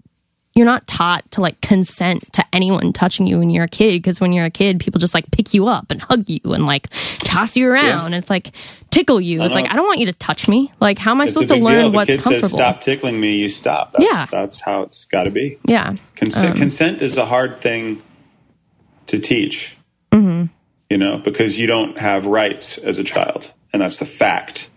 you're 0.53 0.65
not 0.65 0.85
taught 0.87 1.29
to 1.31 1.41
like 1.41 1.59
consent 1.61 2.31
to 2.31 2.45
anyone 2.53 2.93
touching 2.93 3.25
you 3.25 3.39
when 3.39 3.49
you're 3.49 3.65
a 3.65 3.69
kid 3.69 4.01
because 4.01 4.21
when 4.21 4.31
you're 4.33 4.45
a 4.45 4.49
kid 4.49 4.79
people 4.79 4.99
just 4.99 5.13
like 5.13 5.29
pick 5.31 5.53
you 5.53 5.67
up 5.67 5.89
and 5.91 6.01
hug 6.01 6.23
you 6.27 6.39
and 6.53 6.65
like 6.65 6.89
toss 7.19 7.57
you 7.57 7.69
around 7.69 8.07
and 8.07 8.15
it's 8.15 8.29
like 8.29 8.51
tickle 8.91 9.19
you 9.19 9.41
it's 9.41 9.55
like 9.55 9.65
uh-huh. 9.65 9.73
i 9.73 9.75
don't 9.75 9.87
want 9.87 9.99
you 9.99 10.05
to 10.05 10.13
touch 10.13 10.47
me 10.47 10.71
like 10.79 10.99
how 10.99 11.11
am 11.11 11.21
i 11.21 11.23
It's 11.23 11.31
supposed 11.31 11.49
to 11.49 11.55
learn 11.55 11.81
deal. 11.81 11.91
The 11.91 11.95
what's 11.95 12.07
kid 12.07 12.21
comfortable 12.21 12.49
says, 12.49 12.57
"Stop 12.57 12.81
tickling 12.81 13.19
me." 13.19 13.37
You 13.37 13.49
stop. 13.49 13.93
That's, 13.93 14.05
Yeah. 14.05 14.25
that's 14.31 14.61
how 14.61 14.83
it's 14.83 15.05
got 15.05 15.23
to 15.23 15.31
be. 15.31 15.57
yeah 15.65 15.95
Consent, 16.15 16.51
um, 16.51 16.57
consent 16.57 17.01
is 17.01 17.17
a 17.17 17.25
hard 17.25 17.59
thing 17.59 18.01
to 19.07 19.19
teach. 19.19 19.77
Mm-hmm. 20.11 20.45
You 20.89 20.97
know, 20.97 21.17
because 21.17 21.59
you 21.59 21.67
don't 21.67 21.97
have 21.97 22.25
rights 22.25 22.77
as 22.77 22.99
a 22.99 23.03
child, 23.03 23.51
and 23.73 23.81
that's 23.81 23.97
the 23.97 24.05
fact. 24.05 24.69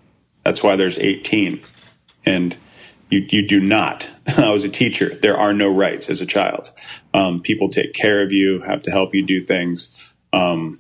That's 0.43 0.63
why 0.63 0.77
there's 0.77 0.99
18, 0.99 1.63
and 2.25 2.57
you 3.11 3.27
you 3.29 3.47
do 3.47 3.61
not. 3.61 4.09
I 4.37 4.51
was 4.51 4.65
a 4.65 4.69
teacher. 4.69 5.15
There 5.15 5.39
are 5.39 5.53
no 5.53 5.69
rights 5.69 6.09
as 6.09 6.23
a 6.23 6.27
child. 6.27 6.71
Um, 7.13 7.41
people 7.41 7.69
take 7.69 7.93
care 7.93 8.23
of 8.23 8.33
you, 8.33 8.61
have 8.61 8.83
to 8.83 8.91
help 8.91 9.15
you 9.15 9.25
do 9.25 9.41
things. 9.45 10.15
Um, 10.33 10.79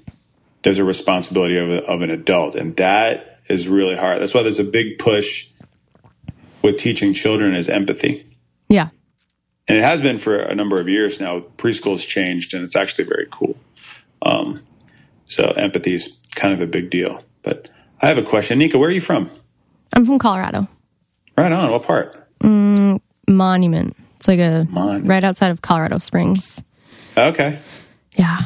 there's 0.62 0.78
a 0.78 0.84
responsibility 0.84 1.57
of, 1.57 1.70
a, 1.70 1.84
of 1.86 2.03
an 2.03 2.11
adult, 2.11 2.55
and 2.55 2.74
that 2.76 3.40
is 3.49 3.68
really 3.68 3.96
hard. 3.96 4.20
That's 4.20 4.34
why 4.34 4.42
there's 4.42 4.59
a 4.59 4.64
big 4.64 4.99
push 4.99 5.49
with 6.62 6.78
teaching 6.78 7.12
children 7.12 7.55
is 7.55 7.68
empathy 7.68 8.24
yeah 8.68 8.88
and 9.69 9.77
it 9.79 9.83
has 9.85 10.01
been 10.01 10.19
for 10.19 10.37
a 10.37 10.55
number 10.55 10.81
of 10.81 10.89
years 10.89 11.21
now. 11.21 11.41
Preschool's 11.57 12.05
changed, 12.05 12.55
and 12.55 12.62
it's 12.64 12.77
actually 12.77 13.05
very 13.05 13.27
cool. 13.31 13.57
Um, 14.23 14.57
so 15.27 15.49
empathy 15.51 15.95
is 15.95 16.19
kind 16.35 16.55
of 16.55 16.61
a 16.61 16.66
big 16.66 16.91
deal. 16.91 17.21
But 17.43 17.71
I 18.01 18.09
have 18.09 18.19
a 18.19 18.23
question, 18.23 18.59
Nika. 18.59 18.79
Where 18.79 18.89
are 18.89 18.93
you 18.93 19.01
from? 19.01 19.31
i'm 19.95 20.05
from 20.05 20.19
colorado 20.19 20.69
Right 21.37 21.53
on. 21.53 21.71
What 21.71 21.85
part? 21.85 22.16
Monument. 23.29 23.97
It's 24.16 24.27
like 24.27 24.41
a 24.41 24.66
Monument. 24.71 25.07
right 25.07 25.23
outside 25.23 25.51
of 25.53 25.62
Colorado 25.62 25.99
Springs. 25.99 26.64
Okay. 27.16 27.59
Yeah. 28.16 28.41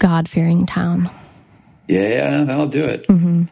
God 0.00 0.28
fearing 0.28 0.66
town. 0.66 1.08
Yeah, 1.86 2.08
yeah, 2.08 2.44
that'll 2.44 2.66
do 2.66 2.84
it. 2.84 3.06
Mm-hmm. 3.06 3.44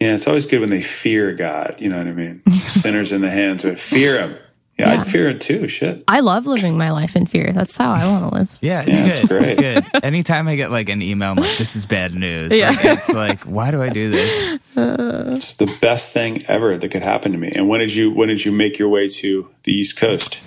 Yeah, 0.00 0.14
it's 0.14 0.26
always 0.26 0.46
good 0.46 0.60
when 0.60 0.70
they 0.70 0.80
fear 0.82 1.32
God. 1.34 1.76
You 1.78 1.88
know 1.88 1.98
what 1.98 2.08
I 2.08 2.12
mean? 2.12 2.42
Sinners 2.66 3.12
in 3.12 3.20
the 3.20 3.30
hands 3.30 3.64
of 3.64 3.78
fear 3.80 4.18
Him. 4.18 4.36
Yeah, 4.78 4.92
Yeah. 4.94 5.00
I'd 5.00 5.06
fear 5.06 5.28
it 5.28 5.40
too. 5.40 5.68
Shit. 5.68 6.02
I 6.08 6.20
love 6.20 6.46
living 6.46 6.76
my 6.76 6.90
life 6.90 7.14
in 7.14 7.26
fear. 7.26 7.52
That's 7.52 7.76
how 7.76 7.92
I 7.92 8.06
want 8.10 8.32
to 8.32 8.38
live. 8.38 8.50
Yeah, 8.60 8.80
it's 8.80 8.88
Yeah, 8.90 9.06
it's 9.06 9.20
good. 9.20 9.28
great. 9.28 9.60
It's 9.60 9.88
good. 9.90 10.04
Anytime 10.04 10.48
I 10.48 10.56
get 10.56 10.70
like 10.72 10.88
an 10.88 11.00
email, 11.00 11.30
I'm 11.30 11.36
like, 11.36 11.56
this 11.58 11.76
is 11.76 11.86
bad 11.86 12.14
news. 12.14 12.52
Yeah. 12.52 12.70
Like, 12.70 12.84
it's 12.84 13.08
like, 13.10 13.44
why 13.44 13.70
do 13.70 13.80
I 13.82 13.88
do 13.90 14.10
this? 14.10 14.60
It's 14.76 15.54
the 15.56 15.66
best 15.80 16.12
thing 16.12 16.44
ever 16.46 16.76
that 16.76 16.88
could 16.90 17.02
happen 17.02 17.32
to 17.32 17.38
me. 17.38 17.52
And 17.54 17.68
when 17.68 17.80
did 17.80 17.94
you 17.94 18.10
when 18.10 18.28
did 18.28 18.44
you 18.44 18.50
make 18.52 18.78
your 18.78 18.88
way 18.88 19.06
to 19.08 19.48
the 19.64 19.72
East 19.72 19.96
Coast? 19.96 20.40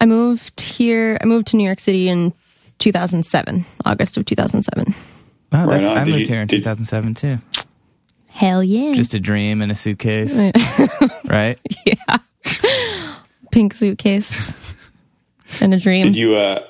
I 0.00 0.06
moved 0.06 0.60
here. 0.60 1.18
I 1.20 1.26
moved 1.26 1.48
to 1.48 1.56
New 1.56 1.64
York 1.64 1.80
City 1.80 2.08
in 2.08 2.32
2007, 2.78 3.64
August 3.84 4.16
of 4.16 4.24
2007. 4.26 4.94
Wow, 5.52 5.66
Right 5.66 5.76
that's, 5.78 5.88
on. 5.90 5.98
I 5.98 6.04
Did 6.04 6.10
moved 6.10 6.20
you- 6.22 6.26
here 6.28 6.40
in 6.42 6.46
did- 6.48 6.56
2007 6.58 7.14
too. 7.14 7.38
Hell 8.28 8.62
yeah. 8.62 8.92
Just 8.94 9.12
a 9.14 9.20
dream 9.20 9.60
in 9.62 9.70
a 9.70 9.74
suitcase, 9.74 10.38
right? 11.26 11.58
Pink 13.50 13.74
suitcase 13.74 14.54
and 15.60 15.74
a 15.74 15.78
dream. 15.78 16.06
Did 16.06 16.16
you 16.16 16.36
uh, 16.36 16.64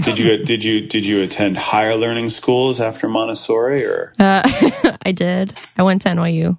did 0.00 0.18
you 0.18 0.36
did 0.38 0.64
you 0.64 0.86
did 0.86 1.06
you 1.06 1.22
attend 1.22 1.56
higher 1.56 1.96
learning 1.96 2.28
schools 2.28 2.80
after 2.80 3.08
Montessori 3.08 3.84
or? 3.84 4.14
I 4.18 5.12
did. 5.14 5.58
I 5.76 5.82
went 5.82 6.02
to 6.02 6.08
NYU. 6.10 6.58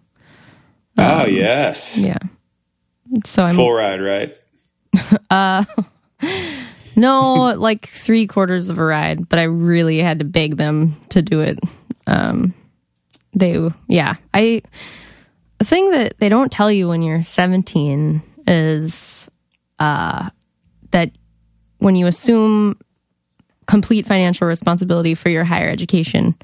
oh 0.98 1.26
yes, 1.26 1.98
Yeah. 1.98 2.18
So 3.26 3.44
I'm 3.44 3.56
full 3.56 3.74
ride, 3.74 4.02
right? 4.02 4.38
Uh, 5.30 5.64
no 6.98 7.56
like 7.58 7.88
three 7.88 8.28
quarters 8.28 8.70
of 8.70 8.78
a 8.78 8.84
ride, 8.84 9.30
but 9.30 9.40
I 9.40 9.44
really 9.44 10.00
had 10.00 10.20
to 10.20 10.26
beg 10.26 10.58
them 10.58 11.00
to 11.10 11.22
do 11.22 11.40
it. 11.40 11.58
Um, 12.06 12.54
they 13.34 13.70
yeah. 13.88 14.16
I 14.34 14.62
the 15.60 15.66
thing 15.66 15.92
that 15.92 16.18
they 16.20 16.28
don't 16.28 16.52
tell 16.52 16.70
you 16.70 16.90
when 16.90 17.02
you're 17.02 17.24
17 17.24 18.22
is 18.48 19.31
uh, 19.82 20.30
that 20.92 21.12
when 21.80 21.96
you 21.96 22.06
assume 22.06 22.78
complete 23.66 24.06
financial 24.06 24.48
responsibility 24.48 25.16
for 25.16 25.30
your 25.30 25.44
higher 25.44 25.68
education, 25.68 26.36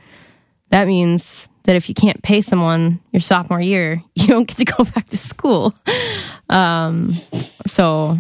that 0.71 0.87
means 0.87 1.47
that 1.63 1.75
if 1.75 1.87
you 1.87 1.93
can't 1.93 2.23
pay 2.23 2.41
someone 2.41 2.99
your 3.11 3.21
sophomore 3.21 3.61
year, 3.61 4.01
you 4.15 4.25
don't 4.25 4.47
get 4.47 4.57
to 4.57 4.65
go 4.65 4.83
back 4.85 5.07
to 5.09 5.19
school. 5.19 5.75
Um, 6.49 7.13
so 7.67 8.17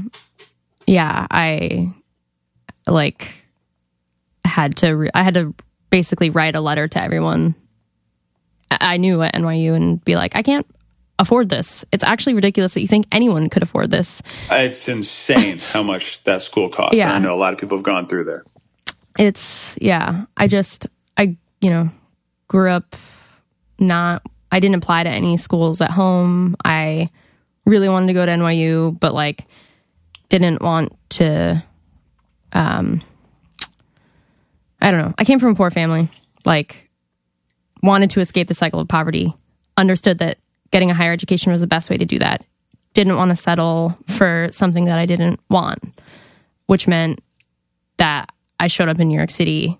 yeah, 0.85 1.25
I 1.31 1.91
like 2.85 3.43
had 4.45 4.77
to 4.77 4.91
re- 4.91 5.11
I 5.15 5.23
had 5.23 5.33
to 5.33 5.55
basically 5.89 6.29
write 6.29 6.55
a 6.55 6.61
letter 6.61 6.87
to 6.87 7.01
everyone 7.01 7.55
I 8.69 8.97
knew 8.97 9.23
at 9.23 9.33
NYU 9.33 9.73
and 9.73 10.03
be 10.05 10.15
like, 10.15 10.35
I 10.35 10.43
can't 10.43 10.67
afford 11.19 11.49
this. 11.49 11.83
It's 11.91 12.03
actually 12.03 12.33
ridiculous 12.33 12.73
that 12.73 12.81
you 12.81 12.87
think 12.87 13.07
anyone 13.11 13.49
could 13.49 13.63
afford 13.63 13.91
this. 13.91 14.21
It's 14.51 14.87
insane 14.87 15.59
how 15.59 15.83
much 15.83 16.23
that 16.23 16.41
school 16.41 16.69
costs. 16.69 16.97
Yeah. 16.97 17.13
I 17.13 17.19
know 17.19 17.33
a 17.33 17.37
lot 17.37 17.53
of 17.53 17.59
people 17.59 17.77
have 17.77 17.83
gone 17.85 18.07
through 18.07 18.25
there. 18.25 18.43
It's 19.17 19.77
yeah, 19.81 20.25
I 20.35 20.47
just 20.47 20.87
I 21.17 21.37
you 21.61 21.69
know, 21.69 21.89
grew 22.47 22.69
up 22.69 22.95
not 23.79 24.23
I 24.51 24.59
didn't 24.59 24.75
apply 24.75 25.03
to 25.03 25.09
any 25.09 25.37
schools 25.37 25.81
at 25.81 25.91
home. 25.91 26.55
I 26.63 27.09
really 27.65 27.89
wanted 27.89 28.07
to 28.07 28.13
go 28.13 28.25
to 28.25 28.31
NYU, 28.31 28.97
but 28.99 29.13
like 29.13 29.45
didn't 30.29 30.61
want 30.61 30.95
to 31.09 31.63
um 32.53 33.01
I 34.79 34.91
don't 34.91 35.01
know. 35.01 35.15
I 35.17 35.23
came 35.23 35.39
from 35.39 35.53
a 35.53 35.55
poor 35.55 35.71
family. 35.71 36.09
Like 36.45 36.89
wanted 37.81 38.11
to 38.11 38.19
escape 38.19 38.47
the 38.47 38.53
cycle 38.53 38.79
of 38.79 38.87
poverty. 38.87 39.33
Understood 39.75 40.19
that 40.19 40.37
getting 40.71 40.91
a 40.91 40.93
higher 40.93 41.11
education 41.11 41.51
was 41.51 41.61
the 41.61 41.67
best 41.67 41.89
way 41.89 41.97
to 41.97 42.05
do 42.05 42.19
that. 42.19 42.45
Didn't 42.93 43.17
want 43.17 43.29
to 43.29 43.35
settle 43.35 43.97
for 44.07 44.47
something 44.51 44.85
that 44.85 44.99
I 44.99 45.05
didn't 45.05 45.39
want, 45.49 46.01
which 46.65 46.87
meant 46.87 47.19
that 47.97 48.31
I 48.59 48.67
showed 48.67 48.89
up 48.89 48.99
in 48.99 49.07
New 49.07 49.17
York 49.17 49.31
City 49.31 49.77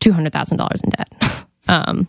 $200,000 0.00 0.84
in 0.84 0.90
debt. 0.90 1.46
um, 1.68 2.08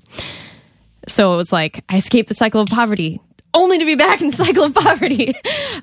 so 1.08 1.34
it 1.34 1.38
was 1.38 1.52
like 1.52 1.84
I 1.90 1.98
escaped 1.98 2.30
the 2.30 2.36
cycle 2.36 2.62
of 2.62 2.70
poverty 2.70 3.20
only 3.54 3.80
to 3.80 3.86
be 3.86 3.96
back 3.96 4.22
in 4.22 4.30
the 4.30 4.38
cycle 4.46 4.64
of 4.64 4.74
poverty. 4.74 5.34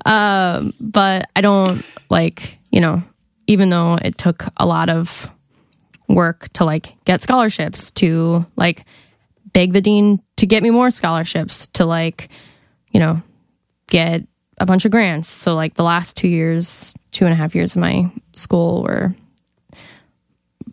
um, 0.07 0.72
but 0.81 1.29
I 1.37 1.41
don't 1.41 1.85
like, 2.09 2.59
you 2.70 2.81
know, 2.81 3.03
even 3.47 3.70
though 3.70 3.99
it 4.01 4.18
took 4.18 4.45
a 4.57 4.66
lot 4.66 4.89
of 4.89 5.31
work 6.09 6.49
to 6.55 6.64
like 6.64 6.97
get 7.05 7.22
scholarships, 7.22 7.91
to 7.93 8.47
like 8.57 8.85
beg 9.53 9.72
the 9.72 9.81
dean 9.81 10.22
to 10.39 10.47
get 10.47 10.62
me 10.62 10.70
more 10.70 10.91
scholarships, 10.91 11.66
to 11.68 11.84
like, 11.84 12.28
you 12.91 12.99
know, 13.01 13.22
get 13.89 14.22
a 14.59 14.66
bunch 14.66 14.84
of 14.84 14.91
grants. 14.91 15.28
So 15.28 15.55
like 15.55 15.74
the 15.74 15.84
last 15.84 16.16
two 16.16 16.26
years, 16.28 16.95
two 17.12 17.24
and 17.26 17.32
a 17.32 17.36
half 17.36 17.55
years 17.55 17.76
of 17.76 17.80
my 17.80 18.11
school 18.34 18.82
were 18.82 19.14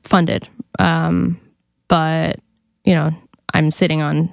funded. 0.04 0.48
Um, 0.80 1.40
but 1.88 2.40
you 2.84 2.94
know, 2.94 3.12
I'm 3.54 3.72
sitting 3.72 4.02
on 4.02 4.30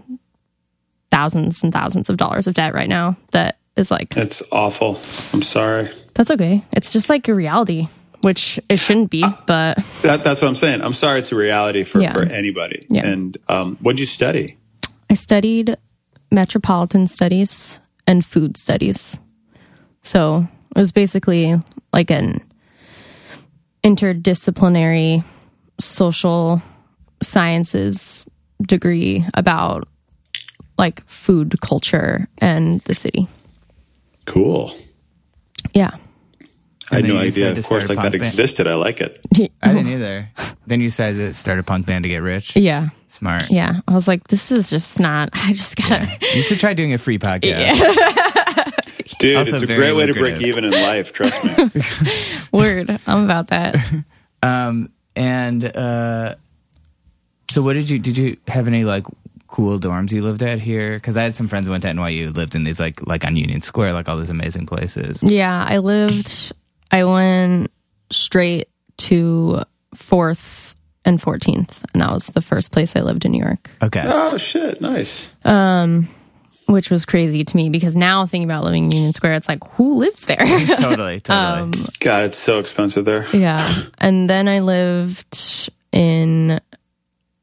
thousands 1.11 1.63
and 1.63 1.73
thousands 1.73 2.09
of 2.11 2.17
dollars 2.17 2.47
of 2.47 2.55
debt 2.55 2.75
right 2.75 2.89
now. 2.89 3.17
That 3.33 3.59
is 3.77 3.91
like 3.91 4.17
It's 4.17 4.43
awful. 4.53 4.99
I'm 5.33 5.43
sorry. 5.43 5.89
that's 6.15 6.31
okay. 6.31 6.65
It's 6.73 6.93
just 6.93 7.09
like 7.09 7.29
a 7.29 7.35
reality, 7.35 7.89
which 8.23 8.59
it 8.69 8.79
shouldn't 8.79 9.11
be. 9.11 9.25
But 9.47 9.77
That, 10.03 10.25
that's 10.25 10.41
what 10.43 10.49
I'm 10.49 10.57
saying. 10.61 10.81
I'm 10.83 10.93
sorry. 10.93 11.21
It's 11.21 11.33
a 11.33 11.37
reality 11.37 11.83
for, 11.85 12.01
Yeah. 12.01 12.13
for 12.13 12.23
anybody. 12.23 12.87
Yeah. 12.91 13.07
And 13.07 13.37
um, 13.49 13.77
what'd 13.81 13.99
you 14.01 14.07
study? 14.07 14.57
I 15.13 15.15
studied 15.15 15.77
metropolitan 16.31 17.07
studies 17.07 17.83
and 18.07 18.25
food 18.25 18.57
studies. 18.57 19.21
So 20.01 20.49
it 20.75 20.79
was 20.79 20.91
basically 20.91 21.61
like 21.93 22.11
an 22.11 22.41
interdisciplinary 23.85 25.23
social 25.79 26.63
sciences 27.23 28.25
degree 28.63 29.27
about 29.35 29.87
like 30.79 31.07
food 31.07 31.61
culture 31.61 32.27
and 32.39 32.81
the 32.85 32.95
city. 32.95 33.29
Cool. 34.25 34.75
Yeah. 35.75 35.95
I 36.93 36.97
had 36.97 37.05
no 37.07 37.17
idea. 37.17 37.25
decided 37.55 37.59
Of 37.59 37.67
course, 37.67 37.89
like 37.89 37.97
that 37.99 38.13
band. 38.13 38.15
existed. 38.17 38.67
I 38.67 38.75
like 38.75 39.01
it. 39.01 39.21
I 39.63 39.69
didn't 39.73 39.89
either. 39.89 40.29
Then 40.67 40.81
you 40.81 40.89
decided 40.89 41.17
to 41.19 41.35
start 41.35 41.59
a 41.59 41.63
punk 41.63 41.87
band 41.87 42.03
to 42.05 42.09
get 42.09 42.19
rich. 42.19 42.55
Yeah. 42.57 42.91
Smart. 43.09 43.51
Yeah. 43.51 43.81
I 43.89 43.93
was 43.95 44.07
like, 44.09 44.29
this 44.29 44.51
is 44.53 44.71
just 44.71 44.99
not, 45.01 45.31
I 45.35 45.53
just 45.53 45.77
gotta. 45.77 46.09
You 46.35 46.43
should 46.43 46.61
try 46.61 46.75
doing 46.75 46.93
a 46.93 46.99
free 46.99 47.19
podcast. 47.19 47.79
Dude, 49.19 49.37
Also 49.37 49.55
it's 49.57 49.63
a 49.63 49.67
great 49.67 49.93
way 49.95 50.07
to 50.07 50.15
break 50.15 50.41
even 50.43 50.65
in 50.65 50.71
life. 50.73 51.13
Trust 51.13 51.45
me. 51.45 51.71
Word. 52.53 52.99
I'm 53.07 53.25
about 53.25 53.49
that. 53.49 53.77
Um, 54.43 54.91
and 55.15 55.65
uh, 55.65 56.35
so 57.51 57.63
what 57.63 57.75
did 57.75 57.89
you 57.91 57.99
did 57.99 58.17
you 58.17 58.37
have 58.49 58.67
any 58.67 58.85
like 58.85 59.05
cool 59.47 59.79
dorms 59.79 60.11
you 60.13 60.23
lived 60.23 60.43
at 60.43 60.59
here? 60.59 60.95
Because 60.95 61.17
I 61.17 61.23
had 61.23 61.35
some 61.37 61.47
friends 61.49 61.67
who 61.67 61.71
went 61.73 61.83
to 61.83 61.89
NYU, 61.91 62.35
lived 62.35 62.57
in 62.57 62.65
these 62.65 62.81
like 62.81 63.07
like 63.07 63.25
on 63.25 63.37
Union 63.37 63.61
Square, 63.61 63.93
like 63.93 64.09
all 64.09 64.17
these 64.19 64.31
amazing 64.31 64.67
places. 64.67 65.23
Yeah, 65.23 65.65
I 65.69 65.79
lived, 65.79 66.53
I 66.93 67.05
went 67.05 67.71
straight 68.11 68.69
to 68.99 69.63
4th 69.97 70.75
and 71.05 71.21
14th, 71.21 71.83
and 71.93 72.03
that 72.03 72.13
was 72.13 72.27
the 72.29 72.41
first 72.43 72.71
place 72.71 72.95
I 72.95 73.01
lived 73.01 73.25
in 73.25 73.33
New 73.33 73.43
York, 73.43 73.71
Okay. 73.83 74.03
oh 74.07 74.39
shit! 74.39 74.81
Nice. 74.81 75.31
um 75.45 76.09
which 76.67 76.89
was 76.91 77.05
crazy 77.05 77.45
to 77.45 77.57
me 77.57 77.69
because 77.69 77.97
now 77.97 78.25
thinking 78.25 78.49
about 78.49 78.65
living 78.65 78.85
in 78.85 78.93
Union 78.93 79.13
Square, 79.13 79.35
it's 79.35 79.49
like, 79.49 79.63
who 79.73 79.97
lives 79.97 80.25
there? 80.25 80.37
totally, 80.79 81.21
totally. 81.25 81.85
God, 82.01 82.25
it's 82.25 82.39
so 82.39 82.61
expensive 82.61 83.05
there. 83.05 83.27
yeah. 83.37 83.83
And 83.99 84.31
then 84.31 84.49
I 84.49 84.61
lived 84.61 85.71
in 85.91 86.61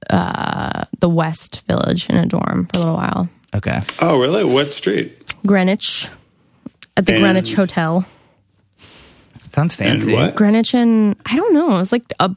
uh, 0.09 0.85
the 0.99 1.09
West 1.09 1.61
Village 1.67 2.09
in 2.09 2.15
a 2.15 2.25
dorm 2.25 2.65
for 2.71 2.77
a 2.77 2.79
little 2.79 2.95
while. 2.95 3.29
okay. 3.53 3.81
Oh, 4.01 4.19
really? 4.19 4.43
What 4.43 4.71
street? 4.71 5.31
Greenwich, 5.45 6.07
at 6.97 7.05
the 7.05 7.13
And- 7.13 7.21
Greenwich 7.21 7.53
Hotel. 7.53 8.05
Sounds 9.59 9.75
fancy. 9.75 10.13
what? 10.13 10.35
Greenwich 10.35 10.73
and 10.73 11.17
I 11.25 11.35
don't 11.35 11.53
know. 11.53 11.71
It 11.71 11.79
was 11.79 11.91
like 11.91 12.13
a 12.21 12.33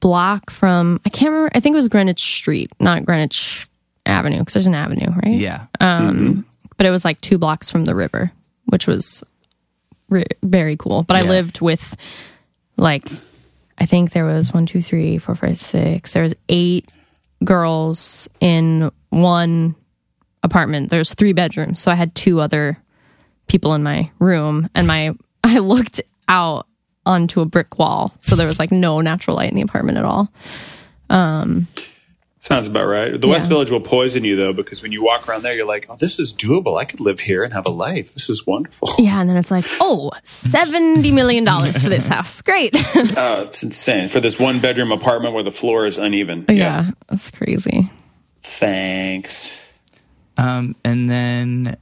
block 0.00 0.50
from 0.50 1.00
I 1.06 1.08
can't 1.08 1.30
remember. 1.30 1.52
I 1.54 1.60
think 1.60 1.74
it 1.74 1.76
was 1.76 1.88
Greenwich 1.88 2.20
Street, 2.20 2.72
not 2.80 3.04
Greenwich 3.04 3.68
Avenue, 4.06 4.40
because 4.40 4.54
there's 4.54 4.66
an 4.66 4.74
avenue, 4.74 5.10
right? 5.24 5.34
Yeah. 5.34 5.66
Um, 5.80 6.44
But 6.76 6.86
it 6.86 6.90
was 6.90 7.04
like 7.04 7.20
two 7.20 7.38
blocks 7.38 7.70
from 7.70 7.84
the 7.84 7.94
river, 7.94 8.32
which 8.64 8.88
was 8.88 9.22
re- 10.08 10.24
very 10.42 10.76
cool. 10.76 11.04
But 11.04 11.16
I 11.24 11.28
lived 11.28 11.60
with 11.60 11.96
like 12.76 13.08
I 13.78 13.86
think 13.86 14.10
there 14.10 14.24
was 14.24 14.52
one, 14.52 14.66
two, 14.66 14.82
three, 14.82 15.18
four, 15.18 15.36
five, 15.36 15.56
six. 15.56 16.12
There 16.12 16.24
was 16.24 16.34
eight 16.48 16.90
girls 17.44 18.28
in 18.40 18.90
one 19.10 19.76
apartment. 20.42 20.90
There's 20.90 21.14
three 21.14 21.32
bedrooms, 21.34 21.78
so 21.80 21.92
I 21.92 21.94
had 21.94 22.16
two 22.16 22.40
other 22.40 22.78
people 23.46 23.74
in 23.74 23.82
my 23.84 24.10
room, 24.18 24.68
and 24.74 24.88
my 24.88 25.14
I 25.44 25.58
looked 25.58 26.00
out 26.28 26.66
onto 27.06 27.40
a 27.40 27.44
brick 27.44 27.78
wall. 27.78 28.14
So 28.20 28.36
there 28.36 28.46
was 28.46 28.58
like 28.58 28.72
no 28.72 29.00
natural 29.00 29.36
light 29.36 29.50
in 29.50 29.56
the 29.56 29.62
apartment 29.62 29.98
at 29.98 30.04
all. 30.04 30.28
Um, 31.10 31.68
Sounds 32.40 32.66
about 32.66 32.86
right. 32.86 33.18
The 33.18 33.26
West 33.26 33.48
Village 33.48 33.70
will 33.70 33.80
poison 33.80 34.22
you 34.22 34.36
though, 34.36 34.52
because 34.52 34.82
when 34.82 34.92
you 34.92 35.02
walk 35.02 35.26
around 35.26 35.44
there, 35.44 35.54
you're 35.54 35.66
like, 35.66 35.86
"Oh, 35.88 35.96
this 35.96 36.18
is 36.18 36.34
doable. 36.34 36.78
I 36.78 36.84
could 36.84 37.00
live 37.00 37.20
here 37.20 37.42
and 37.42 37.54
have 37.54 37.66
a 37.66 37.70
life. 37.70 38.12
This 38.12 38.28
is 38.28 38.46
wonderful." 38.46 38.90
Yeah, 38.98 39.18
and 39.18 39.30
then 39.30 39.38
it's 39.38 39.50
like, 39.50 39.64
oh, 39.80 40.10
$70 40.24 41.10
million 41.14 41.46
for 41.46 41.88
this 41.88 42.06
house. 42.06 42.42
Great. 42.42 42.74
Oh, 43.16 43.44
it's 43.46 43.62
insane 43.62 44.08
for 44.10 44.20
this 44.20 44.38
one 44.38 44.60
bedroom 44.60 44.92
apartment 44.92 45.32
where 45.32 45.42
the 45.42 45.50
floor 45.50 45.86
is 45.86 45.96
uneven. 45.96 46.44
yeah, 46.50 46.90
that's 47.08 47.30
crazy. 47.30 47.90
Thanks. 48.42 49.72
Um, 50.36 50.76
and 50.84 51.08
then, 51.08 51.78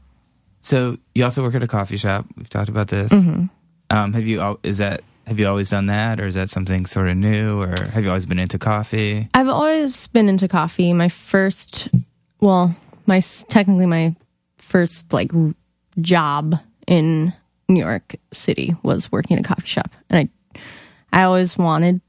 so 0.61 0.97
you 1.14 1.24
also 1.24 1.43
work 1.43 1.57
at 1.57 1.62
a 1.64 1.68
coffee 1.68 1.97
shop. 1.97 2.26
We've 2.36 2.49
talked 2.49 2.68
about 2.68 2.86
this. 2.86 3.11
Mm-hmm. 3.11 3.47
Um, 3.93 4.14
have 4.14 4.26
you? 4.26 4.59
Is 4.62 4.78
that? 4.78 5.03
Have 5.26 5.38
you 5.38 5.47
always 5.47 5.70
done 5.70 5.86
that, 5.86 6.18
or 6.18 6.26
is 6.26 6.34
that 6.34 6.51
something 6.51 6.86
sort 6.86 7.09
of 7.09 7.16
new, 7.16 7.61
or 7.61 7.74
have 7.93 8.03
you 8.03 8.09
always 8.09 8.26
been 8.26 8.38
into 8.38 8.59
coffee? 8.59 9.28
I've 9.34 9.49
always 9.49 10.07
been 10.09 10.28
into 10.28 10.49
coffee. 10.49 10.93
My 10.93 11.09
first, 11.09 11.88
well, 12.40 12.74
my 13.07 13.20
technically 13.49 13.86
my 13.86 14.16
first 14.57 15.12
like 15.12 15.30
job 16.01 16.57
in 16.86 17.34
New 17.68 17.80
York 17.80 18.16
City 18.32 18.74
was 18.82 19.12
working 19.12 19.36
at 19.36 19.45
a 19.45 19.49
coffee 19.49 19.68
shop, 19.68 19.93
and 20.09 20.28
I, 21.14 21.20
I 21.20 21.22
always 21.24 21.59
wanted 21.59 22.01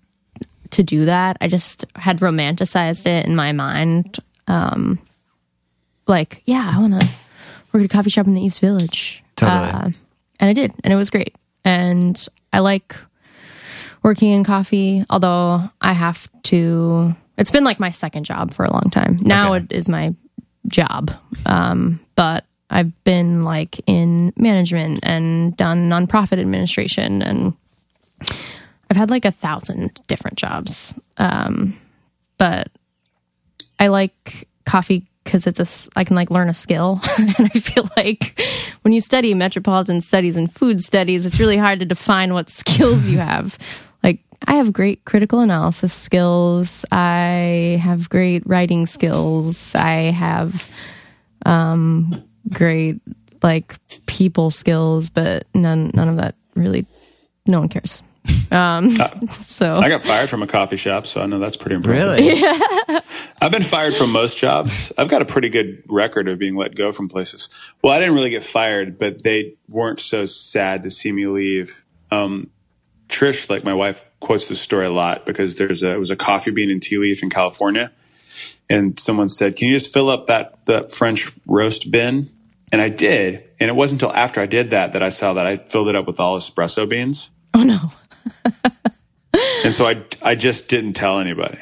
to 0.72 0.84
do 0.84 1.06
that. 1.06 1.38
I 1.42 1.50
just 1.50 1.86
had 1.96 2.20
romanticized 2.20 3.06
it 3.06 3.26
in 3.26 3.36
my 3.36 3.52
mind, 3.52 4.18
um, 4.48 5.00
like 6.08 6.42
yeah, 6.46 6.72
I 6.74 6.80
want 6.80 7.00
to 7.00 7.08
work 7.74 7.84
at 7.84 7.86
a 7.86 7.90
coffee 7.90 8.10
shop 8.10 8.26
in 8.26 8.36
the 8.36 8.42
East 8.42 8.62
Village. 8.62 9.22
Totally. 9.36 9.70
Uh, 9.70 9.90
and 10.40 10.50
I 10.50 10.54
did, 10.54 10.74
and 10.84 10.94
it 10.94 10.98
was 10.98 11.10
great. 11.10 11.36
And 11.66 12.28
I 12.52 12.60
like 12.60 12.96
working 14.04 14.32
in 14.32 14.44
coffee, 14.44 15.06
although 15.10 15.70
I 15.82 15.94
have 15.94 16.28
to. 16.44 17.16
It's 17.38 17.52
been 17.52 17.64
like 17.64 17.80
my 17.80 17.90
second 17.90 18.26
job 18.26 18.54
for 18.54 18.64
a 18.66 18.72
long 18.72 18.90
time. 18.92 19.18
Now 19.22 19.54
Okay. 19.54 19.66
it 19.66 19.74
is 19.74 19.90
my 19.90 20.14
job, 20.68 21.12
um, 21.46 22.00
but 22.16 22.46
I've 22.70 22.92
been 23.04 23.44
like 23.44 23.80
in 23.88 24.34
management 24.38 25.00
and 25.04 25.56
done 25.58 25.90
nonprofit 25.90 26.40
administration, 26.40 27.22
and 27.22 27.54
I've 28.90 28.98
had 28.98 29.10
like 29.10 29.26
a 29.26 29.32
thousand 29.32 30.00
different 30.08 30.38
jobs. 30.38 30.94
Um, 31.18 31.78
but 32.38 32.68
I 33.80 33.88
like 33.88 34.48
coffee 34.66 35.06
because 35.24 35.48
it's 35.48 35.60
a 35.60 35.90
I 35.98 36.04
can 36.04 36.16
like 36.16 36.32
learn 36.32 36.50
a 36.50 36.54
skill, 36.54 37.00
and 37.18 37.52
I 37.54 37.60
feel 37.60 37.90
like 37.96 38.40
when 38.82 38.94
you 38.94 39.02
study 39.02 39.34
metropolitan 39.34 40.02
studies 40.02 40.36
and 40.36 40.54
food 40.54 40.82
studies, 40.82 41.26
it's 41.26 41.40
really 41.40 41.58
hard 41.58 41.80
to 41.80 41.86
define 41.86 42.34
what 42.34 42.50
skills 42.50 43.08
you 43.08 43.18
have. 43.20 43.58
Like 44.04 44.20
I 44.48 44.56
have 44.56 44.74
great 44.74 45.06
critical 45.06 45.40
analysis 45.40 45.94
skills. 45.94 46.86
I 46.92 47.80
have 47.82 48.10
great 48.10 48.46
writing 48.46 48.86
skills. 48.86 49.76
I 49.76 50.12
have 50.12 50.70
um, 51.46 52.24
great 52.50 53.02
like 53.42 53.76
people 54.06 54.52
skills, 54.52 55.10
but 55.10 55.46
none 55.54 55.92
none 55.94 56.10
of 56.10 56.18
that 56.18 56.36
really. 56.56 56.86
No 57.46 57.60
one 57.60 57.70
cares. 57.70 58.04
Um, 58.52 58.92
so 59.32 59.78
I 59.78 59.90
got 59.90 60.04
fired 60.04 60.30
from 60.30 60.44
a 60.44 60.48
coffee 60.48 60.78
shop, 60.78 61.08
so 61.08 61.22
I 61.22 61.26
know 61.26 61.40
that's 61.40 61.56
pretty 61.56 61.76
impressive. 61.76 62.24
Really? 62.24 62.44
I've 63.42 63.52
been 63.52 63.64
fired 63.64 63.96
from 63.96 64.12
most 64.12 64.38
jobs. 64.38 64.92
I've 64.96 65.08
got 65.08 65.24
a 65.24 65.26
pretty 65.26 65.50
good 65.50 65.82
record 65.90 66.28
of 66.28 66.38
being 66.38 66.56
let 66.56 66.76
go 66.76 66.92
from 66.92 67.10
places. 67.10 67.50
Well, 67.82 67.92
I 67.92 67.98
didn't 67.98 68.14
really 68.14 68.30
get 68.30 68.44
fired, 68.44 69.00
but 69.00 69.24
they 69.24 69.56
weren't 69.68 70.00
so 70.00 70.26
sad 70.26 70.84
to 70.84 70.92
see 70.92 71.12
me 71.12 71.26
leave. 71.26 71.84
Um, 72.12 72.52
Trish, 73.10 73.50
like 73.50 73.64
my 73.64 73.74
wife, 73.74 74.08
quotes 74.20 74.48
this 74.48 74.62
story 74.62 74.86
a 74.86 74.92
lot 74.92 75.26
because 75.26 75.56
there's 75.56 75.82
a 75.82 75.92
it 75.94 76.00
was 76.00 76.10
a 76.12 76.16
coffee 76.16 76.52
bean 76.52 76.70
and 76.70 76.82
tea 76.82 76.98
leaf 76.98 77.24
in 77.24 77.30
California, 77.30 77.92
and 78.70 79.00
someone 79.00 79.30
said, 79.30 79.56
"Can 79.56 79.70
you 79.70 79.76
just 79.76 79.92
fill 79.92 80.10
up 80.10 80.28
that 80.28 80.66
that 80.66 80.92
French 80.92 81.32
roast 81.48 81.92
bin?" 81.92 82.30
And 82.72 82.82
I 82.82 82.90
did, 82.90 83.44
and 83.60 83.70
it 83.70 83.76
wasn't 83.76 84.02
until 84.02 84.16
after 84.16 84.42
I 84.42 84.46
did 84.46 84.72
that 84.72 84.94
that 84.94 85.04
I 85.04 85.10
saw 85.10 85.34
that 85.34 85.46
I 85.46 85.58
filled 85.58 85.90
it 85.90 85.96
up 85.96 86.08
with 86.08 86.20
all 86.20 86.38
espresso 86.38 86.90
beans, 86.90 87.30
oh 87.54 87.64
no, 87.64 87.92
and 89.64 89.74
so 89.74 89.86
I 89.86 90.04
I 90.22 90.36
just 90.36 90.70
didn't 90.70 90.94
tell 90.94 91.20
anybody. 91.20 91.60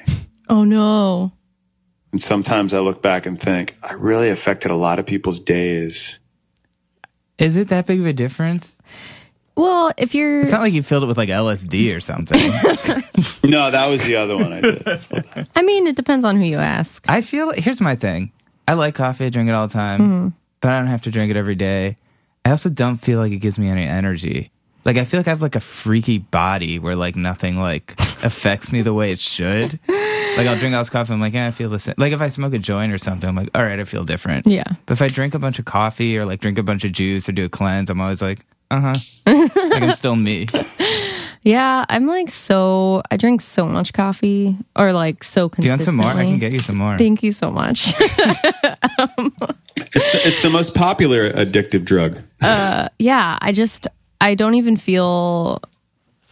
oh 0.49 0.63
no. 0.63 1.31
And 2.11 2.21
sometimes 2.21 2.73
I 2.73 2.79
look 2.79 3.01
back 3.01 3.25
and 3.25 3.39
think, 3.39 3.77
I 3.81 3.93
really 3.93 4.29
affected 4.29 4.69
a 4.69 4.75
lot 4.75 4.99
of 4.99 5.05
people's 5.05 5.39
days. 5.39 6.19
Is 7.37 7.55
it 7.55 7.69
that 7.69 7.85
big 7.85 8.01
of 8.01 8.05
a 8.05 8.11
difference? 8.11 8.77
Well, 9.55 9.91
if 9.97 10.13
you're 10.13 10.41
It's 10.41 10.51
not 10.51 10.61
like 10.61 10.73
you 10.73 10.83
filled 10.83 11.03
it 11.03 11.07
with 11.07 11.17
like 11.17 11.29
LSD 11.29 11.95
or 11.95 11.99
something. 11.99 12.39
No, 13.43 13.71
that 13.71 13.87
was 13.87 14.03
the 14.05 14.15
other 14.15 14.37
one 14.37 14.53
I 14.53 14.61
did. 14.61 15.47
I 15.55 15.61
mean, 15.63 15.87
it 15.87 15.95
depends 15.95 16.23
on 16.25 16.37
who 16.37 16.43
you 16.43 16.57
ask. 16.57 17.03
I 17.09 17.21
feel 17.21 17.51
here's 17.51 17.81
my 17.81 17.95
thing. 17.95 18.31
I 18.67 18.73
like 18.73 18.95
coffee, 18.95 19.25
I 19.25 19.29
drink 19.29 19.49
it 19.49 19.53
all 19.53 19.67
the 19.67 19.73
time, 19.73 19.99
mm-hmm. 19.99 20.27
but 20.61 20.71
I 20.71 20.77
don't 20.79 20.87
have 20.87 21.01
to 21.01 21.11
drink 21.11 21.31
it 21.31 21.37
every 21.37 21.55
day. 21.55 21.97
I 22.45 22.51
also 22.51 22.69
don't 22.69 22.97
feel 22.97 23.19
like 23.19 23.31
it 23.31 23.39
gives 23.39 23.57
me 23.57 23.67
any 23.67 23.85
energy. 23.85 24.51
Like 24.83 24.97
I 24.97 25.05
feel 25.05 25.19
like 25.19 25.27
I 25.27 25.31
have 25.31 25.41
like 25.41 25.55
a 25.55 25.59
freaky 25.59 26.17
body 26.17 26.79
where 26.79 26.95
like 26.95 27.15
nothing 27.15 27.57
like 27.57 27.93
affects 28.23 28.71
me 28.71 28.81
the 28.81 28.93
way 28.93 29.11
it 29.11 29.19
should. 29.19 29.79
Like 29.87 30.47
I'll 30.47 30.57
drink 30.57 30.73
all 30.73 30.81
this 30.81 30.89
coffee, 30.89 31.13
I'm 31.13 31.21
like, 31.21 31.33
yeah, 31.33 31.47
I 31.47 31.51
feel 31.51 31.69
the 31.69 31.79
same. 31.79 31.95
Like 31.97 32.13
if 32.13 32.21
I 32.21 32.29
smoke 32.29 32.53
a 32.53 32.59
joint 32.59 32.91
or 32.91 32.97
something, 32.97 33.27
I'm 33.27 33.35
like, 33.35 33.49
all 33.53 33.63
right, 33.63 33.79
I 33.79 33.83
feel 33.83 34.03
different. 34.03 34.47
Yeah. 34.47 34.63
But 34.85 34.93
if 34.93 35.01
I 35.01 35.07
drink 35.07 35.33
a 35.33 35.39
bunch 35.39 35.59
of 35.59 35.65
coffee 35.65 36.17
or 36.17 36.25
like 36.25 36.39
drink 36.39 36.57
a 36.57 36.63
bunch 36.63 36.83
of 36.85 36.91
juice 36.93 37.27
or 37.29 37.31
do 37.33 37.45
a 37.45 37.49
cleanse, 37.49 37.89
I'm 37.89 38.01
always 38.01 38.21
like, 38.21 38.45
uh 38.71 38.79
huh. 38.79 38.93
like 39.25 39.81
I'm 39.83 39.95
still 39.95 40.15
me. 40.15 40.47
Yeah, 41.43 41.85
I'm 41.89 42.05
like 42.05 42.29
so. 42.29 43.01
I 43.09 43.17
drink 43.17 43.41
so 43.41 43.65
much 43.65 43.93
coffee, 43.93 44.55
or 44.75 44.93
like 44.93 45.23
so 45.23 45.49
consistently. 45.49 45.63
Do 45.63 45.67
you 45.67 45.71
want 45.71 46.05
some 46.05 46.15
more? 46.15 46.23
I 46.23 46.29
can 46.29 46.37
get 46.37 46.53
you 46.53 46.59
some 46.59 46.77
more. 46.77 46.97
Thank 46.99 47.23
you 47.23 47.31
so 47.31 47.49
much. 47.51 47.93
It's 49.93 50.09
the, 50.11 50.25
it's 50.27 50.41
the 50.41 50.49
most 50.49 50.73
popular 50.73 51.31
addictive 51.33 51.83
drug. 51.83 52.21
Uh, 52.41 52.87
yeah, 52.97 53.37
I 53.41 53.51
just 53.51 53.87
I 54.21 54.35
don't 54.35 54.53
even 54.55 54.77
feel. 54.77 55.61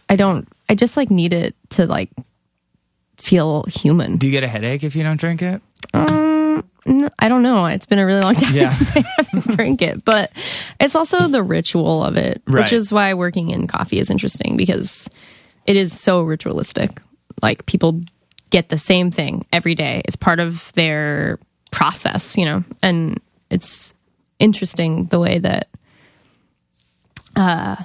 I 0.08 0.16
don't. 0.16 0.48
I 0.68 0.74
just 0.74 0.96
like 0.96 1.10
need 1.10 1.32
it 1.34 1.54
to 1.70 1.86
like 1.86 2.10
feel 3.18 3.64
human. 3.64 4.16
do 4.16 4.26
you 4.26 4.32
get 4.32 4.44
a 4.44 4.48
headache 4.48 4.82
if 4.82 4.96
you 4.96 5.02
don't 5.02 5.18
drink 5.20 5.42
it? 5.42 5.60
Um, 5.92 6.64
I 7.18 7.28
don't 7.28 7.42
know. 7.42 7.66
It's 7.66 7.84
been 7.86 7.98
a 7.98 8.06
really 8.06 8.20
long 8.22 8.34
time 8.36 8.54
Yeah. 8.54 8.70
since 8.70 8.96
I 8.96 9.04
haven't 9.16 9.56
drink 9.56 9.82
it, 9.82 10.04
but 10.04 10.32
it's 10.80 10.94
also 10.94 11.28
the 11.28 11.42
ritual 11.42 12.02
of 12.04 12.16
it, 12.16 12.40
Right. 12.46 12.62
which 12.62 12.72
is 12.72 12.92
why 12.92 13.12
working 13.14 13.50
in 13.50 13.66
coffee 13.66 13.98
is 13.98 14.10
interesting 14.10 14.56
because 14.56 15.10
it 15.66 15.76
is 15.76 15.98
so 15.98 16.22
ritualistic. 16.22 17.00
Like 17.42 17.66
people 17.66 18.00
get 18.50 18.68
the 18.70 18.78
same 18.78 19.10
thing 19.10 19.44
every 19.52 19.74
day. 19.74 20.02
It's 20.06 20.16
part 20.16 20.40
of 20.40 20.72
their 20.72 21.38
process, 21.70 22.36
you 22.38 22.44
know, 22.46 22.64
and 22.82 23.20
it's 23.50 23.92
interesting 24.38 25.06
the 25.06 25.20
way 25.20 25.38
that 25.38 25.68
uh, 27.36 27.76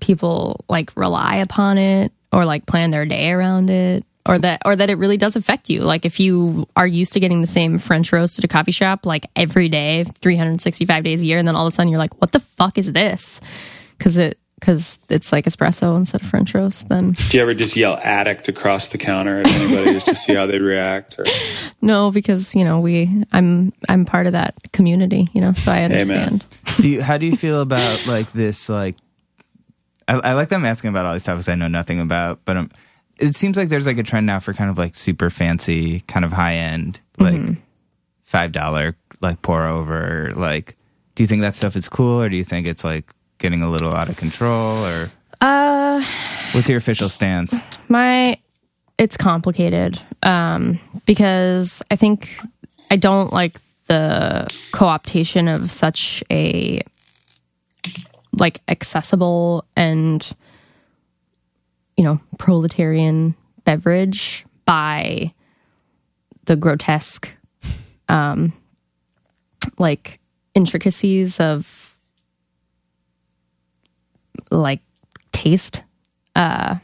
people 0.00 0.64
like 0.68 0.96
rely 0.96 1.36
upon 1.36 1.78
it 1.78 2.12
or 2.32 2.44
like 2.44 2.66
plan 2.66 2.90
their 2.90 3.06
day 3.06 3.30
around 3.30 3.70
it 3.70 4.04
or 4.28 4.38
that 4.38 4.62
or 4.64 4.76
that 4.76 4.90
it 4.90 4.96
really 4.96 5.16
does 5.16 5.36
affect 5.36 5.70
you. 5.70 5.80
Like 5.82 6.04
if 6.04 6.20
you 6.20 6.68
are 6.76 6.86
used 6.86 7.12
to 7.14 7.20
getting 7.20 7.40
the 7.40 7.46
same 7.46 7.78
french 7.78 8.12
roast 8.12 8.38
at 8.38 8.44
a 8.44 8.48
coffee 8.48 8.72
shop 8.72 9.06
like 9.06 9.26
every 9.36 9.68
day 9.68 10.04
365 10.04 11.04
days 11.04 11.22
a 11.22 11.26
year 11.26 11.38
and 11.38 11.46
then 11.46 11.56
all 11.56 11.66
of 11.66 11.72
a 11.72 11.74
sudden 11.74 11.90
you're 11.90 11.98
like 11.98 12.20
what 12.20 12.32
the 12.32 12.40
fuck 12.40 12.78
is 12.78 12.92
this? 12.92 13.40
Because 13.96 14.16
it 14.16 14.38
because 14.58 14.98
it's 15.10 15.32
like 15.32 15.44
espresso 15.44 15.96
instead 15.96 16.22
of 16.22 16.28
french 16.28 16.54
roast 16.54 16.88
then 16.88 17.12
Do 17.12 17.36
you 17.36 17.42
ever 17.42 17.52
just 17.52 17.76
yell 17.76 18.00
addict 18.02 18.48
across 18.48 18.88
the 18.88 18.96
counter 18.96 19.40
at 19.40 19.46
anybody 19.46 19.92
just 19.92 20.06
to 20.06 20.14
see 20.14 20.34
how 20.34 20.46
they'd 20.46 20.62
react? 20.62 21.18
Or, 21.18 21.26
no 21.82 22.10
because 22.10 22.54
you 22.54 22.64
know 22.64 22.80
we 22.80 23.24
i'm 23.32 23.72
i'm 23.88 24.04
part 24.04 24.26
of 24.26 24.32
that 24.32 24.54
community 24.72 25.28
you 25.34 25.40
know 25.40 25.52
so 25.52 25.70
i 25.70 25.82
understand 25.82 26.44
do 26.80 26.88
you 26.90 27.02
how 27.02 27.16
do 27.18 27.26
you 27.26 27.36
feel 27.36 27.60
about 27.60 28.06
like 28.06 28.32
this 28.32 28.68
like 28.68 28.96
I, 30.08 30.14
I 30.14 30.32
like 30.34 30.48
them 30.48 30.64
asking 30.64 30.90
about 30.90 31.06
all 31.06 31.12
these 31.12 31.24
topics 31.24 31.48
I 31.48 31.56
know 31.56 31.68
nothing 31.68 32.00
about, 32.00 32.40
but 32.44 32.56
um, 32.56 32.70
it 33.18 33.34
seems 33.34 33.56
like 33.56 33.68
there's 33.68 33.86
like 33.86 33.98
a 33.98 34.02
trend 34.04 34.26
now 34.26 34.38
for 34.38 34.54
kind 34.54 34.70
of 34.70 34.78
like 34.78 34.94
super 34.94 35.30
fancy, 35.30 36.00
kind 36.00 36.24
of 36.24 36.32
high 36.32 36.54
end, 36.54 37.00
like 37.18 37.40
five 38.24 38.52
dollar 38.52 38.96
like 39.20 39.42
pour 39.42 39.64
over. 39.66 40.32
Like, 40.36 40.76
do 41.14 41.22
you 41.22 41.26
think 41.26 41.42
that 41.42 41.54
stuff 41.54 41.74
is 41.76 41.88
cool, 41.88 42.22
or 42.22 42.28
do 42.28 42.36
you 42.36 42.44
think 42.44 42.68
it's 42.68 42.84
like 42.84 43.12
getting 43.38 43.62
a 43.62 43.70
little 43.70 43.92
out 43.92 44.08
of 44.08 44.16
control, 44.16 44.84
or 44.84 45.10
uh 45.40 46.04
what's 46.52 46.68
your 46.68 46.78
official 46.78 47.08
stance? 47.08 47.54
my 47.88 48.38
it's 48.98 49.16
complicated 49.16 50.00
um 50.22 50.80
because 51.04 51.82
i 51.90 51.96
think 51.96 52.36
i 52.90 52.96
don't 52.96 53.32
like 53.32 53.60
the 53.86 54.46
co-optation 54.72 55.52
of 55.52 55.70
such 55.70 56.22
a 56.30 56.80
like 58.38 58.60
accessible 58.68 59.64
and 59.76 60.32
you 61.96 62.04
know 62.04 62.20
proletarian 62.38 63.34
beverage 63.64 64.44
by 64.64 65.32
the 66.44 66.56
grotesque 66.56 67.34
um 68.08 68.52
like 69.78 70.20
intricacies 70.54 71.40
of 71.40 71.98
like 74.50 74.80
taste. 75.32 75.82
uh 76.34 76.76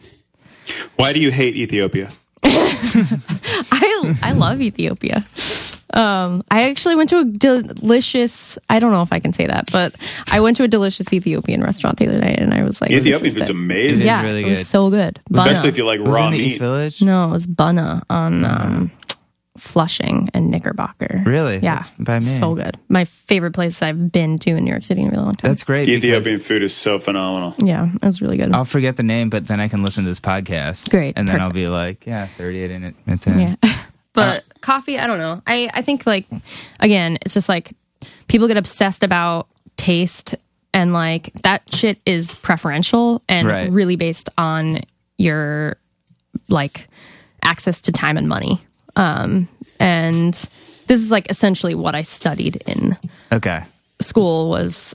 Why 0.96 1.12
do 1.12 1.20
you 1.20 1.30
hate 1.30 1.56
Ethiopia? 1.56 2.10
I 2.44 4.16
I 4.22 4.32
love 4.32 4.60
Ethiopia. 4.60 5.24
Um, 5.94 6.42
I 6.50 6.68
actually 6.70 6.96
went 6.96 7.10
to 7.10 7.18
a 7.18 7.24
delicious. 7.24 8.58
I 8.70 8.78
don't 8.78 8.92
know 8.92 9.02
if 9.02 9.12
I 9.12 9.20
can 9.20 9.32
say 9.32 9.46
that, 9.46 9.70
but 9.72 9.94
I 10.30 10.40
went 10.40 10.56
to 10.58 10.62
a 10.64 10.68
delicious 10.68 11.12
Ethiopian 11.12 11.62
restaurant 11.62 11.98
the 11.98 12.08
other 12.08 12.18
night, 12.18 12.38
and 12.38 12.54
I 12.54 12.62
was 12.64 12.80
like, 12.80 12.90
Ethiopian 12.90 13.34
food's 13.34 13.50
amazing, 13.50 14.00
is 14.00 14.04
Yeah, 14.06 14.22
really 14.22 14.42
it 14.44 14.48
was 14.48 14.60
good. 14.60 14.66
so 14.66 14.90
good. 14.90 15.20
especially 15.30 15.54
Bunna. 15.54 15.68
if 15.68 15.76
you 15.76 15.84
like 15.84 16.00
Was 16.00 16.08
raw 16.14 16.30
meat. 16.30 16.40
East 16.40 16.58
Village? 16.58 17.02
no, 17.02 17.28
it 17.28 17.30
was 17.30 17.46
Bunna 17.46 18.02
on 18.10 18.44
um, 18.44 18.90
Flushing 19.58 20.28
and 20.32 20.50
Knickerbocker. 20.50 21.22
Really? 21.26 21.58
Yeah, 21.58 21.74
That's 21.76 21.90
by 21.98 22.18
me. 22.20 22.24
so 22.24 22.54
good. 22.54 22.78
My 22.88 23.04
favorite 23.04 23.52
place 23.52 23.82
I've 23.82 24.10
been 24.10 24.38
to 24.40 24.50
in 24.50 24.64
New 24.64 24.70
York 24.70 24.82
City 24.84 25.02
in 25.02 25.08
a 25.08 25.10
really 25.10 25.22
long 25.22 25.36
time. 25.36 25.50
That's 25.50 25.62
great. 25.62 25.90
Ethiopian 25.90 26.38
food 26.38 26.62
is 26.62 26.74
so 26.74 26.98
phenomenal. 26.98 27.54
yeah, 27.58 27.90
it 27.94 28.02
was 28.02 28.22
really 28.22 28.38
good. 28.38 28.50
I'll 28.52 28.64
forget 28.64 28.96
the 28.96 29.02
name, 29.02 29.28
but 29.28 29.46
then 29.46 29.60
I 29.60 29.68
can 29.68 29.82
listen 29.82 30.04
to 30.04 30.10
this 30.10 30.20
podcast. 30.20 30.88
Great, 30.90 31.18
And 31.18 31.28
then 31.28 31.38
I'll 31.40 31.52
be 31.52 31.68
like, 31.68 32.06
yeah, 32.06 32.26
38 32.38 32.70
in 32.70 32.84
it. 32.84 32.94
It's 33.06 33.26
in. 33.26 33.40
Yeah. 33.40 33.56
But 34.14 34.44
coffee, 34.62 34.98
I 34.98 35.06
don't 35.06 35.18
know. 35.18 35.42
I, 35.46 35.68
I 35.74 35.82
think 35.82 36.06
like 36.06 36.26
again, 36.80 37.18
it's 37.22 37.34
just 37.34 37.48
like 37.48 37.72
people 38.28 38.48
get 38.48 38.56
obsessed 38.56 39.02
about 39.02 39.48
taste 39.76 40.34
and 40.74 40.92
like 40.92 41.32
that 41.42 41.62
shit 41.74 41.98
is 42.06 42.34
preferential 42.36 43.22
and 43.28 43.46
Right. 43.48 43.70
really 43.70 43.96
based 43.96 44.28
on 44.38 44.80
your 45.18 45.76
like 46.48 46.88
access 47.44 47.82
to 47.82 47.92
time 47.92 48.16
and 48.16 48.28
money. 48.28 48.64
Um 48.96 49.48
and 49.80 50.32
this 50.86 51.00
is 51.00 51.10
like 51.10 51.30
essentially 51.30 51.74
what 51.74 51.94
I 51.94 52.02
studied 52.02 52.62
in 52.66 52.96
Okay. 53.32 53.60
school 54.00 54.48
was 54.50 54.94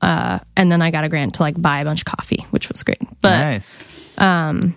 uh 0.00 0.38
and 0.56 0.70
then 0.70 0.82
I 0.82 0.90
got 0.90 1.04
a 1.04 1.08
grant 1.08 1.34
to 1.34 1.42
like 1.42 1.60
buy 1.60 1.80
a 1.80 1.84
bunch 1.84 2.00
of 2.02 2.04
coffee, 2.06 2.44
which 2.50 2.68
was 2.68 2.82
great. 2.82 2.98
But 3.20 3.38
nice. 3.40 4.18
um, 4.18 4.74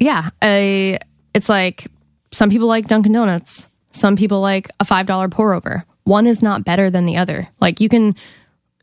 yeah, 0.00 0.30
I, 0.42 0.98
it's 1.34 1.48
like 1.48 1.86
some 2.34 2.50
people 2.50 2.66
like 2.66 2.88
Dunkin' 2.88 3.12
Donuts. 3.12 3.68
Some 3.92 4.16
people 4.16 4.40
like 4.40 4.68
a 4.80 4.84
$5 4.84 5.30
pour 5.30 5.54
over. 5.54 5.84
One 6.02 6.26
is 6.26 6.42
not 6.42 6.64
better 6.64 6.90
than 6.90 7.04
the 7.04 7.16
other. 7.16 7.48
Like 7.60 7.80
you 7.80 7.88
can, 7.88 8.16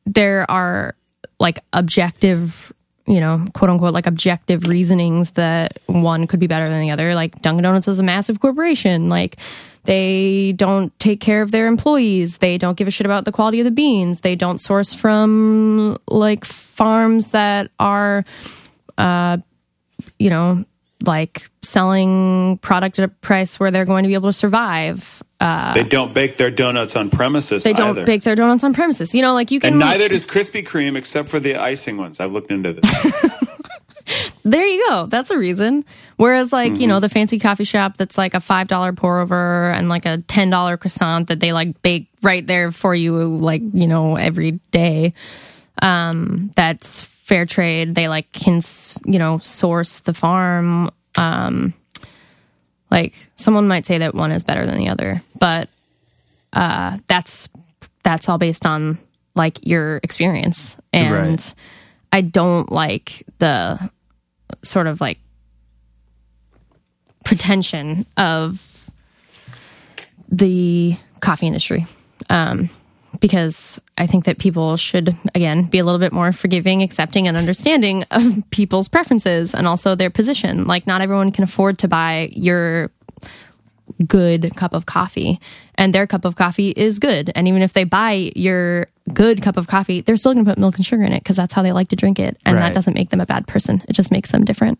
there 0.06 0.50
are 0.50 0.96
like 1.40 1.60
objective, 1.74 2.72
you 3.08 3.20
know, 3.20 3.46
quote 3.54 3.70
unquote, 3.70 3.94
like 3.94 4.08
objective 4.08 4.68
reasonings 4.68 5.32
that 5.32 5.80
one 5.88 6.28
could 6.28 6.40
be 6.40 6.48
better 6.48 6.70
than 6.70 6.82
the 6.82 6.92
other. 6.92 7.14
Like 7.14 7.42
Dunkin' 7.42 7.64
Donuts 7.64 7.90
is 7.90 8.00
a 8.00 8.04
massive 8.04 8.40
corporation. 8.40 9.10
Like 9.10 9.38
they 9.84 10.54
don't 10.54 10.98
take 10.98 11.20
care 11.20 11.42
of 11.42 11.52
their 11.52 11.68
employees. 11.68 12.38
They 12.38 12.58
don't 12.58 12.78
give 12.78 12.88
a 12.88 12.92
shit 12.92 13.06
about 13.06 13.26
the 13.26 13.34
quality 13.34 13.60
of 13.60 13.66
the 13.66 13.72
beans. 13.72 14.22
They 14.22 14.36
don't 14.36 14.60
source 14.60 14.94
from 14.94 15.98
like 16.08 16.46
farms 16.46 17.30
that 17.30 17.70
are 17.80 18.24
uh, 18.98 19.38
you 20.20 20.30
know, 20.30 20.64
like 21.04 21.50
selling 21.72 22.58
product 22.60 23.00
at 23.00 23.06
a 23.06 23.08
price 23.08 23.60
where 23.60 23.72
they're 23.72 23.86
going 23.86 24.04
to 24.04 24.08
be 24.08 24.14
able 24.14 24.30
to 24.30 24.34
survive. 24.34 25.24
they 25.40 25.84
don't 25.88 26.14
bake 26.14 26.38
their 26.38 26.52
donuts 26.52 26.96
on 26.96 27.10
premises. 27.10 27.64
They 27.64 27.74
don't 27.74 27.92
either. 27.92 28.06
bake 28.06 28.24
their 28.24 28.36
donuts 28.36 28.64
on 28.64 28.74
premises. 28.74 29.16
You 29.16 29.22
know, 29.22 29.34
like 29.34 29.52
you 29.52 29.60
can. 29.60 29.74
and 29.74 29.80
neither 29.80 30.10
does 30.10 30.28
Krispy 30.28 30.66
Kreme, 30.66 30.96
except 30.98 31.30
for 31.30 31.40
the 31.40 31.56
icing 31.56 31.98
ones. 31.98 32.20
I've 32.20 32.32
looked 32.32 32.52
into 32.52 32.74
this. 32.74 33.32
there 34.44 34.66
you 34.66 34.86
go. 34.90 35.06
That's 35.08 35.32
a 35.32 35.38
reason. 35.38 35.86
Whereas, 36.18 36.54
like 36.54 36.78
you 36.80 36.88
know, 36.88 37.00
the 37.00 37.10
fancy 37.10 37.40
coffee 37.40 37.64
shop 37.64 37.98
that's 37.98 38.18
like 38.18 38.34
a 38.34 38.40
five 38.40 38.68
dollar 38.68 38.94
pour 38.94 39.20
over 39.20 39.72
and 39.72 39.90
like 39.90 40.06
a 40.06 40.20
ten 40.28 40.50
dollar 40.50 40.78
croissant 40.78 41.28
that 41.30 41.40
they 41.40 41.54
like 41.54 41.82
bake 41.82 42.10
right 42.22 42.46
there 42.46 42.72
for 42.72 42.94
you, 42.94 43.16
like 43.16 43.62
you 43.74 43.88
know, 43.88 44.18
every 44.18 44.60
day. 44.72 45.14
Um, 45.82 46.52
that's 46.56 47.02
fair 47.02 47.46
trade. 47.46 47.96
They 47.96 48.08
like 48.08 48.32
can 48.34 48.60
you 49.06 49.18
know 49.18 49.40
source 49.40 50.00
the 50.00 50.14
farm. 50.14 50.92
Um, 51.18 51.74
like 52.90 53.14
someone 53.36 53.68
might 53.68 53.86
say 53.86 54.00
that 54.00 54.14
one 54.16 54.32
is 54.32 54.44
better 54.44 54.66
than 54.66 54.78
the 54.78 54.90
other, 54.90 55.22
but 55.40 55.70
uh, 56.54 56.98
that's 57.08 57.48
that's 58.04 58.28
all 58.30 58.38
based 58.38 58.66
on 58.66 58.98
like 59.36 59.66
your 59.66 59.98
experience 60.04 60.76
and 60.92 61.14
Right. 61.14 61.54
i 62.12 62.20
don't 62.20 62.70
like 62.70 63.24
the 63.40 63.90
sort 64.62 64.88
of 64.88 65.00
like 65.00 65.18
pretension 67.24 68.06
of 68.18 68.90
the 70.30 70.98
coffee 71.22 71.48
industry 71.48 71.86
um, 72.30 72.70
because 73.20 73.80
i 74.02 74.08
think 74.08 74.26
that 74.26 74.38
people 74.38 74.76
should 74.78 75.16
again 75.36 75.66
be 75.66 75.80
a 75.80 75.86
little 75.86 76.00
bit 76.00 76.12
more 76.12 76.32
forgiving 76.34 76.82
accepting 76.82 77.28
and 77.28 77.38
understanding 77.38 78.04
of 78.12 78.44
people's 78.50 78.90
preferences 78.90 79.54
and 79.54 79.68
also 79.68 79.96
their 79.96 80.10
position 80.10 80.66
like 80.66 80.86
not 80.88 81.02
everyone 81.02 81.32
can 81.32 81.44
afford 81.44 81.78
to 81.78 81.88
buy 81.88 82.30
your 82.34 82.92
good 84.08 84.56
cup 84.56 84.74
of 84.74 84.86
coffee 84.86 85.40
and 85.76 85.94
their 85.94 86.08
cup 86.08 86.26
of 86.26 86.36
coffee 86.36 86.70
is 86.70 86.98
good 87.00 87.32
and 87.36 87.48
even 87.48 87.62
if 87.62 87.74
they 87.74 87.84
buy 87.84 88.32
your 88.36 88.88
good 89.14 89.42
cup 89.42 89.58
of 89.58 89.68
coffee 89.68 90.02
they're 90.02 90.18
still 90.18 90.34
going 90.34 90.46
to 90.46 90.50
put 90.52 90.58
milk 90.58 90.76
and 90.78 90.86
sugar 90.86 91.04
in 91.04 91.12
it 91.12 91.22
because 91.22 91.36
that's 91.36 91.54
how 91.54 91.62
they 91.62 91.72
like 91.72 91.90
to 91.90 91.96
drink 91.96 92.18
it 92.20 92.38
and 92.46 92.56
Right. 92.56 92.68
that 92.68 92.74
doesn't 92.74 92.94
make 92.94 93.10
them 93.10 93.20
a 93.22 93.26
bad 93.26 93.48
person 93.48 93.84
it 93.88 93.94
just 93.94 94.12
makes 94.12 94.32
them 94.32 94.46
different 94.46 94.80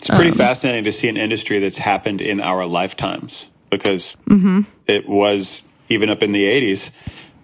It's 0.00 0.08
pretty 0.08 0.30
um, 0.30 0.36
fascinating 0.36 0.84
to 0.84 0.92
see 0.92 1.08
an 1.08 1.18
industry 1.18 1.58
that's 1.58 1.76
happened 1.76 2.22
in 2.22 2.40
our 2.40 2.64
lifetimes 2.64 3.50
because 3.68 4.16
mm-hmm. 4.26 4.62
it 4.86 5.06
was 5.06 5.60
even 5.90 6.08
up 6.08 6.22
in 6.22 6.32
the 6.32 6.44
80s. 6.44 6.90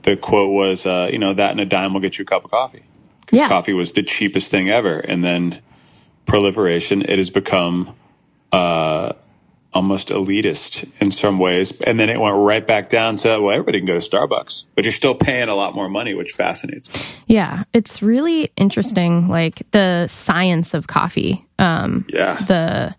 The 0.07 0.17
quote 0.17 0.53
was, 0.53 0.87
uh, 0.87 1.09
you 1.13 1.19
know, 1.19 1.35
that 1.35 1.51
and 1.51 1.61
a 1.61 1.67
dime 1.67 1.93
will 1.93 2.01
get 2.01 2.17
you 2.17 2.23
a 2.23 2.27
cup 2.27 2.45
of 2.45 2.51
coffee. 2.51 2.83
Because 3.21 3.41
Yeah. 3.41 3.49
coffee 3.49 3.73
was 3.75 3.93
the 3.93 4.03
cheapest 4.05 4.51
thing 4.53 4.71
ever. 4.71 5.01
And 5.01 5.23
then 5.25 5.59
proliferation, 6.27 7.03
it 7.03 7.19
has 7.19 7.29
become 7.29 7.93
uh, 8.53 9.13
almost 9.75 10.09
elitist 10.09 10.89
in 11.01 11.11
some 11.11 11.39
ways. 11.41 11.79
And 11.83 11.99
then 11.99 12.09
it 12.09 12.21
went 12.21 12.37
right 12.37 12.65
back 12.65 12.89
down 12.89 13.17
to, 13.19 13.41
well, 13.41 13.51
everybody 13.51 13.79
can 13.81 13.87
go 13.87 13.99
to 13.99 14.09
Starbucks, 14.11 14.67
but 14.77 14.85
you're 14.85 14.93
still 14.93 15.15
paying 15.17 15.49
a 15.49 15.55
lot 15.57 15.75
more 15.75 15.89
money, 15.89 16.15
which 16.15 16.33
fascinates 16.33 16.89
me. 16.95 17.01
yeah 17.27 17.65
it's 17.75 18.01
really 18.01 18.51
interesting 18.57 19.29
like 19.29 19.69
the 19.73 20.07
science 20.07 20.73
of 20.73 20.87
coffee 20.87 21.45
um 21.59 22.07
Yeah. 22.09 22.37
the 22.47 22.95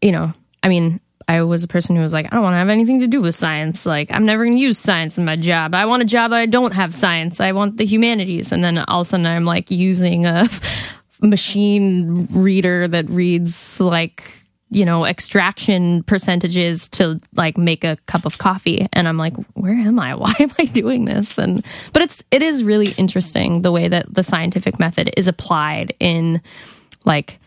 you 0.00 0.10
know 0.10 0.32
i 0.62 0.68
mean 0.70 0.98
i 1.32 1.42
was 1.42 1.64
a 1.64 1.68
person 1.68 1.96
who 1.96 2.02
was 2.02 2.12
like 2.12 2.26
i 2.26 2.30
don't 2.30 2.42
want 2.42 2.54
to 2.54 2.58
have 2.58 2.68
anything 2.68 3.00
to 3.00 3.06
do 3.06 3.20
with 3.20 3.34
science. 3.34 3.86
Like 3.86 4.10
i'm 4.10 4.26
never 4.26 4.44
going 4.44 4.56
to 4.56 4.62
use 4.62 4.78
science 4.78 5.18
in 5.18 5.24
my 5.24 5.36
job. 5.36 5.74
I 5.74 5.86
want 5.86 6.02
a 6.02 6.06
job 6.06 6.30
that 6.30 6.38
i 6.38 6.46
don't 6.46 6.72
have 6.72 6.94
science. 6.94 7.40
I 7.40 7.52
want 7.52 7.76
the 7.76 7.86
humanities. 7.86 8.52
And 8.52 8.62
then 8.62 8.78
all 8.78 9.00
of 9.00 9.06
a 9.06 9.08
sudden 9.08 9.26
i'm 9.26 9.44
like 9.44 9.70
using 9.70 10.26
a 10.26 10.48
machine 11.22 12.28
reader 12.32 12.88
that 12.88 13.08
reads 13.08 13.80
like 13.80 14.24
you 14.70 14.84
know 14.84 15.04
extraction 15.04 16.02
percentages 16.04 16.88
to 16.88 17.20
like 17.34 17.58
make 17.58 17.84
a 17.84 17.96
cup 18.06 18.26
of 18.26 18.38
coffee. 18.38 18.86
And 18.92 19.08
i'm 19.08 19.18
like 19.18 19.34
where 19.54 19.74
am 19.74 19.98
i? 19.98 20.14
Why 20.22 20.34
am 20.38 20.52
i 20.58 20.64
doing 20.64 21.04
this? 21.04 21.38
And 21.38 21.64
but 21.92 22.02
it's 22.02 22.22
it 22.30 22.42
is 22.42 22.62
really 22.62 22.92
interesting 22.98 23.62
the 23.62 23.72
way 23.72 23.88
that 23.88 24.12
the 24.12 24.22
scientific 24.22 24.78
method 24.78 25.12
is 25.16 25.28
applied 25.28 25.94
in 25.98 26.42
like 27.04 27.38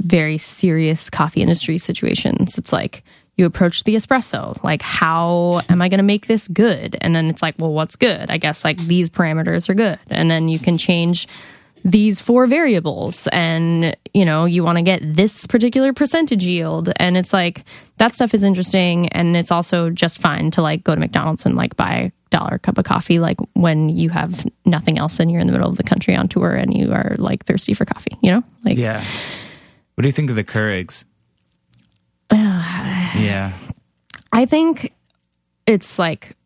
very 0.00 0.38
serious 0.38 1.10
coffee 1.10 1.42
industry 1.42 1.78
situations. 1.78 2.58
It's 2.58 2.72
like 2.72 3.04
you 3.36 3.46
approach 3.46 3.84
the 3.84 3.94
espresso, 3.94 4.62
like, 4.62 4.82
how 4.82 5.62
am 5.68 5.80
I 5.80 5.88
going 5.88 5.98
to 5.98 6.04
make 6.04 6.26
this 6.26 6.46
good? 6.48 6.96
And 7.00 7.14
then 7.14 7.28
it's 7.28 7.42
like, 7.42 7.54
well, 7.58 7.72
what's 7.72 7.96
good? 7.96 8.30
I 8.30 8.36
guess 8.36 8.64
like 8.64 8.78
these 8.78 9.08
parameters 9.08 9.68
are 9.68 9.74
good. 9.74 9.98
And 10.10 10.30
then 10.30 10.48
you 10.48 10.58
can 10.58 10.76
change 10.76 11.26
these 11.82 12.20
four 12.20 12.46
variables 12.46 13.26
and 13.28 13.96
you 14.12 14.22
know 14.22 14.44
you 14.44 14.62
want 14.62 14.76
to 14.76 14.82
get 14.82 15.00
this 15.02 15.46
particular 15.46 15.94
percentage 15.94 16.44
yield 16.44 16.92
and 16.96 17.16
it's 17.16 17.32
like 17.32 17.64
that 17.96 18.14
stuff 18.14 18.34
is 18.34 18.42
interesting 18.42 19.08
and 19.08 19.34
it's 19.34 19.50
also 19.50 19.88
just 19.88 20.20
fine 20.20 20.50
to 20.50 20.60
like 20.60 20.84
go 20.84 20.94
to 20.94 21.00
mcdonald's 21.00 21.46
and 21.46 21.56
like 21.56 21.74
buy 21.78 21.94
a 21.94 22.12
dollar 22.28 22.58
cup 22.58 22.76
of 22.76 22.84
coffee 22.84 23.18
like 23.18 23.38
when 23.54 23.88
you 23.88 24.10
have 24.10 24.46
nothing 24.66 24.98
else 24.98 25.18
and 25.18 25.32
you're 25.32 25.40
in 25.40 25.46
the 25.46 25.54
middle 25.54 25.70
of 25.70 25.78
the 25.78 25.82
country 25.82 26.14
on 26.14 26.28
tour 26.28 26.50
and 26.50 26.76
you 26.76 26.92
are 26.92 27.16
like 27.18 27.46
thirsty 27.46 27.72
for 27.72 27.86
coffee 27.86 28.14
you 28.20 28.30
know 28.30 28.44
like 28.62 28.76
Yeah. 28.76 29.02
What 30.00 30.04
do 30.04 30.08
you 30.08 30.12
think 30.12 30.30
of 30.30 30.36
the 30.36 30.44
Keurigs? 30.44 31.04
yeah. 32.32 33.52
I 34.32 34.46
think 34.46 34.94
it's 35.66 35.98
like, 35.98 36.38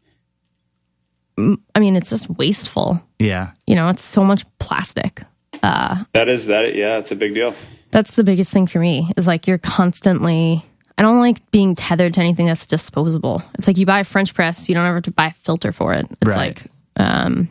I 1.39 1.79
mean, 1.79 1.95
it's 1.95 2.11
just 2.11 2.29
wasteful. 2.31 3.01
Yeah. 3.21 3.53
You 3.69 3.77
know, 3.77 3.91
it's 3.91 4.03
so 4.03 4.25
much 4.25 4.45
plastic. 4.59 5.23
That 5.63 6.29
is 6.29 6.47
that. 6.47 6.75
Yeah, 6.75 6.99
it's 6.99 7.13
a 7.13 7.15
big 7.15 7.33
deal. 7.35 7.55
That's 7.93 8.17
the 8.17 8.25
biggest 8.25 8.51
thing 8.51 8.67
for 8.67 8.81
me 8.81 9.13
is 9.17 9.29
like 9.29 9.47
you're 9.47 9.59
constantly, 9.59 10.67
I 10.99 11.03
don't 11.03 11.21
like 11.21 11.49
being 11.53 11.77
tethered 11.77 12.15
to 12.15 12.21
anything 12.21 12.47
that's 12.47 12.67
disposable. 12.67 13.41
It's 13.57 13.69
like 13.69 13.77
you 13.79 13.87
buy 13.87 14.01
a 14.01 14.05
French 14.05 14.35
press, 14.35 14.69
you 14.69 14.75
don't 14.75 14.85
ever 14.85 14.97
have 14.97 15.05
to 15.05 15.13
buy 15.13 15.27
a 15.29 15.33
filter 15.33 15.71
for 15.71 15.95
it. 15.95 16.07
It's 16.23 16.35
Right. 16.35 16.59
like, 16.59 16.67
um, 16.97 17.49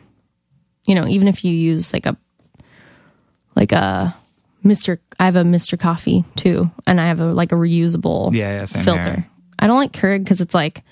you 0.86 0.96
know, 0.96 1.06
even 1.06 1.28
if 1.28 1.46
you 1.46 1.52
use 1.54 1.94
like 1.94 2.04
a, 2.04 2.14
like 3.56 3.72
a 3.72 4.14
Mr. 4.64 4.98
I 5.20 5.26
have 5.26 5.36
a 5.36 5.42
Mr. 5.42 5.78
Coffee 5.78 6.24
too, 6.36 6.70
and 6.86 7.00
I 7.00 7.06
have 7.08 7.20
a 7.20 7.26
like 7.32 7.52
a 7.52 7.56
reusable 7.56 8.32
Yeah, 8.34 8.58
yeah, 8.60 8.64
same 8.64 8.84
filter. 8.84 9.02
here. 9.14 9.28
I 9.58 9.66
don't 9.66 9.78
like 9.78 9.92
Keurig 9.92 10.24
because 10.24 10.40
it's 10.40 10.54
like 10.54 10.82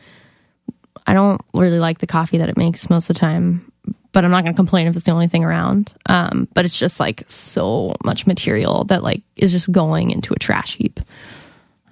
I 1.07 1.15
don't 1.15 1.41
really 1.55 1.79
like 1.79 1.99
the 1.99 2.07
coffee 2.07 2.39
that 2.39 2.49
it 2.49 2.57
makes 2.57 2.89
most 2.91 3.11
of 3.11 3.15
the 3.17 3.21
time. 3.21 3.73
but 4.13 4.25
I'm 4.25 4.31
not 4.31 4.43
going 4.45 4.53
to 4.53 4.57
complain 4.57 4.87
if 4.87 4.95
it's 4.95 5.07
the 5.07 5.11
only 5.13 5.27
thing 5.27 5.43
around. 5.43 5.93
Um, 6.07 6.47
but 6.55 6.65
it's 6.67 6.79
just 6.79 7.01
like 7.01 7.25
so 7.29 7.97
much 8.05 8.27
material 8.27 8.85
that 8.85 9.03
like 9.03 9.23
is 9.37 9.51
just 9.53 9.73
going 9.73 10.11
into 10.11 10.33
a 10.35 10.39
trash 10.39 10.77
heap. 10.77 11.01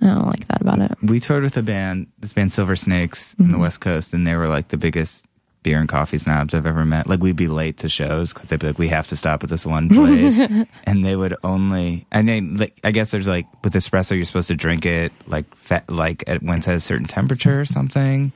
I 0.03 0.07
don't 0.07 0.27
like 0.27 0.47
that 0.49 0.61
about 0.61 0.81
it. 0.81 0.93
we 1.03 1.19
toured 1.19 1.43
with 1.43 1.57
a 1.57 1.63
band, 1.63 2.07
this 2.19 2.33
band 2.35 2.53
Silver 2.53 2.77
Snakes 2.77 3.35
in 3.39 3.53
the 3.53 3.59
West 3.59 3.81
Coast, 3.81 4.15
and 4.15 4.27
they 4.27 4.35
were 4.35 4.49
like 4.49 4.69
the 4.69 4.77
biggest 4.77 5.25
beer 5.63 5.79
and 5.79 5.89
coffee 5.89 6.19
snobs 6.19 6.55
I've 6.55 6.67
ever 6.67 6.85
met. 6.85 7.07
Like 7.07 7.21
we'd 7.21 7.37
be 7.37 7.49
late 7.49 7.79
to 7.79 7.89
shows 7.89 8.33
because 8.33 8.49
they'd 8.49 8.61
be 8.61 8.69
like, 8.69 8.79
"We 8.79 8.89
have 8.89 9.07
to 9.09 9.17
stop 9.17 9.45
at 9.45 9.51
this 9.51 9.67
one 9.67 9.89
place," 9.95 10.41
and 10.85 11.05
they 11.05 11.17
would 11.17 11.35
only. 11.45 12.07
I 12.13 12.23
mean, 12.23 12.57
like 12.57 12.79
I 12.85 12.91
guess 12.91 13.11
there's 13.11 13.29
like 13.29 13.47
with 13.63 13.75
espresso, 13.75 14.17
you're 14.17 14.25
supposed 14.25 14.49
to 14.49 14.57
drink 14.57 14.87
it 14.87 15.13
like 15.27 15.53
fa- 15.55 15.85
like 15.89 16.25
at 16.27 16.43
when 16.43 16.59
it's 16.59 16.69
at 16.69 16.75
a 16.77 16.81
certain 16.81 17.07
temperature 17.07 17.61
or 17.61 17.65
something. 17.65 18.33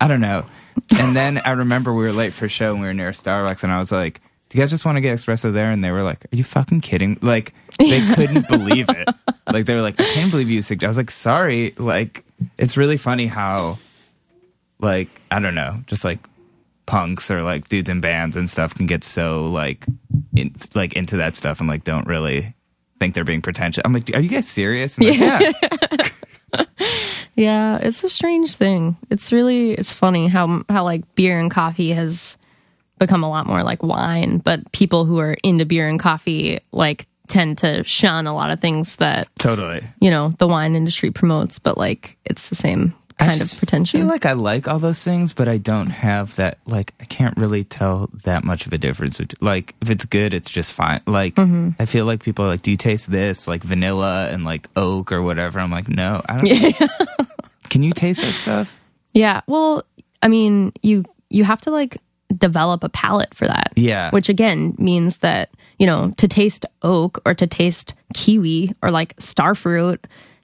I 0.00 0.08
don't 0.08 0.20
know. 0.20 0.44
And 0.98 1.14
then 1.14 1.38
I 1.44 1.52
remember 1.52 1.92
we 1.92 2.04
were 2.04 2.12
late 2.12 2.32
for 2.32 2.46
a 2.46 2.48
show 2.48 2.72
and 2.72 2.80
we 2.80 2.86
were 2.86 2.94
near 2.94 3.10
Starbucks, 3.12 3.62
and 3.62 3.72
I 3.72 3.78
was 3.78 3.92
like. 3.92 4.20
Do 4.48 4.58
you 4.58 4.62
guys 4.64 4.70
just 4.70 4.84
want 4.84 4.96
to 4.96 5.00
get 5.00 5.18
espresso 5.18 5.50
there? 5.50 5.70
And 5.70 5.82
they 5.82 5.90
were 5.90 6.02
like, 6.02 6.26
"Are 6.26 6.36
you 6.36 6.44
fucking 6.44 6.82
kidding?" 6.82 7.16
Like 7.22 7.54
they 7.78 8.06
couldn't 8.14 8.48
believe 8.48 8.86
it. 8.90 9.08
Like 9.50 9.64
they 9.64 9.74
were 9.74 9.80
like, 9.80 9.98
"I 9.98 10.04
can't 10.04 10.30
believe 10.30 10.50
you 10.50 10.60
suggest." 10.60 10.84
I 10.84 10.90
was 10.90 10.96
like, 10.98 11.10
"Sorry." 11.10 11.72
Like 11.78 12.22
it's 12.58 12.76
really 12.76 12.98
funny 12.98 13.26
how 13.28 13.78
like 14.78 15.08
I 15.30 15.38
don't 15.38 15.54
know, 15.54 15.82
just 15.86 16.04
like 16.04 16.18
punks 16.86 17.30
or 17.30 17.42
like 17.42 17.68
dudes 17.68 17.88
in 17.90 18.00
bands 18.00 18.36
and 18.36 18.50
stuff 18.50 18.74
can 18.74 18.86
get 18.86 19.04
so 19.04 19.48
like 19.48 19.86
in, 20.36 20.54
like 20.74 20.94
into 20.94 21.16
that 21.16 21.36
stuff 21.36 21.60
and 21.60 21.68
like 21.68 21.84
don't 21.84 22.06
really 22.06 22.54
think 22.98 23.14
they're 23.14 23.24
being 23.24 23.42
pretentious. 23.42 23.82
I'm 23.84 23.92
like, 23.92 24.14
are 24.14 24.20
you 24.20 24.28
guys 24.28 24.48
serious? 24.48 24.98
And 24.98 25.06
like, 25.08 25.18
yeah. 25.18 26.08
Yeah, 27.34 27.78
it's 27.78 28.04
a 28.04 28.08
strange 28.08 28.54
thing. 28.54 28.96
It's 29.10 29.32
really 29.32 29.72
it's 29.72 29.92
funny 29.92 30.26
how 30.26 30.64
how 30.68 30.84
like 30.84 31.14
beer 31.14 31.38
and 31.38 31.50
coffee 31.50 31.90
has 31.90 32.36
become 32.98 33.24
a 33.24 33.30
lot 33.30 33.46
more 33.46 33.62
like 33.62 33.82
wine, 33.82 34.38
but 34.38 34.70
people 34.72 35.04
who 35.04 35.18
are 35.18 35.36
into 35.42 35.64
beer 35.64 35.88
and 35.88 35.98
coffee 35.98 36.60
like 36.72 37.06
tend 37.28 37.58
to 37.58 37.82
shun 37.84 38.26
a 38.26 38.34
lot 38.34 38.50
of 38.50 38.60
things 38.60 38.96
that 38.96 39.28
totally. 39.38 39.80
you 40.00 40.10
know 40.10 40.30
the 40.38 40.46
wine 40.46 40.74
industry 40.74 41.10
promotes, 41.10 41.58
but 41.58 41.78
like 41.78 42.18
it's 42.26 42.50
the 42.50 42.54
same 42.54 42.94
kind 43.26 43.40
of 43.42 43.58
pretension. 43.58 44.00
feel 44.00 44.08
like 44.08 44.26
I 44.26 44.32
like 44.32 44.68
all 44.68 44.78
those 44.78 45.02
things, 45.02 45.32
but 45.32 45.48
I 45.48 45.58
don't 45.58 45.88
have 45.88 46.36
that. 46.36 46.58
Like, 46.66 46.94
I 47.00 47.04
can't 47.04 47.36
really 47.36 47.64
tell 47.64 48.10
that 48.24 48.44
much 48.44 48.66
of 48.66 48.72
a 48.72 48.78
difference. 48.78 49.20
Like, 49.40 49.74
if 49.80 49.90
it's 49.90 50.04
good, 50.04 50.34
it's 50.34 50.50
just 50.50 50.72
fine. 50.72 51.00
Like, 51.06 51.34
Mm-hmm. 51.36 51.70
I 51.80 51.86
feel 51.86 52.04
like 52.04 52.22
people 52.22 52.44
are 52.44 52.48
like, 52.48 52.62
"Do 52.62 52.70
you 52.70 52.76
taste 52.76 53.10
this?" 53.10 53.48
Like 53.48 53.62
vanilla 53.64 54.28
and 54.30 54.44
like 54.44 54.68
oak 54.76 55.10
or 55.12 55.22
whatever. 55.22 55.58
I'm 55.60 55.70
like, 55.70 55.88
no, 55.88 56.22
I 56.28 56.40
don't. 56.40 56.90
Can 57.70 57.82
you 57.82 57.92
taste 57.92 58.20
that 58.20 58.32
stuff? 58.32 58.78
Yeah. 59.12 59.40
Well, 59.46 59.84
I 60.22 60.28
mean, 60.28 60.72
you 60.82 61.04
you 61.30 61.44
have 61.44 61.60
to 61.62 61.70
like 61.70 61.98
develop 62.36 62.84
a 62.84 62.88
palate 62.88 63.34
for 63.34 63.46
that. 63.46 63.72
Yeah. 63.76 64.10
Which 64.10 64.28
again 64.28 64.74
means 64.78 65.18
that, 65.18 65.50
you 65.78 65.86
know, 65.86 66.12
to 66.16 66.28
taste 66.28 66.64
oak 66.82 67.20
or 67.26 67.34
to 67.34 67.46
taste 67.46 67.94
kiwi 68.14 68.74
or 68.82 68.90
like 68.90 69.16
starfruit, 69.16 69.98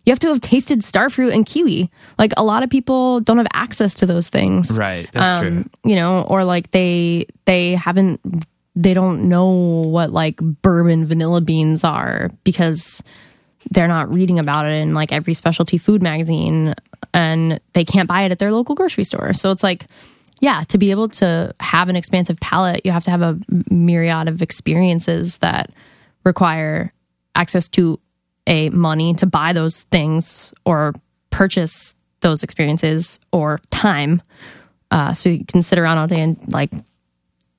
you 0.08 0.12
have 0.12 0.18
to 0.20 0.28
have 0.28 0.40
tasted 0.40 0.80
starfruit 0.80 1.34
and 1.34 1.44
kiwi. 1.44 1.90
Like 2.18 2.32
a 2.38 2.42
lot 2.42 2.62
of 2.62 2.70
people 2.70 3.20
don't 3.20 3.36
have 3.36 3.46
access 3.52 3.92
to 3.96 4.06
those 4.06 4.30
things. 4.30 4.70
Right. 4.70 5.06
That's 5.12 5.42
true. 5.42 5.58
Um, 5.58 5.70
You 5.84 5.96
know, 5.96 6.22
or 6.22 6.44
like 6.44 6.70
they 6.70 7.26
they 7.44 7.74
haven't 7.74 8.18
they 8.74 8.94
don't 8.94 9.28
know 9.28 9.48
what 9.50 10.10
like 10.10 10.36
bourbon 10.38 11.06
vanilla 11.06 11.42
beans 11.42 11.84
are 11.84 12.30
because 12.42 13.02
they're 13.70 13.86
not 13.86 14.10
reading 14.10 14.38
about 14.38 14.64
it 14.64 14.72
in 14.72 14.94
like 14.94 15.12
every 15.12 15.34
specialty 15.34 15.76
food 15.76 16.02
magazine 16.02 16.74
and 17.12 17.60
they 17.74 17.84
can't 17.84 18.08
buy 18.08 18.22
it 18.22 18.32
at 18.32 18.38
their 18.38 18.50
local 18.50 18.74
grocery 18.74 19.04
store. 19.04 19.34
So 19.34 19.50
it's 19.50 19.62
like, 19.62 19.88
yeah, 20.40 20.64
to 20.68 20.78
be 20.78 20.90
able 20.90 21.10
to 21.10 21.54
have 21.60 21.90
an 21.90 21.96
expansive 21.96 22.40
palate, 22.40 22.80
you 22.86 22.92
have 22.92 23.04
to 23.04 23.10
have 23.10 23.20
a 23.20 23.38
myriad 23.68 24.26
of 24.26 24.40
experiences 24.40 25.36
that 25.38 25.70
require 26.24 26.94
access 27.34 27.68
to 27.70 28.00
a 28.48 28.70
money 28.70 29.14
to 29.14 29.26
buy 29.26 29.52
those 29.52 29.82
things 29.84 30.52
or 30.64 30.94
purchase 31.30 31.94
those 32.20 32.42
experiences 32.42 33.20
or 33.30 33.60
time. 33.70 34.22
Uh, 34.90 35.12
so 35.12 35.28
you 35.28 35.44
can 35.44 35.62
sit 35.62 35.78
around 35.78 35.98
all 35.98 36.06
day 36.08 36.20
and 36.20 36.36
like 36.52 36.70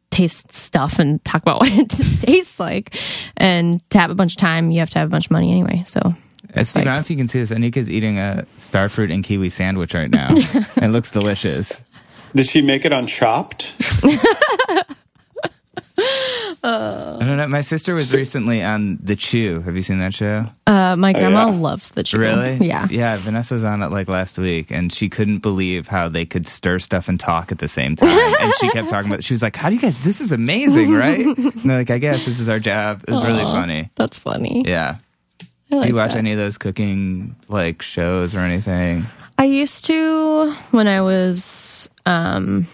taste 0.09 0.51
stuff 0.51 0.99
and 0.99 1.23
talk 1.23 1.41
about 1.43 1.59
what 1.61 1.71
it 1.71 1.89
tastes 2.21 2.59
like. 2.59 2.95
And 3.37 3.87
to 3.91 3.99
have 3.99 4.11
a 4.11 4.15
bunch 4.15 4.33
of 4.33 4.37
time, 4.37 4.71
you 4.71 4.79
have 4.79 4.89
to 4.89 4.99
have 4.99 5.07
a 5.07 5.11
bunch 5.11 5.27
of 5.27 5.31
money 5.31 5.51
anyway. 5.51 5.83
So 5.85 6.01
Uh, 6.55 6.63
Steve, 6.63 6.81
I 6.81 6.83
don't 6.85 6.93
know 6.95 6.99
if 6.99 7.09
you 7.09 7.15
can 7.15 7.27
see 7.27 7.39
this. 7.39 7.51
Anika's 7.51 7.89
eating 7.89 8.17
a 8.17 8.45
starfruit 8.57 9.13
and 9.13 9.23
kiwi 9.23 9.49
sandwich 9.49 9.93
right 9.93 10.09
now. 10.09 10.27
it 10.31 10.89
looks 10.91 11.11
delicious. 11.11 11.79
Did 12.35 12.47
she 12.47 12.61
make 12.61 12.83
it 12.85 12.91
on 12.93 13.07
Chopped? 13.07 13.73
I 16.63 17.17
don't 17.19 17.37
know. 17.37 17.47
My 17.47 17.61
sister 17.61 17.93
was 17.93 18.13
recently 18.13 18.61
on 18.63 18.99
The 19.01 19.15
Chew. 19.15 19.61
Have 19.61 19.75
you 19.75 19.83
seen 19.83 19.99
that 19.99 20.13
show? 20.13 20.45
uh, 20.67 20.95
my 20.95 21.13
grandma 21.13 21.47
yeah. 21.47 21.55
loves 21.55 21.91
the 21.91 22.03
chew. 22.03 22.17
Really? 22.19 22.57
Yeah. 22.69 22.87
Yeah. 22.89 23.17
Vanessa 23.17 23.53
was 23.55 23.63
on 23.63 23.81
it 23.81 23.91
like 23.91 24.07
last 24.07 24.37
week, 24.37 24.69
and 24.71 24.91
she 24.91 25.09
couldn't 25.09 25.39
believe 25.39 25.87
how 25.87 26.09
they 26.09 26.25
could 26.25 26.47
stir 26.47 26.79
stuff 26.79 27.07
and 27.07 27.19
talk 27.19 27.51
at 27.51 27.59
the 27.59 27.67
same 27.67 27.95
time. 27.95 28.09
and 28.39 28.53
she 28.59 28.69
kept 28.69 28.89
talking 28.89 29.09
about. 29.11 29.23
She 29.23 29.33
was 29.33 29.41
like, 29.41 29.55
"How 29.55 29.69
do 29.69 29.75
you 29.75 29.81
guys? 29.81 30.03
This 30.03 30.21
is 30.21 30.31
amazing, 30.31 30.91
right?" 30.93 31.25
And 31.25 31.53
they're 31.63 31.79
like, 31.79 31.89
"I 31.89 31.97
guess 31.97 32.25
this 32.25 32.39
is 32.39 32.49
our 32.49 32.59
job." 32.59 33.03
It 33.07 33.11
was 33.11 33.23
really 33.23 33.43
funny. 33.43 33.89
That's 33.95 34.19
funny. 34.19 34.63
Yeah. 34.67 34.97
Like 35.71 35.83
do 35.83 35.87
you 35.89 35.95
watch 35.95 36.11
that. 36.11 36.17
any 36.17 36.31
of 36.31 36.37
those 36.37 36.57
cooking 36.57 37.35
like 37.47 37.81
shows 37.81 38.35
or 38.35 38.39
anything? 38.39 39.05
I 39.37 39.45
used 39.45 39.85
to 39.85 40.51
when 40.71 40.87
I 40.87 41.01
was 41.01 41.89
um 42.05 42.67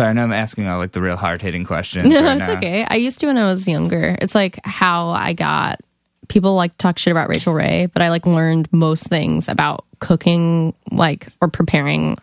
Sorry, 0.00 0.08
I 0.08 0.12
know 0.14 0.22
I'm 0.22 0.32
asking 0.32 0.66
all 0.66 0.78
like 0.78 0.92
the 0.92 1.02
real 1.02 1.16
hard 1.16 1.42
hitting 1.42 1.64
questions. 1.64 2.08
No, 2.08 2.22
right 2.24 2.38
it's 2.38 2.48
now. 2.48 2.56
okay. 2.56 2.86
I 2.88 2.94
used 2.94 3.20
to 3.20 3.26
when 3.26 3.36
I 3.36 3.44
was 3.44 3.68
younger. 3.68 4.16
It's 4.22 4.34
like 4.34 4.58
how 4.64 5.10
I 5.10 5.34
got 5.34 5.80
people 6.28 6.54
like 6.54 6.74
talk 6.78 6.96
shit 6.96 7.10
about 7.10 7.28
Rachael 7.28 7.52
Ray, 7.52 7.84
but 7.84 8.00
I 8.00 8.08
like 8.08 8.24
learned 8.24 8.72
most 8.72 9.08
things 9.08 9.46
about 9.46 9.84
cooking 9.98 10.72
like 10.90 11.28
or 11.42 11.48
preparing 11.48 12.16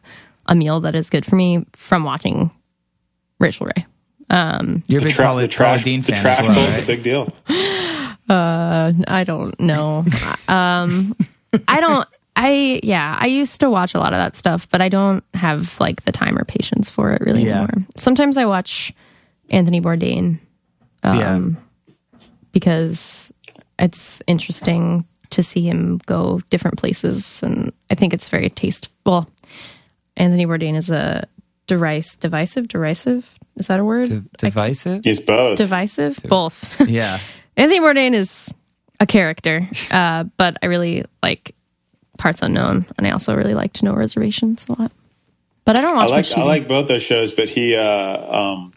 a 0.47 0.55
meal 0.55 0.79
that 0.79 0.95
is 0.95 1.11
good 1.11 1.23
for 1.23 1.35
me 1.35 1.67
from 1.73 2.03
watching 2.03 2.49
Rachael 3.39 3.67
Ray. 3.67 3.85
Um, 4.31 4.81
You're 4.87 5.01
a 5.01 5.05
big 5.05 5.13
Tra- 5.13 5.25
Paula, 5.25 5.41
the 5.43 5.47
trash, 5.47 5.81
Paula 5.81 5.83
Deen 5.83 6.01
the 6.01 6.13
fan 6.13 6.21
trash 6.23 6.39
as 6.39 6.47
well, 6.47 6.55
bill's 6.55 6.83
a 6.83 6.87
big 6.87 7.03
deal. 7.03 7.33
Uh, 8.29 8.91
I 9.07 9.23
don't 9.23 9.57
know. 9.57 10.03
um 10.49 11.15
I 11.65 11.79
don't 11.79 12.05
I 12.37 12.79
yeah, 12.83 13.17
I 13.19 13.25
used 13.25 13.59
to 13.61 13.69
watch 13.69 13.95
a 13.95 13.99
lot 13.99 14.13
of 14.13 14.19
that 14.19 14.35
stuff, 14.35 14.69
but 14.69 14.79
I 14.79 14.89
don't 14.89 15.23
have 15.33 15.77
like 15.79 16.03
the 16.03 16.11
time 16.11 16.37
or 16.37 16.45
patience 16.45 16.89
for 16.89 17.11
it 17.11 17.21
really 17.21 17.43
Yeah. 17.43 17.63
anymore. 17.63 17.87
Sometimes 17.97 18.37
I 18.37 18.45
watch 18.45 18.93
Anthony 19.49 19.81
Bourdain 19.81 20.39
yeah. 21.03 21.41
because 22.51 23.33
it's 23.79 24.21
interesting 24.27 25.05
to 25.31 25.41
see 25.43 25.67
him 25.67 25.99
go 26.05 26.39
different 26.51 26.77
places 26.77 27.41
and 27.43 27.73
I 27.89 27.95
think 27.95 28.13
it's 28.13 28.29
very 28.29 28.49
tasteful. 28.49 29.27
Anthony 30.15 30.45
Bourdain 30.45 30.75
is 30.77 30.89
a 30.89 31.27
device 31.65 32.15
divisive 32.15 32.67
derisive 32.67 33.37
is 33.57 33.67
that 33.67 33.79
a 33.79 33.83
word? 33.83 34.07
D- 34.09 34.21
divisive. 34.37 35.01
He's 35.03 35.19
both. 35.19 35.57
divisive? 35.57 36.19
Both. 36.29 36.79
yeah. 36.87 37.19
Anthony 37.57 37.79
Bourdain 37.79 38.13
is 38.13 38.53
a 38.99 39.07
character, 39.07 39.67
uh, 39.89 40.25
but 40.37 40.57
I 40.61 40.67
really 40.67 41.05
like 41.23 41.55
Parts 42.17 42.41
Unknown, 42.41 42.85
and 42.97 43.07
I 43.07 43.11
also 43.11 43.35
really 43.35 43.53
liked 43.53 43.81
No 43.83 43.93
Reservations 43.93 44.65
a 44.69 44.81
lot. 44.81 44.91
But 45.65 45.77
I 45.77 45.81
don't 45.81 45.97
I 45.97 46.05
watch 46.05 46.11
like 46.11 46.37
I 46.37 46.43
like 46.43 46.67
both 46.67 46.87
those 46.87 47.03
shows, 47.03 47.33
but 47.33 47.49
he 47.49 47.75
uh, 47.75 48.35
um, 48.35 48.73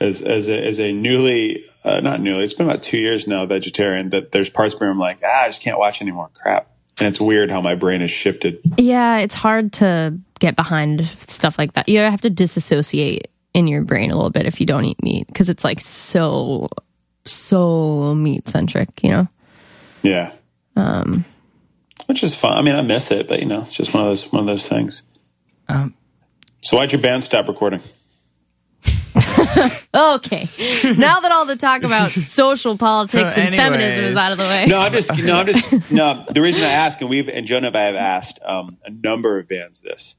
as 0.00 0.22
as 0.22 0.48
a, 0.48 0.66
as 0.66 0.78
a 0.78 0.92
newly 0.92 1.64
uh, 1.84 2.00
not 2.00 2.20
newly 2.20 2.42
it's 2.42 2.54
been 2.54 2.66
about 2.66 2.82
two 2.82 2.98
years 2.98 3.26
now 3.26 3.44
vegetarian 3.46 4.10
that 4.10 4.32
there's 4.32 4.48
parts 4.48 4.78
where 4.78 4.90
I'm 4.90 4.98
like 4.98 5.18
ah 5.24 5.42
I 5.42 5.48
just 5.48 5.62
can't 5.62 5.78
watch 5.78 6.00
anymore 6.00 6.30
crap 6.34 6.70
and 7.00 7.08
it's 7.08 7.20
weird 7.20 7.50
how 7.50 7.60
my 7.60 7.74
brain 7.74 8.02
has 8.02 8.10
shifted. 8.10 8.60
yeah, 8.76 9.18
it's 9.18 9.34
hard 9.34 9.72
to 9.74 10.18
get 10.38 10.54
behind 10.54 11.06
stuff 11.06 11.58
like 11.58 11.72
that. 11.72 11.88
You 11.88 11.98
have 11.98 12.20
to 12.22 12.30
disassociate 12.30 13.28
in 13.54 13.66
your 13.66 13.82
brain 13.82 14.10
a 14.10 14.14
little 14.14 14.30
bit 14.30 14.46
if 14.46 14.60
you 14.60 14.66
don't 14.66 14.84
eat 14.84 15.02
meat 15.02 15.26
because 15.26 15.48
it's 15.48 15.64
like 15.64 15.80
so 15.80 16.68
so 17.24 18.14
meat 18.14 18.48
centric, 18.48 19.02
you 19.02 19.10
know. 19.10 19.28
Yeah, 20.02 20.32
um, 20.76 21.24
which 22.06 22.22
is 22.22 22.34
fun. 22.34 22.56
I 22.56 22.62
mean 22.62 22.74
I 22.76 22.82
miss 22.82 23.10
it, 23.10 23.28
but 23.28 23.40
you 23.40 23.46
know 23.46 23.60
it's 23.60 23.72
just 23.72 23.92
one 23.94 24.02
of 24.02 24.08
those 24.08 24.30
one 24.32 24.40
of 24.40 24.46
those 24.46 24.68
things. 24.68 25.02
Um, 25.68 25.94
So 26.62 26.76
why'd 26.76 26.92
your 26.92 27.00
band 27.00 27.24
stop 27.24 27.48
recording? 27.48 27.80
Okay, 29.92 30.48
now 30.96 31.20
that 31.20 31.32
all 31.32 31.44
the 31.44 31.56
talk 31.56 31.82
about 31.82 32.10
social 32.12 32.78
politics 32.78 33.34
So 33.34 33.40
and 33.40 33.54
feminism 33.54 34.04
is 34.04 34.16
out 34.16 34.32
of 34.32 34.38
the 34.38 34.46
way, 34.46 34.66
No, 34.66 34.78
I'm 34.80 34.92
just 34.92 35.16
no, 35.22 35.36
I'm 35.36 35.46
just 35.46 35.90
no. 35.90 36.24
The 36.30 36.40
reason 36.40 36.62
I 36.62 36.68
ask, 36.68 37.00
and 37.00 37.10
we've 37.10 37.28
and 37.28 37.44
Jonah 37.46 37.68
and 37.68 37.76
I 37.76 37.82
have 37.82 37.94
asked 37.96 38.38
um, 38.44 38.78
a 38.84 38.90
number 38.90 39.38
of 39.38 39.48
bands 39.48 39.80
this, 39.80 40.14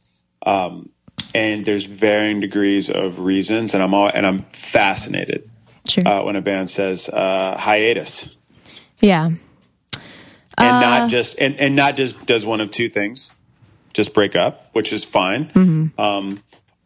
um, 0.45 0.89
and 1.33 1.63
there's 1.63 1.85
varying 1.85 2.41
degrees 2.41 2.89
of 2.89 3.19
reasons, 3.19 3.73
and 3.73 3.81
I'm 3.81 3.93
all 3.93 4.11
and 4.13 4.25
I'm 4.27 4.41
fascinated 4.41 5.49
sure, 5.87 6.05
uh, 6.07 6.23
when 6.23 6.35
a 6.35 6.41
band 6.41 6.69
says 6.69 7.07
uh, 7.09 7.55
hiatus, 7.57 8.35
yeah. 8.99 9.31
And 10.57 10.77
Uh. 10.77 10.79
not 10.79 11.09
just 11.09 11.39
and, 11.39 11.55
and 11.59 11.75
not 11.75 11.95
just 11.95 12.25
does 12.25 12.45
one 12.45 12.61
of 12.61 12.71
two 12.71 12.89
things, 12.89 13.31
just 13.93 14.13
break 14.13 14.35
up, 14.35 14.69
which 14.73 14.91
is 14.93 15.03
fine, 15.03 15.45
Mm-hmm. 15.53 15.99
um, 16.01 16.41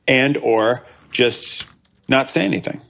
and 0.07 0.37
or 0.37 0.83
just 1.11 1.65
not 2.09 2.29
say 2.29 2.43
anything. 2.45 2.81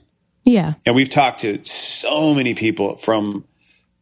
Yeah. 0.44 0.74
And 0.84 0.94
we've 0.94 1.08
talked 1.08 1.40
to 1.40 1.62
so 1.64 2.34
many 2.34 2.54
people 2.54 2.96
from 2.96 3.44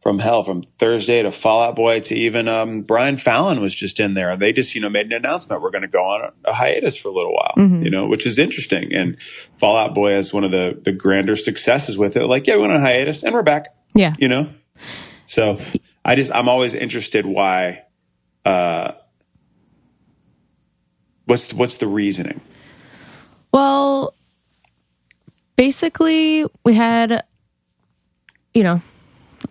from 0.01 0.19
hell, 0.19 0.43
from 0.43 0.61
Thursday 0.61 1.23
to 1.23 1.31
Fall 1.31 1.63
Out 1.63 1.75
Boy 1.75 1.99
to 2.01 2.15
even 2.15 2.47
um, 2.47 2.81
Brian 2.83 3.15
Fallon 3.15 3.59
was 3.59 3.73
just 3.73 3.99
in 3.99 4.13
there. 4.13 4.37
They 4.37 4.51
just, 4.51 4.75
you 4.75 4.81
know, 4.81 4.89
made 4.89 5.07
an 5.07 5.13
announcement. 5.13 5.63
We're 5.63 5.71
going 5.71 5.81
to 5.81 5.87
go 5.87 6.03
on 6.03 6.31
a 6.45 6.53
hiatus 6.53 6.95
for 6.95 7.07
a 7.07 7.11
little 7.11 7.33
while, 7.33 7.53
you 7.57 7.89
know, 7.89 8.05
which 8.05 8.27
is 8.27 8.37
interesting. 8.37 8.93
And 8.93 9.19
Fall 9.57 9.75
Out 9.75 9.95
Boy 9.95 10.11
has 10.11 10.31
one 10.31 10.43
of 10.43 10.51
the 10.51 10.79
the 10.83 10.91
grander 10.91 11.35
successes 11.35 11.97
with 11.97 12.15
it. 12.17 12.27
Like, 12.27 12.45
yeah, 12.45 12.53
we 12.55 12.61
went 12.61 12.73
on 12.73 12.81
a 12.81 12.83
hiatus 12.83 13.23
and 13.23 13.33
we're 13.33 13.41
back, 13.41 13.73
Yeah. 13.95 14.13
you 14.19 14.27
know. 14.27 14.49
So 15.25 15.57
I 16.05 16.15
just 16.15 16.31
I'm 16.33 16.47
always 16.47 16.75
interested 16.75 17.25
why. 17.25 17.83
Uh, 18.45 18.93
what's 21.25 21.51
what's 21.51 21.75
the 21.75 21.87
reasoning? 21.87 22.39
Well, 23.51 24.13
basically, 25.55 26.45
we 26.63 26.73
had, 26.73 27.23
you 28.53 28.63
know, 28.63 28.81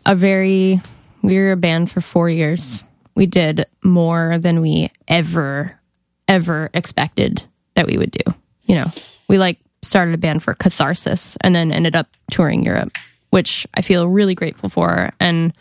a 0.07 0.15
very, 0.15 0.81
we 1.23 1.39
were 1.39 1.53
a 1.53 1.57
band 1.57 1.91
for 1.91 2.01
four 2.01 2.29
years. 2.29 2.85
We 3.15 3.27
did 3.27 3.67
more 3.83 4.39
than 4.39 4.61
we 4.61 4.91
ever, 5.09 5.81
ever 6.29 6.71
expected 6.75 7.45
that 7.75 7.87
we 7.87 7.97
would 7.97 8.11
do. 8.11 8.35
You 8.65 8.77
know, 8.77 8.93
we 9.29 9.39
like 9.39 9.59
started 9.83 10.15
a 10.15 10.19
band 10.19 10.43
for 10.43 10.55
catharsis 10.55 11.37
and 11.41 11.55
then 11.55 11.73
ended 11.73 11.97
up 11.97 12.09
touring 12.31 12.65
Europe, 12.65 12.93
which 13.31 13.67
I 13.75 13.81
feel 13.81 14.09
really 14.09 14.35
grateful 14.35 14.69
for. 14.69 15.13
And 15.19 15.55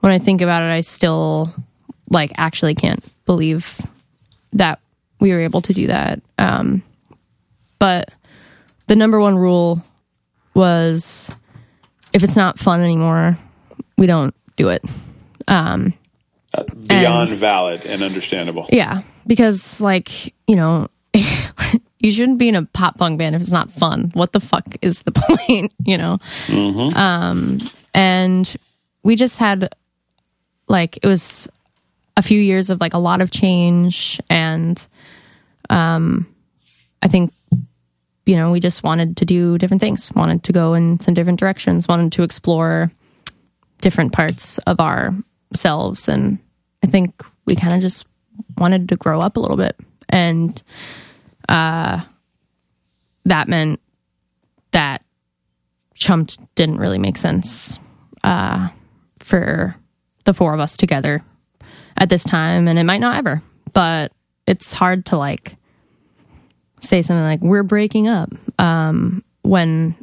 when 0.00 0.12
I 0.12 0.18
think 0.18 0.40
about 0.40 0.62
it, 0.62 0.72
I 0.72 0.80
still 0.80 1.54
like 2.08 2.32
actually 2.36 2.74
can't 2.74 3.04
believe 3.24 3.80
that 4.52 4.80
we 5.20 5.32
were 5.32 5.40
able 5.40 5.60
to 5.62 5.72
do 5.72 5.86
that. 5.86 6.20
Um, 6.38 6.82
but 7.78 8.10
the 8.86 8.96
number 8.96 9.20
one 9.20 9.36
rule 9.36 9.82
was 10.54 11.30
if 12.12 12.24
it's 12.24 12.36
not 12.36 12.58
fun 12.58 12.80
anymore, 12.80 13.38
we 13.96 14.06
don't 14.06 14.34
do 14.56 14.68
it. 14.70 14.82
Beyond 16.88 17.30
valid 17.30 17.86
and 17.86 18.02
understandable. 18.02 18.66
Yeah, 18.70 19.02
because 19.26 19.80
like, 19.80 20.34
you 20.48 20.56
know, 20.56 20.88
you 22.00 22.12
shouldn't 22.12 22.38
be 22.38 22.48
in 22.48 22.56
a 22.56 22.64
pop 22.64 22.98
punk 22.98 23.18
band 23.18 23.34
if 23.36 23.42
it's 23.42 23.52
not 23.52 23.70
fun. 23.70 24.10
What 24.14 24.32
the 24.32 24.40
fuck 24.40 24.64
is 24.82 25.02
the 25.02 25.12
point, 25.46 25.72
you 25.84 25.98
know? 25.98 26.18
Um 26.96 27.58
and 27.94 28.56
we 29.02 29.16
just 29.16 29.38
had 29.38 29.72
like 30.70 30.96
it 31.02 31.06
was 31.06 31.48
a 32.16 32.22
few 32.22 32.40
years 32.40 32.70
of 32.70 32.80
like 32.80 32.94
a 32.94 32.98
lot 32.98 33.20
of 33.20 33.30
change 33.30 34.20
and 34.30 34.80
um 35.68 36.26
I 37.02 37.08
think 37.08 37.32
you 38.26 38.36
know, 38.36 38.52
we 38.52 38.60
just 38.60 38.84
wanted 38.84 39.16
to 39.16 39.24
do 39.24 39.58
different 39.58 39.80
things, 39.80 40.12
wanted 40.14 40.44
to 40.44 40.52
go 40.52 40.74
in 40.74 41.00
some 41.00 41.14
different 41.14 41.40
directions, 41.40 41.88
wanted 41.88 42.12
to 42.12 42.22
explore 42.22 42.90
different 43.80 44.12
parts 44.12 44.58
of 44.58 44.78
ourselves. 44.78 46.08
And 46.08 46.38
I 46.84 46.86
think 46.86 47.24
we 47.44 47.56
kind 47.56 47.74
of 47.74 47.80
just 47.80 48.06
wanted 48.56 48.88
to 48.90 48.96
grow 48.96 49.20
up 49.20 49.36
a 49.36 49.40
little 49.40 49.56
bit. 49.56 49.76
And 50.08 50.62
uh, 51.48 52.04
that 53.24 53.48
meant 53.48 53.80
that 54.70 55.02
Chumped 55.94 56.38
didn't 56.54 56.78
really 56.78 56.98
make 56.98 57.16
sense 57.16 57.80
uh, 58.22 58.68
for 59.18 59.74
the 60.24 60.34
four 60.34 60.54
of 60.54 60.60
us 60.60 60.76
together 60.76 61.22
at 61.96 62.08
this 62.08 62.24
time. 62.24 62.68
And 62.68 62.78
it 62.78 62.84
might 62.84 63.00
not 63.00 63.16
ever, 63.16 63.42
but 63.72 64.12
it's 64.46 64.72
hard 64.72 65.06
to 65.06 65.16
like 65.16 65.56
say 66.80 67.02
something 67.02 67.22
like 67.22 67.40
we're 67.40 67.62
breaking 67.62 68.08
up 68.08 68.30
um, 68.58 69.22
when 69.42 69.94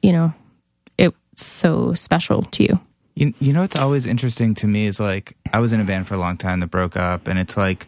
you 0.00 0.12
know 0.12 0.32
it's 0.98 1.16
so 1.34 1.92
special 1.94 2.42
to 2.44 2.62
you 2.62 2.80
You, 3.14 3.34
you 3.38 3.52
know 3.52 3.60
what's 3.60 3.76
always 3.76 4.06
interesting 4.06 4.54
to 4.56 4.66
me 4.66 4.86
is 4.86 4.98
like 4.98 5.36
I 5.52 5.60
was 5.60 5.72
in 5.72 5.80
a 5.80 5.84
band 5.84 6.08
for 6.08 6.14
a 6.14 6.18
long 6.18 6.36
time 6.38 6.60
that 6.60 6.68
broke 6.68 6.96
up, 6.96 7.28
and 7.28 7.38
it's 7.38 7.56
like 7.56 7.86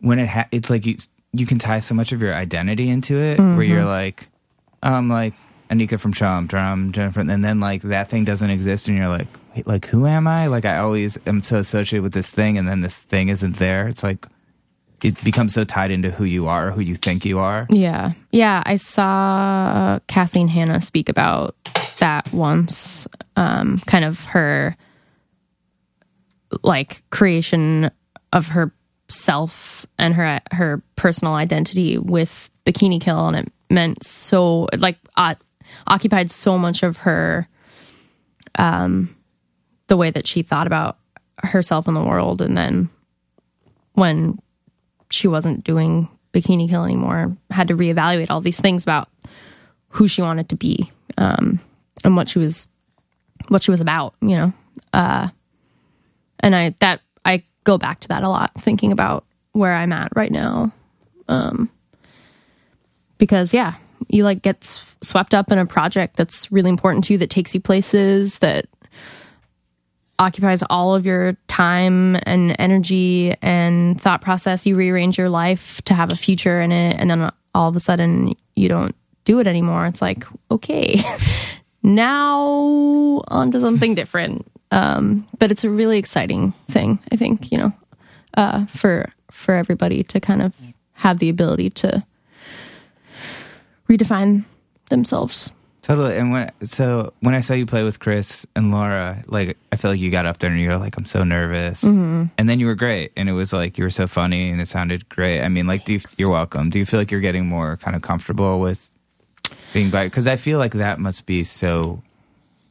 when 0.00 0.18
it 0.18 0.28
ha- 0.28 0.48
it's 0.50 0.70
like 0.70 0.86
you 0.86 0.96
you 1.32 1.46
can 1.46 1.58
tie 1.58 1.78
so 1.78 1.94
much 1.94 2.12
of 2.12 2.20
your 2.22 2.34
identity 2.34 2.88
into 2.88 3.20
it, 3.20 3.38
where 3.38 3.62
you're 3.62 3.84
like, 3.84 4.28
um, 4.82 5.08
like 5.10 5.34
Anika 5.72 5.98
from 5.98 6.12
Chum, 6.12 6.46
Drum, 6.46 6.92
Jennifer, 6.92 7.20
and 7.20 7.44
then 7.44 7.60
like 7.60 7.82
that 7.82 8.10
thing 8.10 8.24
doesn't 8.24 8.50
exist, 8.50 8.88
and 8.88 8.96
you're 8.96 9.08
like, 9.08 9.28
wait, 9.56 9.66
like 9.66 9.86
who 9.86 10.06
am 10.06 10.26
I? 10.26 10.46
Like 10.48 10.64
I 10.64 10.78
always 10.78 11.18
am 11.26 11.42
so 11.42 11.58
associated 11.58 12.02
with 12.02 12.12
this 12.12 12.30
thing, 12.30 12.58
and 12.58 12.68
then 12.68 12.80
this 12.80 12.96
thing 12.96 13.28
isn't 13.28 13.56
there. 13.56 13.88
It's 13.88 14.02
like 14.02 14.26
it 15.02 15.22
becomes 15.24 15.54
so 15.54 15.64
tied 15.64 15.90
into 15.90 16.10
who 16.10 16.24
you 16.24 16.46
are, 16.46 16.70
who 16.70 16.80
you 16.80 16.94
think 16.94 17.24
you 17.24 17.38
are. 17.38 17.66
Yeah. 17.70 18.12
Yeah. 18.30 18.62
I 18.64 18.76
saw 18.76 19.98
Kathleen 20.06 20.48
Hanna 20.48 20.80
speak 20.80 21.08
about 21.08 21.56
that 21.98 22.32
once. 22.32 23.08
Um, 23.36 23.80
kind 23.86 24.04
of 24.04 24.22
her 24.24 24.76
like 26.62 27.02
creation 27.10 27.90
of 28.32 28.48
herself 28.48 29.86
and 29.98 30.14
her 30.14 30.40
her 30.52 30.82
personal 30.96 31.34
identity 31.34 31.98
with 31.98 32.50
Bikini 32.66 33.00
Kill, 33.00 33.28
and 33.28 33.36
it 33.36 33.52
meant 33.70 34.04
so 34.04 34.68
like 34.78 34.98
uh, 35.16 35.34
occupied 35.86 36.30
so 36.30 36.58
much 36.58 36.82
of 36.82 36.98
her 36.98 37.48
um 38.56 39.14
the 39.88 39.96
way 39.96 40.10
that 40.10 40.26
she 40.26 40.42
thought 40.42 40.66
about 40.66 40.98
herself 41.44 41.88
in 41.88 41.94
the 41.94 42.02
world. 42.02 42.40
And 42.40 42.56
then 42.56 42.88
when 43.94 44.38
she 45.10 45.28
wasn't 45.28 45.64
doing 45.64 46.08
bikini 46.32 46.68
kill 46.68 46.84
anymore 46.84 47.36
had 47.50 47.68
to 47.68 47.76
reevaluate 47.76 48.30
all 48.30 48.40
these 48.40 48.60
things 48.60 48.82
about 48.82 49.08
who 49.90 50.08
she 50.08 50.22
wanted 50.22 50.48
to 50.48 50.56
be 50.56 50.90
um, 51.18 51.60
and 52.04 52.16
what 52.16 52.28
she 52.28 52.38
was 52.38 52.68
what 53.48 53.62
she 53.62 53.70
was 53.70 53.80
about 53.80 54.14
you 54.22 54.36
know? 54.36 54.52
Uh, 54.94 55.28
and 56.40 56.56
i 56.56 56.74
that 56.80 57.00
i 57.26 57.42
go 57.64 57.76
back 57.76 58.00
to 58.00 58.08
that 58.08 58.22
a 58.22 58.28
lot 58.28 58.50
thinking 58.58 58.92
about 58.92 59.26
where 59.52 59.74
i'm 59.74 59.92
at 59.92 60.10
right 60.16 60.32
now. 60.32 60.72
Um, 61.28 61.70
because 63.18 63.52
yeah 63.52 63.74
you 64.08 64.24
like 64.24 64.42
get 64.42 64.80
swept 65.02 65.34
up 65.34 65.50
in 65.50 65.58
a 65.58 65.66
project 65.66 66.16
that's 66.16 66.50
really 66.52 66.70
important 66.70 67.04
to 67.04 67.14
you 67.14 67.18
that 67.18 67.30
takes 67.30 67.54
you 67.54 67.60
places 67.60 68.38
that 68.40 68.66
occupies 70.18 70.62
all 70.70 70.94
of 70.94 71.04
your 71.04 71.36
time 71.48 72.16
and 72.24 72.54
energy 72.58 73.34
and 73.42 74.00
thought 74.00 74.22
process. 74.22 74.66
You 74.66 74.76
rearrange 74.76 75.18
your 75.18 75.28
life 75.28 75.82
to 75.82 75.94
have 75.94 76.12
a 76.12 76.16
future 76.16 76.60
in 76.60 76.72
it, 76.72 76.96
and 76.98 77.10
then 77.10 77.30
all 77.54 77.68
of 77.68 77.76
a 77.76 77.80
sudden 77.80 78.34
you 78.54 78.68
don't 78.68 78.94
do 79.24 79.40
it 79.40 79.46
anymore. 79.46 79.86
It's 79.86 80.02
like, 80.02 80.24
okay, 80.50 81.00
now 81.82 83.22
on 83.28 83.50
to 83.50 83.60
something 83.60 83.94
different. 83.94 84.46
Um, 84.70 85.26
but 85.38 85.50
it's 85.50 85.64
a 85.64 85.70
really 85.70 85.98
exciting 85.98 86.54
thing, 86.68 86.98
I 87.10 87.16
think, 87.16 87.52
you 87.52 87.58
know, 87.58 87.72
uh, 88.34 88.66
for 88.66 89.12
for 89.30 89.54
everybody 89.54 90.02
to 90.04 90.20
kind 90.20 90.42
of 90.42 90.54
have 90.92 91.18
the 91.18 91.28
ability 91.28 91.70
to 91.70 92.04
redefine 93.96 94.44
themselves. 94.88 95.52
Totally. 95.82 96.16
And 96.16 96.30
when 96.30 96.50
so 96.62 97.12
when 97.20 97.34
I 97.34 97.40
saw 97.40 97.54
you 97.54 97.66
play 97.66 97.82
with 97.82 97.98
Chris 97.98 98.46
and 98.54 98.70
Laura, 98.70 99.24
like 99.26 99.58
I 99.72 99.76
feel 99.76 99.90
like 99.90 99.98
you 99.98 100.12
got 100.12 100.26
up 100.26 100.38
there 100.38 100.48
and 100.48 100.60
you 100.60 100.68
were 100.68 100.76
like, 100.76 100.96
I'm 100.96 101.04
so 101.04 101.24
nervous, 101.24 101.82
and 101.82 102.30
then 102.38 102.60
you 102.60 102.66
were 102.66 102.76
great, 102.76 103.10
and 103.16 103.28
it 103.28 103.32
was 103.32 103.52
like 103.52 103.78
you 103.78 103.84
were 103.84 103.90
so 103.90 104.06
funny 104.06 104.50
and 104.50 104.60
it 104.60 104.68
sounded 104.68 105.08
great. 105.08 105.42
I 105.42 105.48
mean, 105.48 105.66
like, 105.66 105.84
do 105.84 105.94
you, 105.94 106.00
you're 106.16 106.30
welcome. 106.30 106.70
Do 106.70 106.78
you 106.78 106.86
feel 106.86 107.00
like 107.00 107.10
you're 107.10 107.20
getting 107.20 107.46
more 107.46 107.78
kind 107.78 107.96
of 107.96 108.02
comfortable 108.02 108.60
with 108.60 108.94
being 109.72 109.90
by? 109.90 110.06
Because 110.06 110.28
I 110.28 110.36
feel 110.36 110.58
like 110.58 110.74
that 110.74 111.00
must 111.00 111.26
be 111.26 111.42
so. 111.42 112.00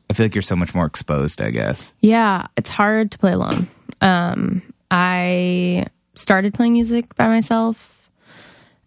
I 0.09 0.13
feel 0.13 0.25
like 0.25 0.35
you're 0.35 0.41
so 0.41 0.55
much 0.55 0.73
more 0.73 0.85
exposed. 0.85 1.41
I 1.41 1.51
guess. 1.51 1.91
Yeah, 1.99 2.47
it's 2.55 2.69
hard 2.69 3.11
to 3.11 3.17
play 3.17 3.33
alone. 3.33 3.67
Um, 3.99 4.61
I 4.89 5.85
started 6.15 6.53
playing 6.53 6.73
music 6.73 7.13
by 7.15 7.27
myself 7.27 8.09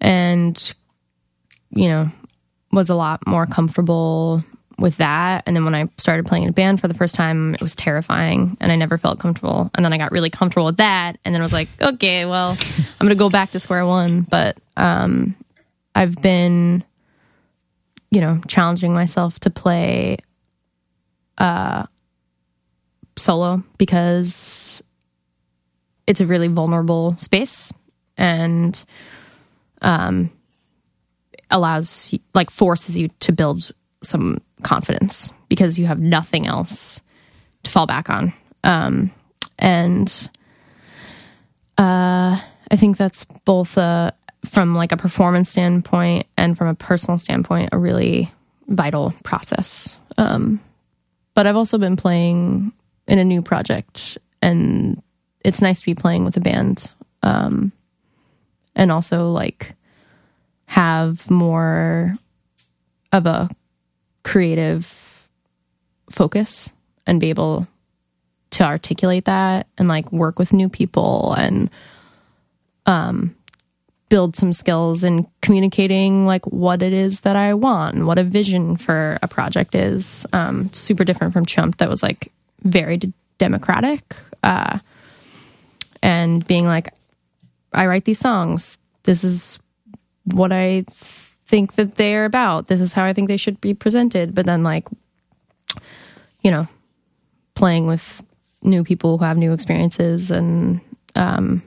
and, 0.00 0.74
you 1.70 1.88
know, 1.88 2.08
was 2.74 2.90
a 2.90 2.94
lot 2.94 3.26
more 3.26 3.46
comfortable 3.46 4.44
with 4.78 4.96
that. 4.96 5.44
And 5.46 5.54
then 5.54 5.64
when 5.64 5.74
I 5.74 5.88
started 5.98 6.26
playing 6.26 6.44
in 6.44 6.48
a 6.50 6.52
band 6.52 6.80
for 6.80 6.88
the 6.88 6.94
first 6.94 7.14
time, 7.14 7.54
it 7.54 7.62
was 7.62 7.76
terrifying 7.76 8.56
and 8.60 8.72
I 8.72 8.76
never 8.76 8.98
felt 8.98 9.20
comfortable. 9.20 9.70
And 9.74 9.84
then 9.84 9.92
I 9.92 9.98
got 9.98 10.10
really 10.12 10.30
comfortable 10.30 10.66
with 10.66 10.78
that. 10.78 11.16
And 11.24 11.34
then 11.34 11.40
I 11.40 11.44
was 11.44 11.52
like, 11.52 11.68
okay, 11.80 12.24
well, 12.24 12.50
I'm 12.50 13.06
going 13.06 13.10
to 13.10 13.14
go 13.14 13.30
back 13.30 13.50
to 13.52 13.60
square 13.60 13.86
one. 13.86 14.22
But 14.22 14.58
um, 14.76 15.36
I've 15.94 16.20
been, 16.20 16.84
you 18.10 18.20
know, 18.20 18.40
challenging 18.48 18.92
myself 18.92 19.38
to 19.40 19.50
play 19.50 20.18
solo 23.16 23.62
because 23.78 24.82
it's 26.06 26.20
a 26.20 26.26
really 26.26 26.48
vulnerable 26.48 27.16
space 27.18 27.72
and 28.16 28.84
um 29.82 30.30
allows 31.54 32.14
like 32.34 32.50
forces 32.50 32.98
you 32.98 33.08
to 33.20 33.32
build 33.32 33.72
some 34.02 34.42
confidence 34.62 35.32
because 35.48 35.78
you 35.78 35.86
have 35.86 35.98
nothing 35.98 36.46
else 36.46 37.00
to 37.62 37.70
fall 37.70 37.86
back 37.86 38.10
on 38.10 38.34
um 38.64 39.10
and 39.58 40.28
uh 41.78 42.38
i 42.70 42.76
think 42.76 42.98
that's 42.98 43.24
both 43.46 43.78
uh 43.78 44.10
from 44.44 44.74
like 44.74 44.92
a 44.92 44.96
performance 44.98 45.48
standpoint 45.48 46.26
and 46.36 46.58
from 46.58 46.68
a 46.68 46.74
personal 46.74 47.16
standpoint 47.16 47.70
a 47.72 47.78
really 47.78 48.30
vital 48.68 49.14
process. 49.22 49.98
Um, 50.16 50.60
but 51.34 51.46
I've 51.46 51.56
also 51.56 51.78
been 51.78 51.96
playing 51.96 52.72
in 53.06 53.18
a 53.18 53.24
new 53.24 53.42
project, 53.42 54.18
and 54.40 55.02
it's 55.44 55.60
nice 55.60 55.80
to 55.80 55.86
be 55.86 55.94
playing 55.94 56.24
with 56.24 56.36
a 56.36 56.40
band, 56.40 56.90
um, 57.22 57.72
and 58.74 58.92
also 58.92 59.30
like 59.30 59.74
have 60.66 61.30
more 61.30 62.14
of 63.12 63.26
a 63.26 63.48
creative 64.22 65.28
focus 66.10 66.72
and 67.06 67.20
be 67.20 67.30
able 67.30 67.66
to 68.50 68.64
articulate 68.64 69.24
that 69.24 69.66
and 69.78 69.88
like 69.88 70.10
work 70.12 70.38
with 70.38 70.52
new 70.52 70.68
people 70.68 71.34
and 71.36 71.70
um 72.86 73.34
build 74.08 74.36
some 74.36 74.52
skills 74.52 75.02
in 75.02 75.26
communicating 75.42 76.24
like 76.24 76.44
what 76.46 76.82
it 76.82 76.92
is 76.92 77.20
that 77.20 77.34
I 77.34 77.54
want 77.54 77.96
and 77.96 78.06
what 78.06 78.18
a 78.18 78.22
vision 78.22 78.76
for 78.76 79.18
a 79.22 79.28
project 79.28 79.74
is. 79.74 80.24
Um 80.32 80.72
super 80.72 81.04
different 81.04 81.32
from 81.32 81.46
Chumped 81.46 81.78
that 81.78 81.88
was 81.88 82.02
like 82.02 82.30
very 82.62 82.96
d- 82.96 83.12
democratic 83.38 84.16
uh 84.42 84.78
and 86.02 86.46
being 86.46 86.66
like 86.66 86.94
I 87.72 87.86
write 87.86 88.04
these 88.04 88.20
songs. 88.20 88.78
This 89.02 89.24
is 89.24 89.58
what 90.24 90.52
I 90.52 90.84
think 91.46 91.74
that 91.74 91.96
they're 91.96 92.24
about. 92.24 92.66
This 92.68 92.80
is 92.80 92.92
how 92.92 93.04
I 93.04 93.12
think 93.12 93.28
they 93.28 93.36
should 93.36 93.60
be 93.60 93.74
presented. 93.74 94.34
But 94.34 94.46
then, 94.46 94.62
like, 94.62 94.86
you 96.42 96.50
know, 96.50 96.66
playing 97.54 97.86
with 97.86 98.22
new 98.62 98.84
people 98.84 99.18
who 99.18 99.24
have 99.24 99.36
new 99.36 99.52
experiences 99.52 100.30
and 100.30 100.80
um, 101.14 101.62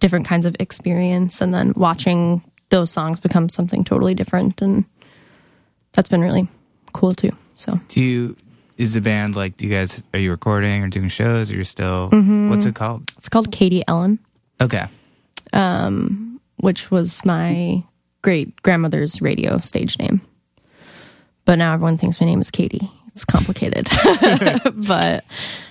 different 0.00 0.26
kinds 0.26 0.46
of 0.46 0.56
experience, 0.60 1.40
and 1.40 1.52
then 1.52 1.72
watching 1.76 2.42
those 2.70 2.90
songs 2.90 3.18
become 3.20 3.48
something 3.48 3.84
totally 3.84 4.14
different. 4.14 4.60
And 4.62 4.84
that's 5.92 6.08
been 6.08 6.20
really 6.22 6.48
cool 6.92 7.14
too. 7.14 7.32
So, 7.56 7.80
Do 7.88 8.00
you 8.02 8.36
is 8.76 8.94
the 8.94 9.00
band 9.00 9.34
like? 9.34 9.56
Do 9.56 9.66
you 9.66 9.74
guys 9.74 10.02
are 10.14 10.20
you 10.20 10.30
recording 10.30 10.84
or 10.84 10.88
doing 10.88 11.08
shows? 11.08 11.50
Or 11.50 11.54
you're 11.56 11.64
still 11.64 12.10
Mm-hmm. 12.10 12.50
what's 12.50 12.66
it 12.66 12.74
called? 12.76 13.10
it's 13.18 13.28
called 13.28 13.50
Katie 13.50 13.82
Ellen, 13.88 14.20
Okay, 14.60 14.86
which 16.60 16.90
was 16.90 17.24
my 17.24 17.82
great 18.22 18.60
grandmother's 18.62 19.20
radio 19.22 19.58
stage 19.58 19.98
name. 19.98 20.20
But 21.44 21.56
now 21.56 21.72
everyone 21.74 21.96
thinks 21.96 22.20
my 22.20 22.26
name 22.26 22.40
is 22.40 22.50
Katie. 22.50 22.90
It's 23.14 23.24
complicated. 23.24 23.88
but 24.86 25.24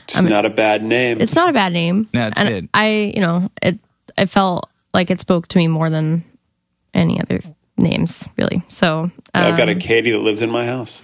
It's 0.03 0.19
not 0.19 0.45
a 0.45 0.49
bad 0.49 0.83
name. 0.83 1.21
it's 1.21 1.35
not 1.35 1.49
a 1.49 1.53
bad 1.53 1.71
name. 1.71 2.07
No, 2.13 2.27
it's 2.27 2.39
and 2.39 2.49
good. 2.49 2.69
I, 2.73 3.13
you 3.15 3.21
know, 3.21 3.49
it 3.61 3.77
I 4.17 4.25
felt 4.25 4.69
like 4.93 5.11
it 5.11 5.21
spoke 5.21 5.47
to 5.49 5.57
me 5.57 5.67
more 5.67 5.89
than 5.89 6.23
any 6.93 7.19
other 7.21 7.39
names, 7.77 8.27
really. 8.37 8.63
So 8.67 9.11
I've 9.33 9.55
got 9.57 9.69
a 9.69 9.73
um, 9.73 9.79
Katie 9.79 10.11
that 10.11 10.19
lives 10.19 10.41
in 10.41 10.49
my 10.49 10.65
house. 10.65 11.01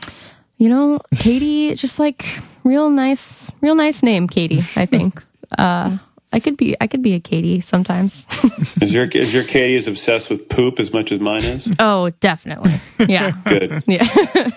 you 0.57 0.67
know, 0.69 0.99
Katie, 1.15 1.75
just 1.75 1.99
like 1.99 2.25
real 2.63 2.89
nice, 2.89 3.51
real 3.61 3.75
nice 3.75 4.01
name, 4.01 4.27
Katie. 4.27 4.61
I 4.75 4.85
think. 4.85 5.21
uh 5.57 5.97
I 6.33 6.39
could 6.39 6.57
be 6.57 6.75
I 6.81 6.87
could 6.87 7.01
be 7.03 7.13
a 7.13 7.19
Katie 7.19 7.61
sometimes. 7.61 8.25
Is 8.81 8.93
your 8.93 9.05
is 9.05 9.33
your 9.33 9.43
Katie 9.43 9.75
as 9.77 9.87
obsessed 9.87 10.29
with 10.29 10.49
poop 10.49 10.79
as 10.79 10.91
much 10.91 11.11
as 11.11 11.19
mine 11.19 11.43
is? 11.43 11.71
oh, 11.79 12.09
definitely. 12.19 12.73
Yeah. 13.07 13.31
Good. 13.45 13.83
yeah. 13.87 14.03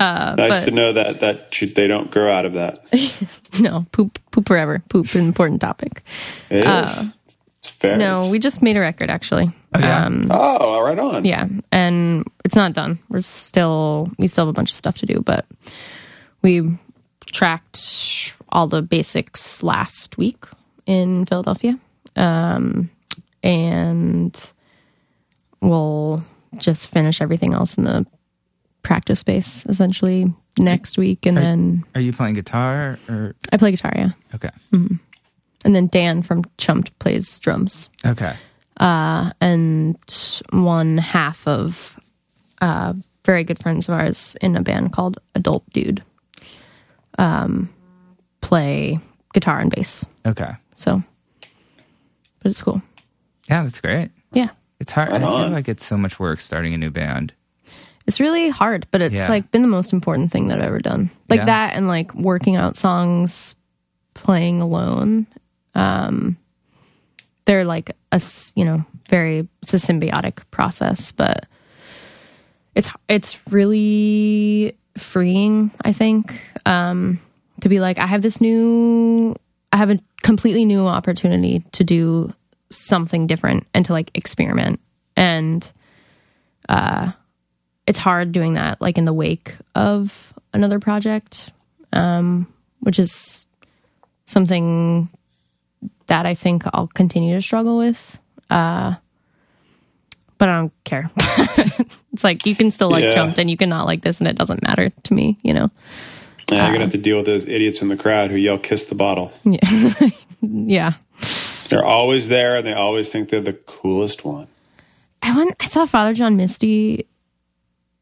nice 0.00 0.36
but- 0.36 0.64
to 0.66 0.70
know 0.70 0.92
that 0.92 1.20
that 1.20 1.52
should, 1.52 1.74
they 1.74 1.86
don't 1.88 2.10
grow 2.10 2.32
out 2.32 2.44
of 2.46 2.52
that. 2.54 2.84
No, 3.60 3.84
poop 3.92 4.18
poop 4.30 4.46
forever. 4.46 4.82
Poop 4.88 5.12
an 5.14 5.26
important 5.26 5.60
topic. 5.60 6.02
It 6.48 6.64
is. 6.66 7.12
it's 7.58 7.70
fair. 7.70 7.94
Uh, 7.94 7.96
No, 7.98 8.16
It's- 8.18 8.30
we 8.30 8.38
just 8.38 8.62
made 8.62 8.76
a 8.76 8.80
record 8.80 9.10
actually. 9.10 9.52
Um 9.74 10.28
oh, 10.30 10.80
right 10.82 10.98
on. 10.98 11.24
yeah 11.26 11.46
and 11.72 12.24
it's 12.46 12.56
not 12.56 12.72
done 12.72 12.98
we're 13.10 13.20
still 13.20 14.08
we 14.16 14.26
still 14.26 14.46
have 14.46 14.50
a 14.50 14.54
bunch 14.56 14.70
of 14.70 14.74
stuff 14.76 14.96
to 14.98 15.06
do 15.06 15.20
but 15.20 15.44
we 16.40 16.62
tracked 17.26 18.32
all 18.48 18.68
the 18.68 18.80
basics 18.80 19.62
last 19.62 20.16
week 20.16 20.46
in 20.86 21.26
philadelphia. 21.26 21.78
Um, 22.16 22.90
and 23.42 24.52
we'll 25.60 26.24
just 26.56 26.90
finish 26.90 27.20
everything 27.20 27.52
else 27.52 27.76
in 27.76 27.84
the 27.84 28.06
practice 28.82 29.20
space 29.20 29.66
essentially 29.66 30.32
next 30.58 30.96
week. 30.96 31.26
And 31.26 31.36
then 31.36 31.84
are 31.94 32.00
you 32.00 32.12
playing 32.12 32.34
guitar 32.34 32.98
or? 33.08 33.34
I 33.52 33.56
play 33.56 33.72
guitar 33.72 33.92
yeah. 33.94 34.10
Okay? 34.34 34.50
and 35.66 35.74
then 35.74 35.88
dan 35.88 36.22
from 36.22 36.44
Chumped 36.58 36.96
plays 36.98 37.38
drums. 37.40 37.90
Okay, 38.06 38.34
and 39.40 39.96
one 40.52 40.98
half 40.98 41.46
of 41.46 41.98
uh, 42.60 42.94
very 43.24 43.44
good 43.44 43.60
friends 43.60 43.88
of 43.88 43.94
ours 43.94 44.36
in 44.40 44.56
a 44.56 44.62
band 44.62 44.92
called 44.92 45.18
Adult 45.34 45.68
Dude 45.72 46.02
um, 47.18 47.68
play 48.40 48.98
guitar 49.34 49.58
and 49.58 49.70
bass. 49.70 50.06
okay, 50.24 50.54
So, 50.76 51.02
but 52.40 52.50
it's 52.50 52.62
cool. 52.62 52.80
yeah, 53.48 53.62
that's 53.64 53.80
great. 53.80 54.10
Yeah. 54.32 54.50
It's 54.78 54.92
hard. 54.92 55.10
I 55.10 55.18
feel 55.18 55.28
on. 55.28 55.52
like 55.52 55.68
it's 55.68 55.84
so 55.84 55.96
much 55.96 56.20
work 56.20 56.38
starting 56.38 56.74
a 56.74 56.78
new 56.78 56.90
band. 56.90 57.32
It's 58.06 58.20
really 58.20 58.50
hard, 58.50 58.86
but 58.90 59.00
it's 59.00 59.14
Yeah. 59.14 59.28
like 59.28 59.50
been 59.50 59.62
the 59.62 59.68
most 59.68 59.92
important 59.92 60.30
thing 60.30 60.48
that 60.48 60.58
I've 60.58 60.66
ever 60.66 60.78
done. 60.80 61.10
Like 61.30 61.38
Yeah. 61.40 61.44
that 61.46 61.74
and 61.74 61.88
like 61.88 62.14
working 62.14 62.56
out 62.56 62.76
songs, 62.76 63.54
playing 64.14 64.60
alone. 64.60 65.26
Um, 65.74 66.36
they're 67.46 67.64
like 67.64 67.96
a, 68.12 68.20
you 68.54 68.64
know, 68.64 68.84
very, 69.08 69.48
it's 69.62 69.72
a 69.74 69.78
symbiotic 69.78 70.40
process, 70.50 71.10
but 71.10 71.46
it's, 72.74 72.90
it's 73.08 73.40
really 73.50 74.76
freeing, 74.98 75.70
I 75.84 75.92
think, 75.92 76.40
um, 76.66 77.18
to 77.62 77.68
be 77.70 77.80
like, 77.80 77.98
I 77.98 78.06
have 78.06 78.20
this 78.22 78.40
new, 78.40 79.34
I 79.76 79.78
have 79.78 79.90
a 79.90 79.98
completely 80.22 80.64
new 80.64 80.86
opportunity 80.86 81.62
to 81.72 81.84
do 81.84 82.32
something 82.70 83.26
different 83.26 83.66
and 83.74 83.84
to 83.84 83.92
like 83.92 84.10
experiment. 84.14 84.80
And, 85.16 85.70
uh, 86.68 87.12
it's 87.86 87.98
hard 87.98 88.32
doing 88.32 88.54
that 88.54 88.80
like 88.80 88.98
in 88.98 89.04
the 89.04 89.12
wake 89.12 89.54
of 89.76 90.32
another 90.52 90.80
project 90.80 91.52
um 91.92 92.46
which 92.80 92.98
is 92.98 93.46
something 94.24 95.08
that 96.08 96.26
i 96.26 96.34
think 96.34 96.64
i'll 96.72 96.88
continue 96.88 97.36
to 97.36 97.40
struggle 97.40 97.78
with 97.78 98.18
uh 98.50 98.94
but 100.38 100.48
i 100.48 100.56
don't 100.58 100.72
care 100.82 101.08
it's 102.12 102.24
like 102.24 102.44
you 102.44 102.56
can 102.56 102.72
still 102.72 102.90
like 102.90 103.04
Yeah. 103.04 103.14
Chumped 103.14 103.38
and 103.38 103.48
you 103.48 103.56
can 103.56 103.68
not 103.68 103.86
like 103.86 104.02
this 104.02 104.18
and 104.18 104.26
it 104.26 104.36
doesn't 104.36 104.62
matter 104.64 104.90
to 104.90 105.14
me 105.14 105.38
you 105.42 105.54
know 105.54 105.70
Yeah, 106.50 106.64
you're 106.64 106.72
gonna 106.74 106.84
have 106.84 106.92
to 106.92 106.98
deal 106.98 107.16
with 107.16 107.26
those 107.26 107.46
idiots 107.46 107.82
in 107.82 107.88
the 107.88 107.96
crowd 107.96 108.30
who 108.30 108.36
yell 108.36 108.58
"kiss 108.58 108.84
the 108.84 108.94
bottle." 108.94 109.32
yeah 110.42 110.92
They're 111.68 111.84
always 111.84 112.28
there, 112.28 112.56
and 112.56 112.66
they 112.66 112.72
always 112.74 113.10
think 113.10 113.28
they're 113.30 113.40
the 113.40 113.52
coolest 113.54 114.24
one. 114.24 114.46
i 115.22 115.36
went 115.36 115.54
i 115.60 115.66
saw 115.66 115.86
father 115.86 116.14
john 116.14 116.36
misty 116.36 117.06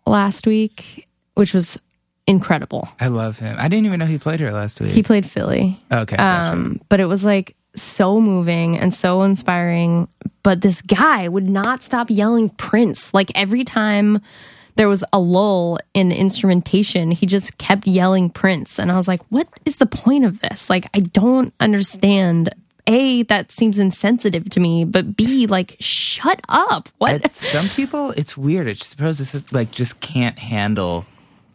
last 0.06 0.46
week 0.46 1.08
which 1.34 1.54
was 1.54 1.78
incredible 2.26 2.88
I 3.00 3.08
love 3.08 3.38
him. 3.38 3.56
I 3.58 3.68
didn't 3.68 3.84
even 3.86 4.00
know 4.00 4.06
he 4.06 4.18
played 4.18 4.40
here 4.40 4.50
last 4.50 4.80
week. 4.80 4.90
he 4.92 5.02
played 5.02 5.26
philly 5.26 5.78
okay, 5.92 6.16
gotcha. 6.16 6.52
um, 6.52 6.80
but 6.88 7.00
it 7.00 7.06
was 7.06 7.24
like 7.24 7.54
so 7.76 8.20
moving 8.20 8.78
and 8.78 8.94
so 8.94 9.22
inspiring. 9.22 10.06
But 10.44 10.60
this 10.60 10.80
guy 10.80 11.26
would 11.28 11.48
not 11.48 11.82
stop 11.82 12.08
yelling 12.08 12.50
Prince. 12.50 13.12
Like 13.12 13.32
every 13.34 13.64
time 13.64 14.20
there 14.76 14.88
was 14.88 15.04
a 15.12 15.18
lull 15.18 15.78
in 15.94 16.10
instrumentation, 16.12 17.10
he 17.10 17.26
just 17.26 17.58
kept 17.58 17.86
yelling 17.86 18.30
Prince. 18.30 18.78
And 18.78 18.90
I 18.90 18.96
was 18.96 19.06
like, 19.08 19.22
what 19.30 19.48
is 19.64 19.76
the 19.76 19.86
point 19.86 20.24
of 20.24 20.40
this? 20.40 20.68
Like, 20.70 20.86
I 20.94 21.00
don't 21.00 21.52
understand. 21.60 22.50
A, 22.86 23.22
that 23.24 23.50
seems 23.50 23.78
insensitive 23.78 24.50
to 24.50 24.60
me, 24.60 24.84
but 24.84 25.16
B, 25.16 25.46
like, 25.46 25.74
shut 25.80 26.42
up. 26.50 26.90
What? 26.98 27.24
At 27.24 27.34
some 27.34 27.66
people, 27.70 28.10
it's 28.10 28.36
weird. 28.36 28.68
I 28.68 28.74
suppose 28.74 29.16
this 29.16 29.34
is 29.34 29.50
like 29.54 29.70
just 29.70 30.00
can't 30.00 30.38
handle 30.38 31.06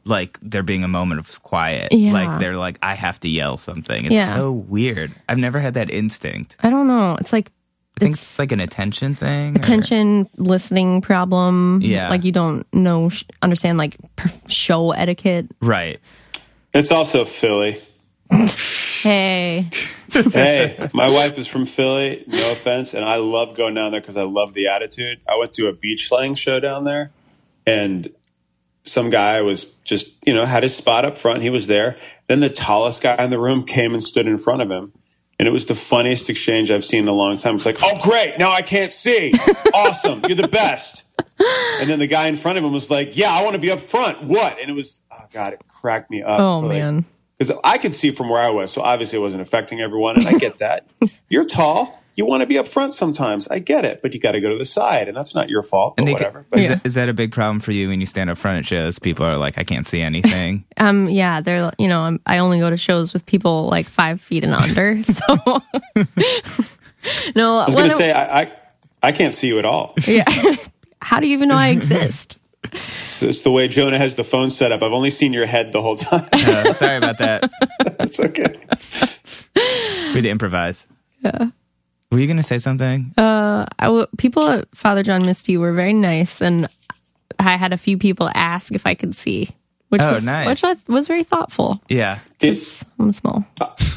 like 0.05 0.39
there 0.41 0.63
being 0.63 0.83
a 0.83 0.87
moment 0.87 1.19
of 1.19 1.43
quiet. 1.43 1.93
Yeah. 1.93 2.13
Like 2.13 2.39
they're 2.39 2.57
like, 2.57 2.79
I 2.81 2.95
have 2.95 3.19
to 3.19 3.29
yell 3.29 3.57
something. 3.57 4.05
It's 4.05 4.13
Yeah. 4.15 4.33
so 4.33 4.51
weird. 4.51 5.13
I've 5.27 5.37
never 5.37 5.59
had 5.59 5.75
that 5.75 5.91
instinct. 5.91 6.55
I 6.61 6.71
don't 6.71 6.87
know. 6.87 7.15
It's 7.19 7.31
like, 7.31 7.51
I 7.97 7.99
think 7.99 8.13
It's- 8.13 8.31
it's, 8.31 8.39
like 8.39 8.51
an 8.51 8.59
attention 8.61 9.15
thing. 9.15 9.53
or- 9.55 9.59
attention 9.59 10.29
listening 10.37 11.01
problem. 11.01 11.79
Yeah. 11.83 12.09
Like, 12.09 12.23
you 12.23 12.31
don't 12.31 12.65
know, 12.73 13.09
understand, 13.41 13.77
like, 13.77 13.97
show 14.47 14.91
etiquette. 14.91 15.47
Right. 15.61 15.99
It's 16.73 16.91
also 16.91 17.25
Philly. 17.25 17.77
Hey. 19.01 19.65
hey, 20.11 20.89
my 20.91 21.07
wife 21.07 21.37
is 21.39 21.47
from 21.47 21.65
Philly. 21.65 22.21
No 22.27 22.51
offense, 22.51 22.93
and 22.93 23.05
I 23.05 23.15
love 23.15 23.55
going 23.55 23.73
down 23.73 23.93
there 23.93 24.01
because 24.01 24.17
I 24.17 24.23
love 24.23 24.53
the 24.53 24.67
attitude. 24.67 25.19
I 25.29 25.37
went 25.37 25.53
to 25.53 25.67
a 25.67 25.71
beach 25.73 26.09
slang 26.09 26.35
show 26.35 26.59
down 26.59 26.83
there, 26.83 27.11
and 27.65 28.09
some 28.83 29.09
guy 29.09 29.39
was 29.41 29.63
just 29.85 30.17
you 30.27 30.33
know 30.33 30.43
had 30.45 30.63
his 30.63 30.75
spot 30.75 31.05
up 31.05 31.17
front. 31.17 31.43
He 31.43 31.49
was 31.49 31.67
there. 31.67 31.95
Then 32.27 32.41
the 32.41 32.49
tallest 32.49 33.01
guy 33.01 33.15
in 33.23 33.29
the 33.29 33.39
room 33.39 33.65
came 33.65 33.93
and 33.93 34.03
stood 34.03 34.27
in 34.27 34.37
front 34.37 34.61
of 34.61 34.69
him, 34.69 34.85
and 35.39 35.47
it 35.47 35.51
was 35.51 35.65
the 35.65 35.73
funniest 35.75 36.29
exchange 36.29 36.69
I've 36.69 36.85
seen 36.85 37.03
in 37.03 37.07
a 37.07 37.13
long 37.13 37.37
time. 37.37 37.55
It's 37.55 37.65
like, 37.65 37.77
oh 37.81 37.97
great, 38.03 38.37
now 38.37 38.51
I 38.51 38.61
can't 38.61 38.93
see. 38.93 39.33
Awesome, 39.73 40.21
you're 40.27 40.35
the 40.35 40.47
best. 40.47 41.05
and 41.79 41.89
then 41.89 41.99
the 41.99 42.07
guy 42.07 42.27
in 42.27 42.35
front 42.35 42.57
of 42.57 42.63
him 42.63 42.71
was 42.73 42.89
like, 42.89 43.15
"Yeah, 43.15 43.31
I 43.31 43.41
want 43.43 43.53
to 43.53 43.59
be 43.59 43.71
up 43.71 43.79
front." 43.79 44.23
What? 44.23 44.59
And 44.59 44.69
it 44.69 44.73
was, 44.73 44.99
oh 45.11 45.23
god, 45.31 45.53
it 45.53 45.61
cracked 45.67 46.11
me 46.11 46.21
up. 46.21 46.39
Oh 46.39 46.61
man. 46.61 47.05
because 47.37 47.57
I 47.63 47.77
could 47.77 47.93
see 47.95 48.11
from 48.11 48.29
where 48.29 48.41
I 48.41 48.49
was, 48.49 48.71
so 48.71 48.81
obviously 48.81 49.19
it 49.19 49.21
wasn't 49.21 49.41
affecting 49.41 49.79
everyone, 49.81 50.17
and 50.17 50.27
I 50.27 50.33
get 50.33 50.59
that. 50.59 50.85
You're 51.29 51.45
tall. 51.45 51.98
You 52.19 52.25
want 52.25 52.41
to 52.41 52.45
be 52.45 52.57
up 52.57 52.67
front 52.67 52.93
sometimes. 52.93 53.47
I 53.47 53.59
get 53.59 53.85
it, 53.85 54.01
but 54.01 54.13
you 54.13 54.19
got 54.19 54.33
to 54.33 54.41
go 54.41 54.49
to 54.49 54.57
the 54.57 54.65
side, 54.65 55.07
and 55.07 55.15
that's 55.15 55.33
not 55.33 55.47
your 55.47 55.63
fault. 55.63 55.95
But 55.95 56.03
Nick, 56.03 56.15
whatever. 56.15 56.45
But 56.49 56.59
Is, 56.59 56.63
Yeah. 56.63 56.75
that, 56.75 56.85
is 56.85 56.93
that 56.95 57.07
a 57.07 57.13
big 57.13 57.31
problem 57.31 57.61
for 57.61 57.71
you 57.71 57.87
when 57.87 58.01
you 58.01 58.05
stand 58.05 58.29
up 58.29 58.37
front 58.37 58.57
at 58.57 58.65
shows? 58.65 58.99
People 58.99 59.25
are 59.25 59.37
like, 59.37 59.57
I 59.57 59.63
can't 59.63 59.87
see 59.87 60.01
anything. 60.01 60.65
Um, 60.77 61.09
yeah, 61.09 61.39
they're 61.39 61.71
you 61.77 61.87
know, 61.87 62.01
I'm, 62.01 62.19
I 62.25 62.39
only 62.39 62.59
go 62.59 62.69
to 62.69 62.75
shows 62.77 63.13
with 63.13 63.25
people 63.25 63.67
like 63.67 63.87
five 63.87 64.19
feet 64.19 64.43
and 64.43 64.53
under. 64.53 65.01
So 65.19 65.23
no, 67.35 67.57
I 67.57 67.65
was 67.67 67.75
going 67.75 67.89
to 67.89 67.95
say 67.95 68.11
I, 68.11 68.41
I 68.41 68.51
I 69.01 69.11
can't 69.13 69.33
see 69.33 69.47
you 69.47 69.57
at 69.59 69.65
all. 69.65 69.93
yeah. 70.05 70.25
How 71.01 71.21
do 71.21 71.27
you 71.27 71.33
even 71.33 71.47
know 71.49 71.55
I 71.55 71.69
exist? 71.69 72.37
It's, 73.01 73.23
it's 73.23 73.41
the 73.43 73.51
way 73.51 73.69
Jonah 73.69 73.97
has 73.97 74.15
the 74.15 74.25
phone 74.25 74.49
set 74.49 74.73
up. 74.73 74.83
I've 74.83 74.91
only 74.91 75.09
seen 75.09 75.31
your 75.31 75.45
head 75.45 75.71
the 75.71 75.81
whole 75.81 75.95
time. 75.95 76.27
Uh, 76.33 76.73
sorry 76.73 76.97
about 76.97 77.17
that. 77.19 77.49
That's 77.97 78.19
okay. 78.19 78.55
We 79.55 80.15
had 80.15 80.23
to 80.23 80.29
improvise. 80.29 80.85
Yeah. 81.23 81.51
Were 82.11 82.19
you 82.19 82.25
going 82.27 82.37
to 82.37 82.43
say 82.43 82.57
something? 82.57 83.13
Uh, 83.17 83.65
I 83.77 83.85
w- 83.85 84.07
people 84.17 84.47
at 84.47 84.67
Father 84.75 85.03
John 85.03 85.25
Misty 85.25 85.57
were 85.57 85.73
very 85.73 85.93
nice, 85.93 86.41
and 86.41 86.67
I 87.37 87.55
had 87.55 87.71
a 87.71 87.77
few 87.77 87.97
people 87.99 88.29
ask 88.33 88.73
if 88.73 88.87
I 88.87 88.95
could 88.95 89.13
see, 89.13 89.49
which 89.89 90.01
Oh, 90.01 90.09
was 90.09 90.25
nice. 90.25 90.47
which 90.47 90.63
I, 90.63 90.75
was 90.91 91.05
very 91.07 91.23
thoughtful. 91.23 91.81
yeah. 91.87 92.19
Did, 92.39 92.55
'cause 92.55 92.83
I'm 92.97 93.13
small. 93.13 93.45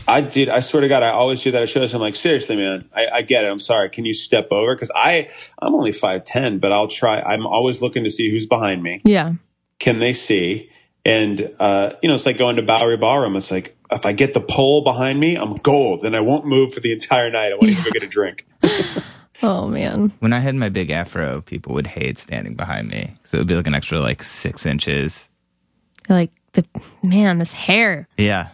I 0.08 0.20
did. 0.20 0.48
I 0.50 0.60
swear 0.60 0.82
to 0.82 0.88
God, 0.88 1.02
I 1.02 1.08
always 1.10 1.42
do 1.42 1.52
that 1.52 1.62
at 1.62 1.68
shows. 1.70 1.94
I'm 1.94 2.00
like, 2.02 2.16
seriously, 2.16 2.56
man. 2.56 2.84
I, 2.94 3.06
I 3.06 3.22
get 3.22 3.44
it. 3.44 3.50
I'm 3.50 3.58
sorry. 3.60 3.88
Can 3.88 4.04
you 4.04 4.12
step 4.12 4.48
over? 4.50 4.74
Because 4.74 4.90
I 4.94 5.28
I'm 5.60 5.74
only 5.74 5.92
five 5.92 6.24
ten, 6.24 6.58
but 6.58 6.70
I'll 6.72 6.88
try. 6.88 7.20
I'm 7.22 7.46
always 7.46 7.80
looking 7.80 8.02
to 8.04 8.10
see 8.10 8.28
who's 8.30 8.44
behind 8.44 8.82
me. 8.82 9.00
Yeah, 9.04 9.34
Can 9.78 10.00
they 10.00 10.12
see? 10.12 10.68
And 11.04 11.54
uh, 11.58 11.94
you 12.02 12.08
know, 12.08 12.14
it's 12.14 12.26
like 12.26 12.38
going 12.38 12.56
to 12.56 12.62
Bowery 12.62 12.96
Ballroom. 12.96 13.36
It's 13.36 13.50
like 13.50 13.76
if 13.90 14.06
I 14.06 14.12
get 14.12 14.34
the 14.34 14.40
pole 14.40 14.82
behind 14.82 15.18
me, 15.18 15.36
I'm 15.36 15.56
gold. 15.56 16.02
Then 16.02 16.14
I 16.14 16.20
won't 16.20 16.46
move 16.46 16.72
for 16.72 16.80
the 16.80 16.92
entire 16.92 17.30
night. 17.30 17.52
I 17.52 17.54
won't 17.54 17.68
even 17.68 17.84
go 17.84 17.90
get 17.90 18.02
a 18.02 18.08
drink. 18.08 18.46
Oh 19.42 19.66
man. 19.66 20.12
When 20.20 20.32
I 20.32 20.38
had 20.38 20.54
my 20.54 20.68
big 20.68 20.90
afro, 20.90 21.40
people 21.40 21.74
would 21.74 21.88
hate 21.88 22.16
standing 22.16 22.54
behind 22.54 22.88
me. 22.88 23.14
So 23.24 23.36
it 23.36 23.40
would 23.40 23.48
be 23.48 23.56
like 23.56 23.66
an 23.66 23.74
extra 23.74 23.98
like 23.98 24.22
six 24.22 24.64
inches. 24.64 25.28
Like 26.08 26.30
the 26.52 26.64
man, 27.02 27.38
this 27.38 27.52
hair. 27.52 28.06
Yeah. 28.16 28.50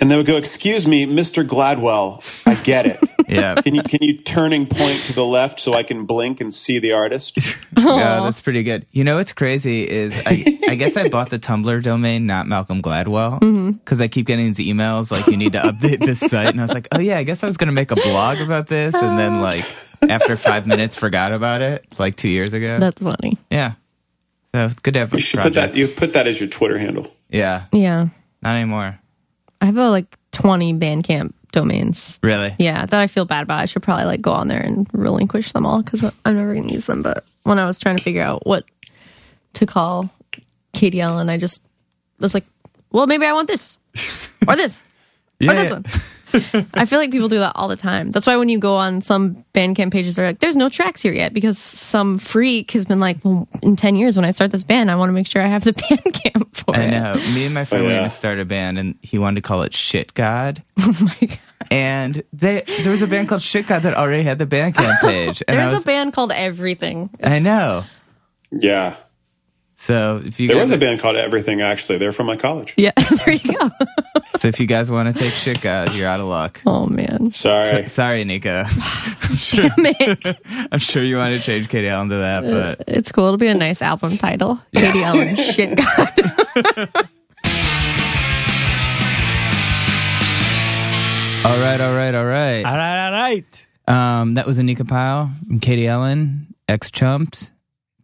And 0.00 0.10
they 0.10 0.16
would 0.16 0.26
go, 0.26 0.36
"Excuse 0.36 0.86
me, 0.86 1.06
Mr. 1.06 1.46
Gladwell. 1.46 2.22
I 2.46 2.54
get 2.62 2.86
it. 2.86 3.00
Yeah. 3.30 3.54
Can 3.54 3.76
you 3.76 3.82
can 3.84 4.02
you 4.02 4.16
turning 4.16 4.66
point 4.66 4.98
to 5.02 5.12
the 5.12 5.24
left 5.24 5.60
so 5.60 5.74
I 5.74 5.84
can 5.84 6.04
blink 6.04 6.40
and 6.40 6.52
see 6.52 6.80
the 6.80 6.94
artist?" 6.94 7.38
yeah, 7.78 8.20
that's 8.24 8.40
pretty 8.40 8.64
good. 8.64 8.86
You 8.90 9.04
know 9.04 9.14
what's 9.14 9.32
crazy 9.32 9.88
is 9.88 10.20
I, 10.26 10.58
I 10.66 10.74
guess 10.74 10.96
I 10.96 11.08
bought 11.08 11.30
the 11.30 11.38
Tumblr 11.38 11.80
domain, 11.84 12.26
not 12.26 12.48
Malcolm 12.48 12.82
Gladwell, 12.82 13.38
mm-hmm. 13.38 13.70
because 13.70 14.00
I 14.00 14.08
keep 14.08 14.26
getting 14.26 14.52
these 14.52 14.66
emails 14.66 15.12
like 15.12 15.28
you 15.28 15.36
need 15.36 15.52
to 15.52 15.60
update 15.60 16.04
this 16.04 16.18
site, 16.18 16.48
and 16.48 16.60
I 16.60 16.64
was 16.64 16.74
like, 16.74 16.88
oh 16.90 16.98
yeah, 16.98 17.18
I 17.18 17.22
guess 17.22 17.44
I 17.44 17.46
was 17.46 17.56
gonna 17.56 17.70
make 17.70 17.92
a 17.92 17.94
blog 17.94 18.40
about 18.40 18.66
this, 18.66 18.96
and 18.96 19.16
then 19.16 19.40
like 19.42 19.64
after 20.02 20.36
five 20.36 20.66
minutes 20.66 20.96
forgot 20.96 21.30
about 21.30 21.62
it, 21.62 21.86
like 22.00 22.16
two 22.16 22.28
years 22.28 22.52
ago. 22.52 22.80
That's 22.80 23.00
funny. 23.00 23.38
yeah, 23.48 23.74
so 24.54 24.70
good 24.82 24.94
to 24.94 25.00
have 25.00 25.12
a 25.12 25.18
You 25.18 25.22
should 25.30 25.40
put 25.40 25.52
that 25.52 25.76
you 25.76 25.86
put 25.86 26.12
that 26.14 26.26
as 26.26 26.40
your 26.40 26.48
Twitter 26.48 26.78
handle. 26.78 27.14
yeah, 27.28 27.66
Yeah, 27.72 28.08
not 28.42 28.56
anymore. 28.56 28.99
I 29.60 29.66
have 29.66 29.78
uh, 29.78 29.90
like 29.90 30.16
20 30.32 30.74
Bandcamp 30.74 31.32
domains. 31.52 32.18
Really? 32.22 32.54
Yeah, 32.58 32.86
that 32.86 33.00
I 33.00 33.06
feel 33.06 33.24
bad 33.24 33.42
about. 33.42 33.60
I 33.60 33.66
should 33.66 33.82
probably 33.82 34.06
like 34.06 34.22
go 34.22 34.32
on 34.32 34.48
there 34.48 34.60
and 34.60 34.86
relinquish 34.92 35.52
them 35.52 35.66
all 35.66 35.82
because 35.82 36.02
I'm 36.24 36.34
never 36.36 36.52
going 36.54 36.68
to 36.68 36.74
use 36.74 36.86
them. 36.86 37.02
But 37.02 37.24
when 37.42 37.58
I 37.58 37.66
was 37.66 37.78
trying 37.78 37.96
to 37.96 38.02
figure 38.02 38.22
out 38.22 38.46
what 38.46 38.64
to 39.54 39.66
call 39.66 40.10
Katie 40.72 41.00
Ellen, 41.00 41.28
I 41.28 41.36
just 41.36 41.62
was 42.20 42.34
like, 42.34 42.44
well, 42.92 43.06
maybe 43.06 43.26
I 43.26 43.32
want 43.32 43.48
this 43.48 43.78
or 44.48 44.56
this 44.56 44.84
Yeah. 45.40 45.52
or 45.52 45.54
this 45.54 45.70
one. 45.70 45.84
I 46.74 46.84
feel 46.86 46.98
like 46.98 47.10
people 47.10 47.28
do 47.28 47.38
that 47.38 47.52
all 47.54 47.68
the 47.68 47.76
time. 47.76 48.10
That's 48.10 48.26
why 48.26 48.36
when 48.36 48.48
you 48.48 48.58
go 48.58 48.74
on 48.76 49.00
some 49.00 49.44
Bandcamp 49.54 49.92
pages, 49.92 50.16
they're 50.16 50.26
like, 50.26 50.38
"There's 50.38 50.56
no 50.56 50.68
tracks 50.68 51.02
here 51.02 51.12
yet," 51.12 51.32
because 51.34 51.58
some 51.58 52.18
freak 52.18 52.70
has 52.72 52.84
been 52.84 53.00
like, 53.00 53.18
"Well, 53.24 53.48
in 53.62 53.76
ten 53.76 53.96
years, 53.96 54.16
when 54.16 54.24
I 54.24 54.30
start 54.30 54.50
this 54.50 54.64
band, 54.64 54.90
I 54.90 54.96
want 54.96 55.08
to 55.08 55.12
make 55.12 55.26
sure 55.26 55.42
I 55.42 55.46
have 55.48 55.64
the 55.64 55.72
Bandcamp 55.74 56.56
for 56.56 56.76
I 56.76 56.80
it." 56.82 56.86
I 56.88 56.90
know. 56.90 57.14
Me 57.34 57.44
and 57.46 57.54
my 57.54 57.64
friend 57.64 57.84
Oh, 57.84 57.86
were 57.88 57.92
going 57.94 58.04
to 58.04 58.10
start 58.10 58.38
a 58.38 58.44
band, 58.44 58.78
and 58.78 58.96
he 59.02 59.18
wanted 59.18 59.42
to 59.42 59.48
call 59.48 59.62
it 59.62 59.74
Shit 59.74 60.14
God. 60.14 60.62
Oh 60.82 60.96
my 61.00 61.26
god! 61.26 61.38
And 61.70 62.22
they, 62.32 62.62
there 62.82 62.90
was 62.90 63.02
a 63.02 63.06
band 63.06 63.28
called 63.28 63.42
Shit 63.42 63.66
God 63.66 63.82
that 63.82 63.94
already 63.94 64.22
had 64.22 64.38
the 64.38 64.46
Bandcamp 64.46 65.00
page. 65.02 65.42
And 65.46 65.58
I 65.58 65.62
There's 65.64 65.74
was, 65.74 65.82
a 65.84 65.86
band 65.86 66.12
called 66.14 66.32
Everything. 66.32 67.10
I 67.22 67.38
know. 67.38 67.84
Yeah, 68.50 68.96
So 69.82 70.20
if 70.22 70.38
you 70.38 70.46
there 70.46 70.58
guys, 70.58 70.64
was 70.64 70.72
a 70.72 70.78
band 70.78 71.00
called 71.00 71.16
Everything. 71.16 71.62
Actually, 71.62 71.96
they're 71.96 72.12
from 72.12 72.26
my 72.26 72.36
college. 72.36 72.74
Yeah, 72.76 72.90
there 73.24 73.32
you 73.34 73.54
go. 73.56 73.70
so 74.38 74.48
if 74.48 74.60
you 74.60 74.66
guys 74.66 74.90
want 74.90 75.16
to 75.16 75.18
take 75.22 75.32
Shit 75.32 75.62
God, 75.62 75.94
you're 75.94 76.06
out 76.06 76.20
of 76.20 76.26
luck. 76.26 76.60
Oh 76.66 76.84
man, 76.84 77.30
Sorry. 77.32 77.84
S- 77.84 77.92
Sorry, 77.94 78.22
Nico. 78.24 78.64
damn 79.52 79.72
it! 79.78 80.36
I'm 80.70 80.78
sure 80.80 81.02
you 81.02 81.16
want 81.16 81.34
to 81.34 81.40
change 81.40 81.70
Katie 81.70 81.88
Ellen 81.88 82.10
to 82.10 82.16
that, 82.16 82.42
but 82.42 82.84
It's 82.94 83.10
cool. 83.10 83.24
It'll 83.24 83.38
be 83.38 83.46
a 83.46 83.54
nice 83.54 83.80
album 83.80 84.18
title. 84.18 84.60
Katie 84.76 85.02
Ellen, 85.02 85.34
shit 85.36 85.78
god. 85.78 87.06
all 91.42 91.58
right, 91.58 91.80
all 91.80 91.94
right, 91.94 92.14
all 92.14 92.26
right. 92.26 92.62
All 92.64 92.76
right, 92.76 93.06
all 93.06 93.12
right. 93.12 93.66
Um, 93.88 94.34
that 94.34 94.46
was 94.46 94.58
Anika 94.58 94.86
Pyle, 94.86 95.30
Katie 95.62 95.86
Ellen, 95.86 96.54
ex 96.68 96.90
chumps, 96.90 97.50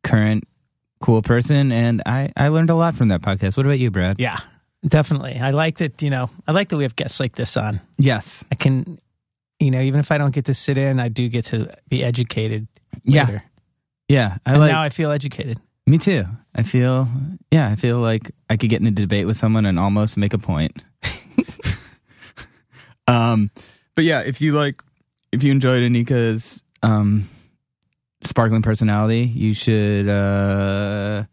current 0.02 0.44
cool 1.00 1.22
person, 1.22 1.72
and 1.72 2.02
I 2.06 2.32
I 2.36 2.48
learned 2.48 2.70
a 2.70 2.74
lot 2.74 2.94
from 2.94 3.08
that 3.08 3.22
podcast. 3.22 3.56
What 3.56 3.66
about 3.66 3.78
you, 3.78 3.90
Brad? 3.90 4.18
Yeah, 4.18 4.38
definitely. 4.86 5.38
I 5.38 5.50
like 5.50 5.78
that. 5.78 6.00
You 6.02 6.10
know, 6.10 6.30
I 6.46 6.52
like 6.52 6.68
that 6.70 6.76
we 6.76 6.84
have 6.84 6.96
guests 6.96 7.20
like 7.20 7.34
this 7.36 7.56
on. 7.56 7.80
Yes. 7.98 8.44
I 8.50 8.54
can, 8.54 8.98
you 9.60 9.70
know, 9.70 9.80
even 9.80 10.00
if 10.00 10.10
I 10.10 10.18
don't 10.18 10.34
get 10.34 10.46
to 10.46 10.54
sit 10.54 10.78
in, 10.78 11.00
I 11.00 11.08
do 11.08 11.28
get 11.28 11.46
to 11.46 11.74
be 11.88 12.02
educated. 12.04 12.66
Yeah. 13.04 13.24
later. 13.24 13.42
Yeah. 14.08 14.38
I 14.46 14.52
And 14.52 14.60
like. 14.60 14.72
now 14.72 14.82
I 14.82 14.88
feel 14.88 15.10
educated. 15.10 15.60
Me 15.86 15.98
too. 15.98 16.24
I 16.54 16.62
feel, 16.64 17.06
yeah, 17.52 17.68
I 17.70 17.76
feel 17.76 17.98
like 18.00 18.32
I 18.50 18.56
could 18.56 18.70
get 18.70 18.80
in 18.80 18.86
a 18.88 18.90
debate 18.90 19.26
with 19.26 19.36
someone 19.36 19.66
and 19.66 19.78
almost 19.78 20.16
make 20.16 20.32
a 20.34 20.38
point. 20.38 20.82
um, 23.08 23.50
but 23.94 24.04
yeah, 24.04 24.20
if 24.20 24.40
you 24.40 24.52
like, 24.52 24.82
if 25.32 25.42
you 25.42 25.52
enjoyed 25.52 25.82
Anika's 25.82 26.62
um, 26.82 27.28
sparkling 28.26 28.62
personality, 28.62 29.22
you 29.22 29.54
should 29.54 30.08
uh, 30.08 31.24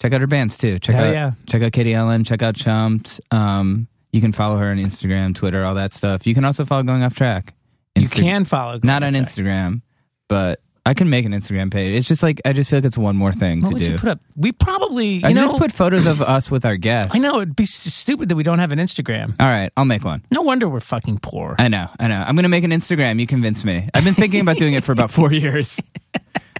check 0.00 0.12
out 0.12 0.20
her 0.20 0.26
bands 0.26 0.56
too. 0.58 0.78
Check 0.78 0.96
Hell 0.96 1.06
out, 1.06 1.12
yeah. 1.12 1.30
check 1.46 1.62
out 1.62 1.72
Katie 1.72 1.94
Ellen. 1.94 2.24
Check 2.24 2.42
out 2.42 2.54
Chumps. 2.56 3.20
Um, 3.30 3.88
you 4.12 4.20
can 4.20 4.32
follow 4.32 4.56
her 4.58 4.70
on 4.70 4.76
Instagram, 4.78 5.34
Twitter, 5.34 5.64
all 5.64 5.74
that 5.74 5.92
stuff. 5.92 6.26
You 6.26 6.34
can 6.34 6.44
also 6.44 6.64
follow 6.64 6.82
Going 6.82 7.02
Off 7.02 7.14
Track. 7.14 7.54
You 7.94 8.08
can 8.08 8.44
follow. 8.44 8.80
not 8.82 9.02
on 9.02 9.12
Track. 9.12 9.24
Instagram, 9.24 9.82
but 10.28 10.60
I 10.86 10.94
can 10.94 11.10
make 11.10 11.26
an 11.26 11.32
Instagram 11.32 11.70
page. 11.70 11.94
It's 11.98 12.08
just 12.08 12.22
like 12.22 12.40
I 12.44 12.52
just 12.52 12.70
feel 12.70 12.78
like 12.78 12.84
it's 12.86 12.96
one 12.98 13.14
more 13.16 13.32
thing 13.32 13.60
What 13.60 13.68
to 13.68 13.74
would 13.74 13.82
do. 13.82 13.92
you 13.92 13.98
put 13.98 14.08
up? 14.08 14.20
We 14.34 14.50
probably, 14.52 15.06
you 15.16 15.26
I 15.28 15.32
know, 15.32 15.42
just 15.42 15.58
put 15.58 15.72
photos 15.72 16.06
of 16.06 16.22
us 16.22 16.50
with 16.50 16.64
our 16.64 16.76
guests. 16.76 17.14
I 17.14 17.18
know 17.18 17.36
it'd 17.36 17.54
be 17.54 17.64
s- 17.64 17.70
stupid 17.70 18.28
that 18.30 18.36
we 18.36 18.42
don't 18.42 18.58
have 18.58 18.72
an 18.72 18.78
Instagram. 18.78 19.34
All 19.38 19.46
right, 19.46 19.70
I'll 19.76 19.84
make 19.84 20.04
one. 20.04 20.24
No 20.30 20.42
wonder 20.42 20.68
we're 20.68 20.80
fucking 20.80 21.18
poor. 21.18 21.54
I 21.58 21.68
know, 21.68 21.88
I 22.00 22.08
know. 22.08 22.22
I'm 22.26 22.34
gonna 22.34 22.48
make 22.48 22.64
an 22.64 22.70
Instagram. 22.70 23.20
You 23.20 23.26
convinced 23.26 23.64
me. 23.64 23.88
I've 23.94 24.04
been 24.04 24.14
thinking 24.14 24.40
about 24.40 24.56
doing 24.56 24.74
it 24.74 24.82
for 24.84 24.92
about 24.92 25.10
four 25.10 25.32
years. 25.34 25.78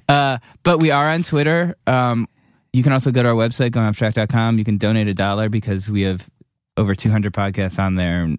Uh, 0.08 0.38
but 0.64 0.80
we 0.80 0.90
are 0.90 1.08
on 1.08 1.22
Twitter. 1.22 1.76
Um, 1.86 2.28
you 2.72 2.82
can 2.82 2.92
also 2.92 3.10
go 3.10 3.22
to 3.22 3.28
our 3.30 3.34
website, 3.34 3.70
goingofftrack.com. 3.70 4.58
You 4.58 4.64
can 4.64 4.76
donate 4.76 5.08
a 5.08 5.14
dollar 5.14 5.48
because 5.48 5.90
we 5.90 6.02
have 6.02 6.28
over 6.76 6.94
200 6.94 7.32
podcasts 7.32 7.78
on 7.78 7.94
there. 7.96 8.22
And 8.22 8.38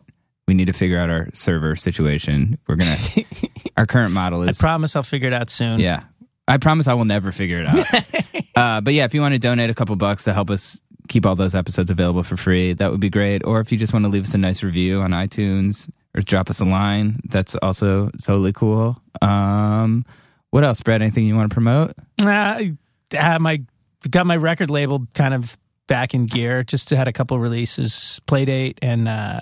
we 0.52 0.56
need 0.56 0.66
to 0.66 0.74
figure 0.74 1.00
out 1.00 1.10
our 1.10 1.30
server 1.34 1.78
situation. 1.78 2.58
We're 2.68 2.76
gonna. 2.76 2.98
our 3.78 3.86
current 3.86 4.14
model 4.14 4.44
is. 4.44 4.60
I 4.60 4.62
promise 4.62 4.98
I'll 4.98 5.02
figure 5.02 5.30
it 5.30 5.34
out 5.34 5.50
soon. 5.50 5.80
Yeah. 5.80 6.04
I 6.46 6.58
promise 6.58 6.90
I 6.90 6.94
will 6.94 7.06
never 7.06 7.32
figure 7.32 7.62
it 7.62 7.68
out. 7.68 8.44
uh, 8.58 8.82
but 8.82 8.94
yeah, 8.94 9.06
if 9.06 9.14
you 9.14 9.22
want 9.22 9.34
to 9.34 9.40
donate 9.40 9.70
a 9.70 9.74
couple 9.74 9.96
bucks 9.96 10.26
to 10.26 10.34
help 10.34 10.50
us 10.50 10.82
keep 11.08 11.26
all 11.26 11.38
those 11.38 11.56
episodes 11.56 11.90
available 11.90 12.22
for 12.24 12.36
free, 12.36 12.74
that 12.74 12.92
would 12.92 13.00
be 13.00 13.10
great. 13.10 13.46
Or 13.46 13.62
if 13.62 13.72
you 13.72 13.78
just 13.78 13.94
want 13.94 14.04
to 14.04 14.10
leave 14.10 14.24
us 14.24 14.34
a 14.34 14.38
nice 14.38 14.62
review 14.62 15.00
on 15.00 15.12
iTunes 15.12 15.90
or 16.14 16.22
drop 16.22 16.50
us 16.50 16.60
a 16.60 16.66
line, 16.66 17.22
that's 17.30 17.56
also 17.56 18.10
totally 18.22 18.52
cool. 18.52 19.02
Um, 19.22 20.04
what 20.50 20.66
else, 20.66 20.82
Brad? 20.82 21.02
Anything 21.02 21.28
you 21.28 21.36
want 21.38 21.50
to 21.50 21.54
promote? 21.54 21.92
Uh, 22.22 22.26
I 22.26 22.76
have 23.14 23.40
my 23.40 23.62
got 24.10 24.26
my 24.26 24.36
record 24.36 24.70
label 24.70 25.08
kind 25.14 25.34
of 25.34 25.58
back 25.88 26.14
in 26.14 26.26
gear. 26.26 26.66
Just 26.66 26.90
had 26.90 27.08
a 27.08 27.14
couple 27.14 27.40
releases, 27.40 28.20
Playdate 28.28 28.80
and 28.82 29.08
uh, 29.08 29.40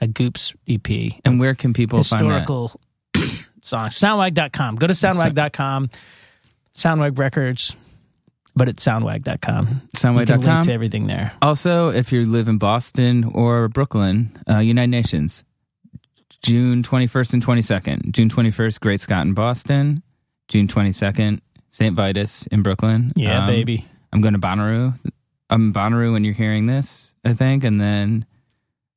a 0.00 0.06
Goops 0.08 0.54
EP. 0.68 0.88
And 1.24 1.38
where 1.40 1.54
can 1.54 1.72
people 1.72 2.02
find 2.02 2.22
historical 2.22 2.80
songs. 3.62 3.98
Soundwag.com. 3.98 4.76
Go 4.76 4.86
to 4.86 4.92
soundwag.com. 4.94 5.90
Soundwag 6.74 7.18
Records, 7.18 7.76
but 8.56 8.68
it's 8.68 8.84
soundwag.com. 8.84 9.64
that? 9.64 9.72
You 9.72 9.80
can 10.00 10.14
link 10.16 10.28
Soundwag.com. 10.30 10.64
to 10.66 10.72
everything 10.72 11.06
there. 11.06 11.32
Also, 11.42 11.88
if 11.90 12.12
you 12.12 12.24
live 12.24 12.48
in 12.48 12.58
Boston 12.58 13.24
or 13.24 13.68
Brooklyn, 13.68 14.38
uh, 14.48 14.58
United 14.58 14.90
Nations, 14.90 15.44
June 16.42 16.82
21st 16.82 17.34
and 17.34 17.44
22nd. 17.44 18.12
June 18.12 18.30
21st, 18.30 18.80
Great 18.80 19.00
Scott 19.00 19.26
in 19.26 19.34
Boston. 19.34 20.02
June 20.48 20.68
22nd, 20.68 21.40
St. 21.68 21.94
Vitus 21.94 22.46
in 22.46 22.62
Brooklyn. 22.62 23.12
Yeah, 23.14 23.40
Um, 23.40 23.46
baby. 23.46 23.84
I'm 24.12 24.20
going 24.22 24.34
to 24.34 24.40
Bonnaroo. 24.40 24.98
I'm 25.50 25.66
in 25.66 25.72
Bonnaroo 25.72 26.12
when 26.12 26.24
you're 26.24 26.32
hearing 26.34 26.66
this, 26.66 27.14
I 27.24 27.34
think, 27.34 27.62
and 27.64 27.80
then. 27.80 28.24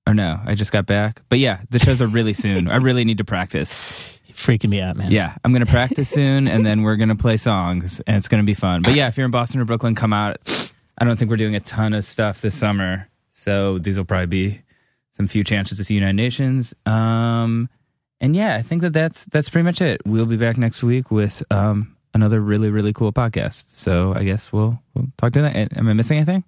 Or 0.06 0.14
no, 0.14 0.40
I 0.46 0.56
just 0.56 0.72
got 0.72 0.86
back. 0.86 1.22
But 1.30 1.40
yeah, 1.40 1.62
the 1.70 1.80
shows 1.80 2.02
are 2.02 2.08
really 2.08 2.34
soon. 2.34 2.70
I 2.70 2.78
really 2.78 3.06
need 3.06 3.20
to 3.20 3.24
practice. 3.26 4.20
You're 4.26 4.36
freaking 4.36 4.70
me 4.70 4.82
out, 4.82 4.98
man. 4.98 5.12
Yeah, 5.12 5.36
I'm 5.44 5.54
going 5.54 5.66
to 5.66 5.72
practice 5.72 6.10
soon, 6.10 6.48
and 6.48 6.66
then 6.66 6.82
we're 6.84 6.98
going 6.98 7.10
to 7.10 7.16
play 7.16 7.38
songs, 7.38 8.02
and 8.06 8.18
it's 8.18 8.28
going 8.28 8.44
to 8.44 8.46
be 8.46 8.54
fun. 8.54 8.82
But 8.82 8.96
yeah, 8.96 9.08
if 9.08 9.18
you're 9.18 9.26
in 9.26 9.32
Boston 9.32 9.62
or 9.62 9.66
Brooklyn, 9.66 9.96
come 9.96 10.14
out. 10.14 10.38
I 10.98 11.06
don't 11.06 11.18
think 11.18 11.32
we're 11.32 11.38
doing 11.38 11.56
a 11.56 11.60
ton 11.60 11.94
of 11.94 12.06
stuff 12.06 12.42
this 12.42 12.56
summer, 12.56 13.08
so 13.32 13.80
these 13.80 13.98
will 13.98 14.06
probably 14.06 14.28
be 14.28 14.62
some 15.12 15.28
few 15.28 15.44
chances 15.44 15.78
to 15.78 15.84
see 15.84 15.96
United 15.96 16.16
Nations. 16.16 16.74
Um, 16.86 17.70
and 18.20 18.36
yeah, 18.36 18.56
I 18.56 18.62
think 18.62 18.82
that 18.82 18.94
that's 18.94 19.26
that's 19.26 19.50
pretty 19.50 19.64
much 19.64 19.82
it. 19.82 20.02
We'll 20.06 20.26
be 20.26 20.38
back 20.38 20.58
next 20.58 20.84
week 20.84 21.12
with 21.12 21.44
um, 21.52 21.96
another 22.14 22.40
really 22.40 22.70
really 22.70 22.94
cool 22.94 23.12
podcast. 23.12 23.76
So 23.76 24.14
I 24.16 24.24
guess 24.24 24.54
we'll 24.54 24.80
we'll 24.94 25.08
talk 25.18 25.32
to 25.34 25.42
that. 25.42 25.78
Am 25.78 25.88
I 25.88 25.94
missing 25.94 26.18
anything? 26.18 26.44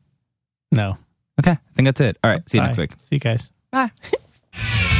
No. 0.71 0.97
Okay. 1.39 1.51
I 1.51 1.59
think 1.75 1.87
that's 1.87 2.01
it. 2.01 2.17
All 2.23 2.31
right. 2.31 2.47
See 2.49 2.57
you 2.57 2.61
Bye. 2.61 2.67
next 2.67 2.77
week. 2.77 2.91
See 3.03 3.15
you 3.15 3.19
guys. 3.19 3.49
Bye. 3.71 3.91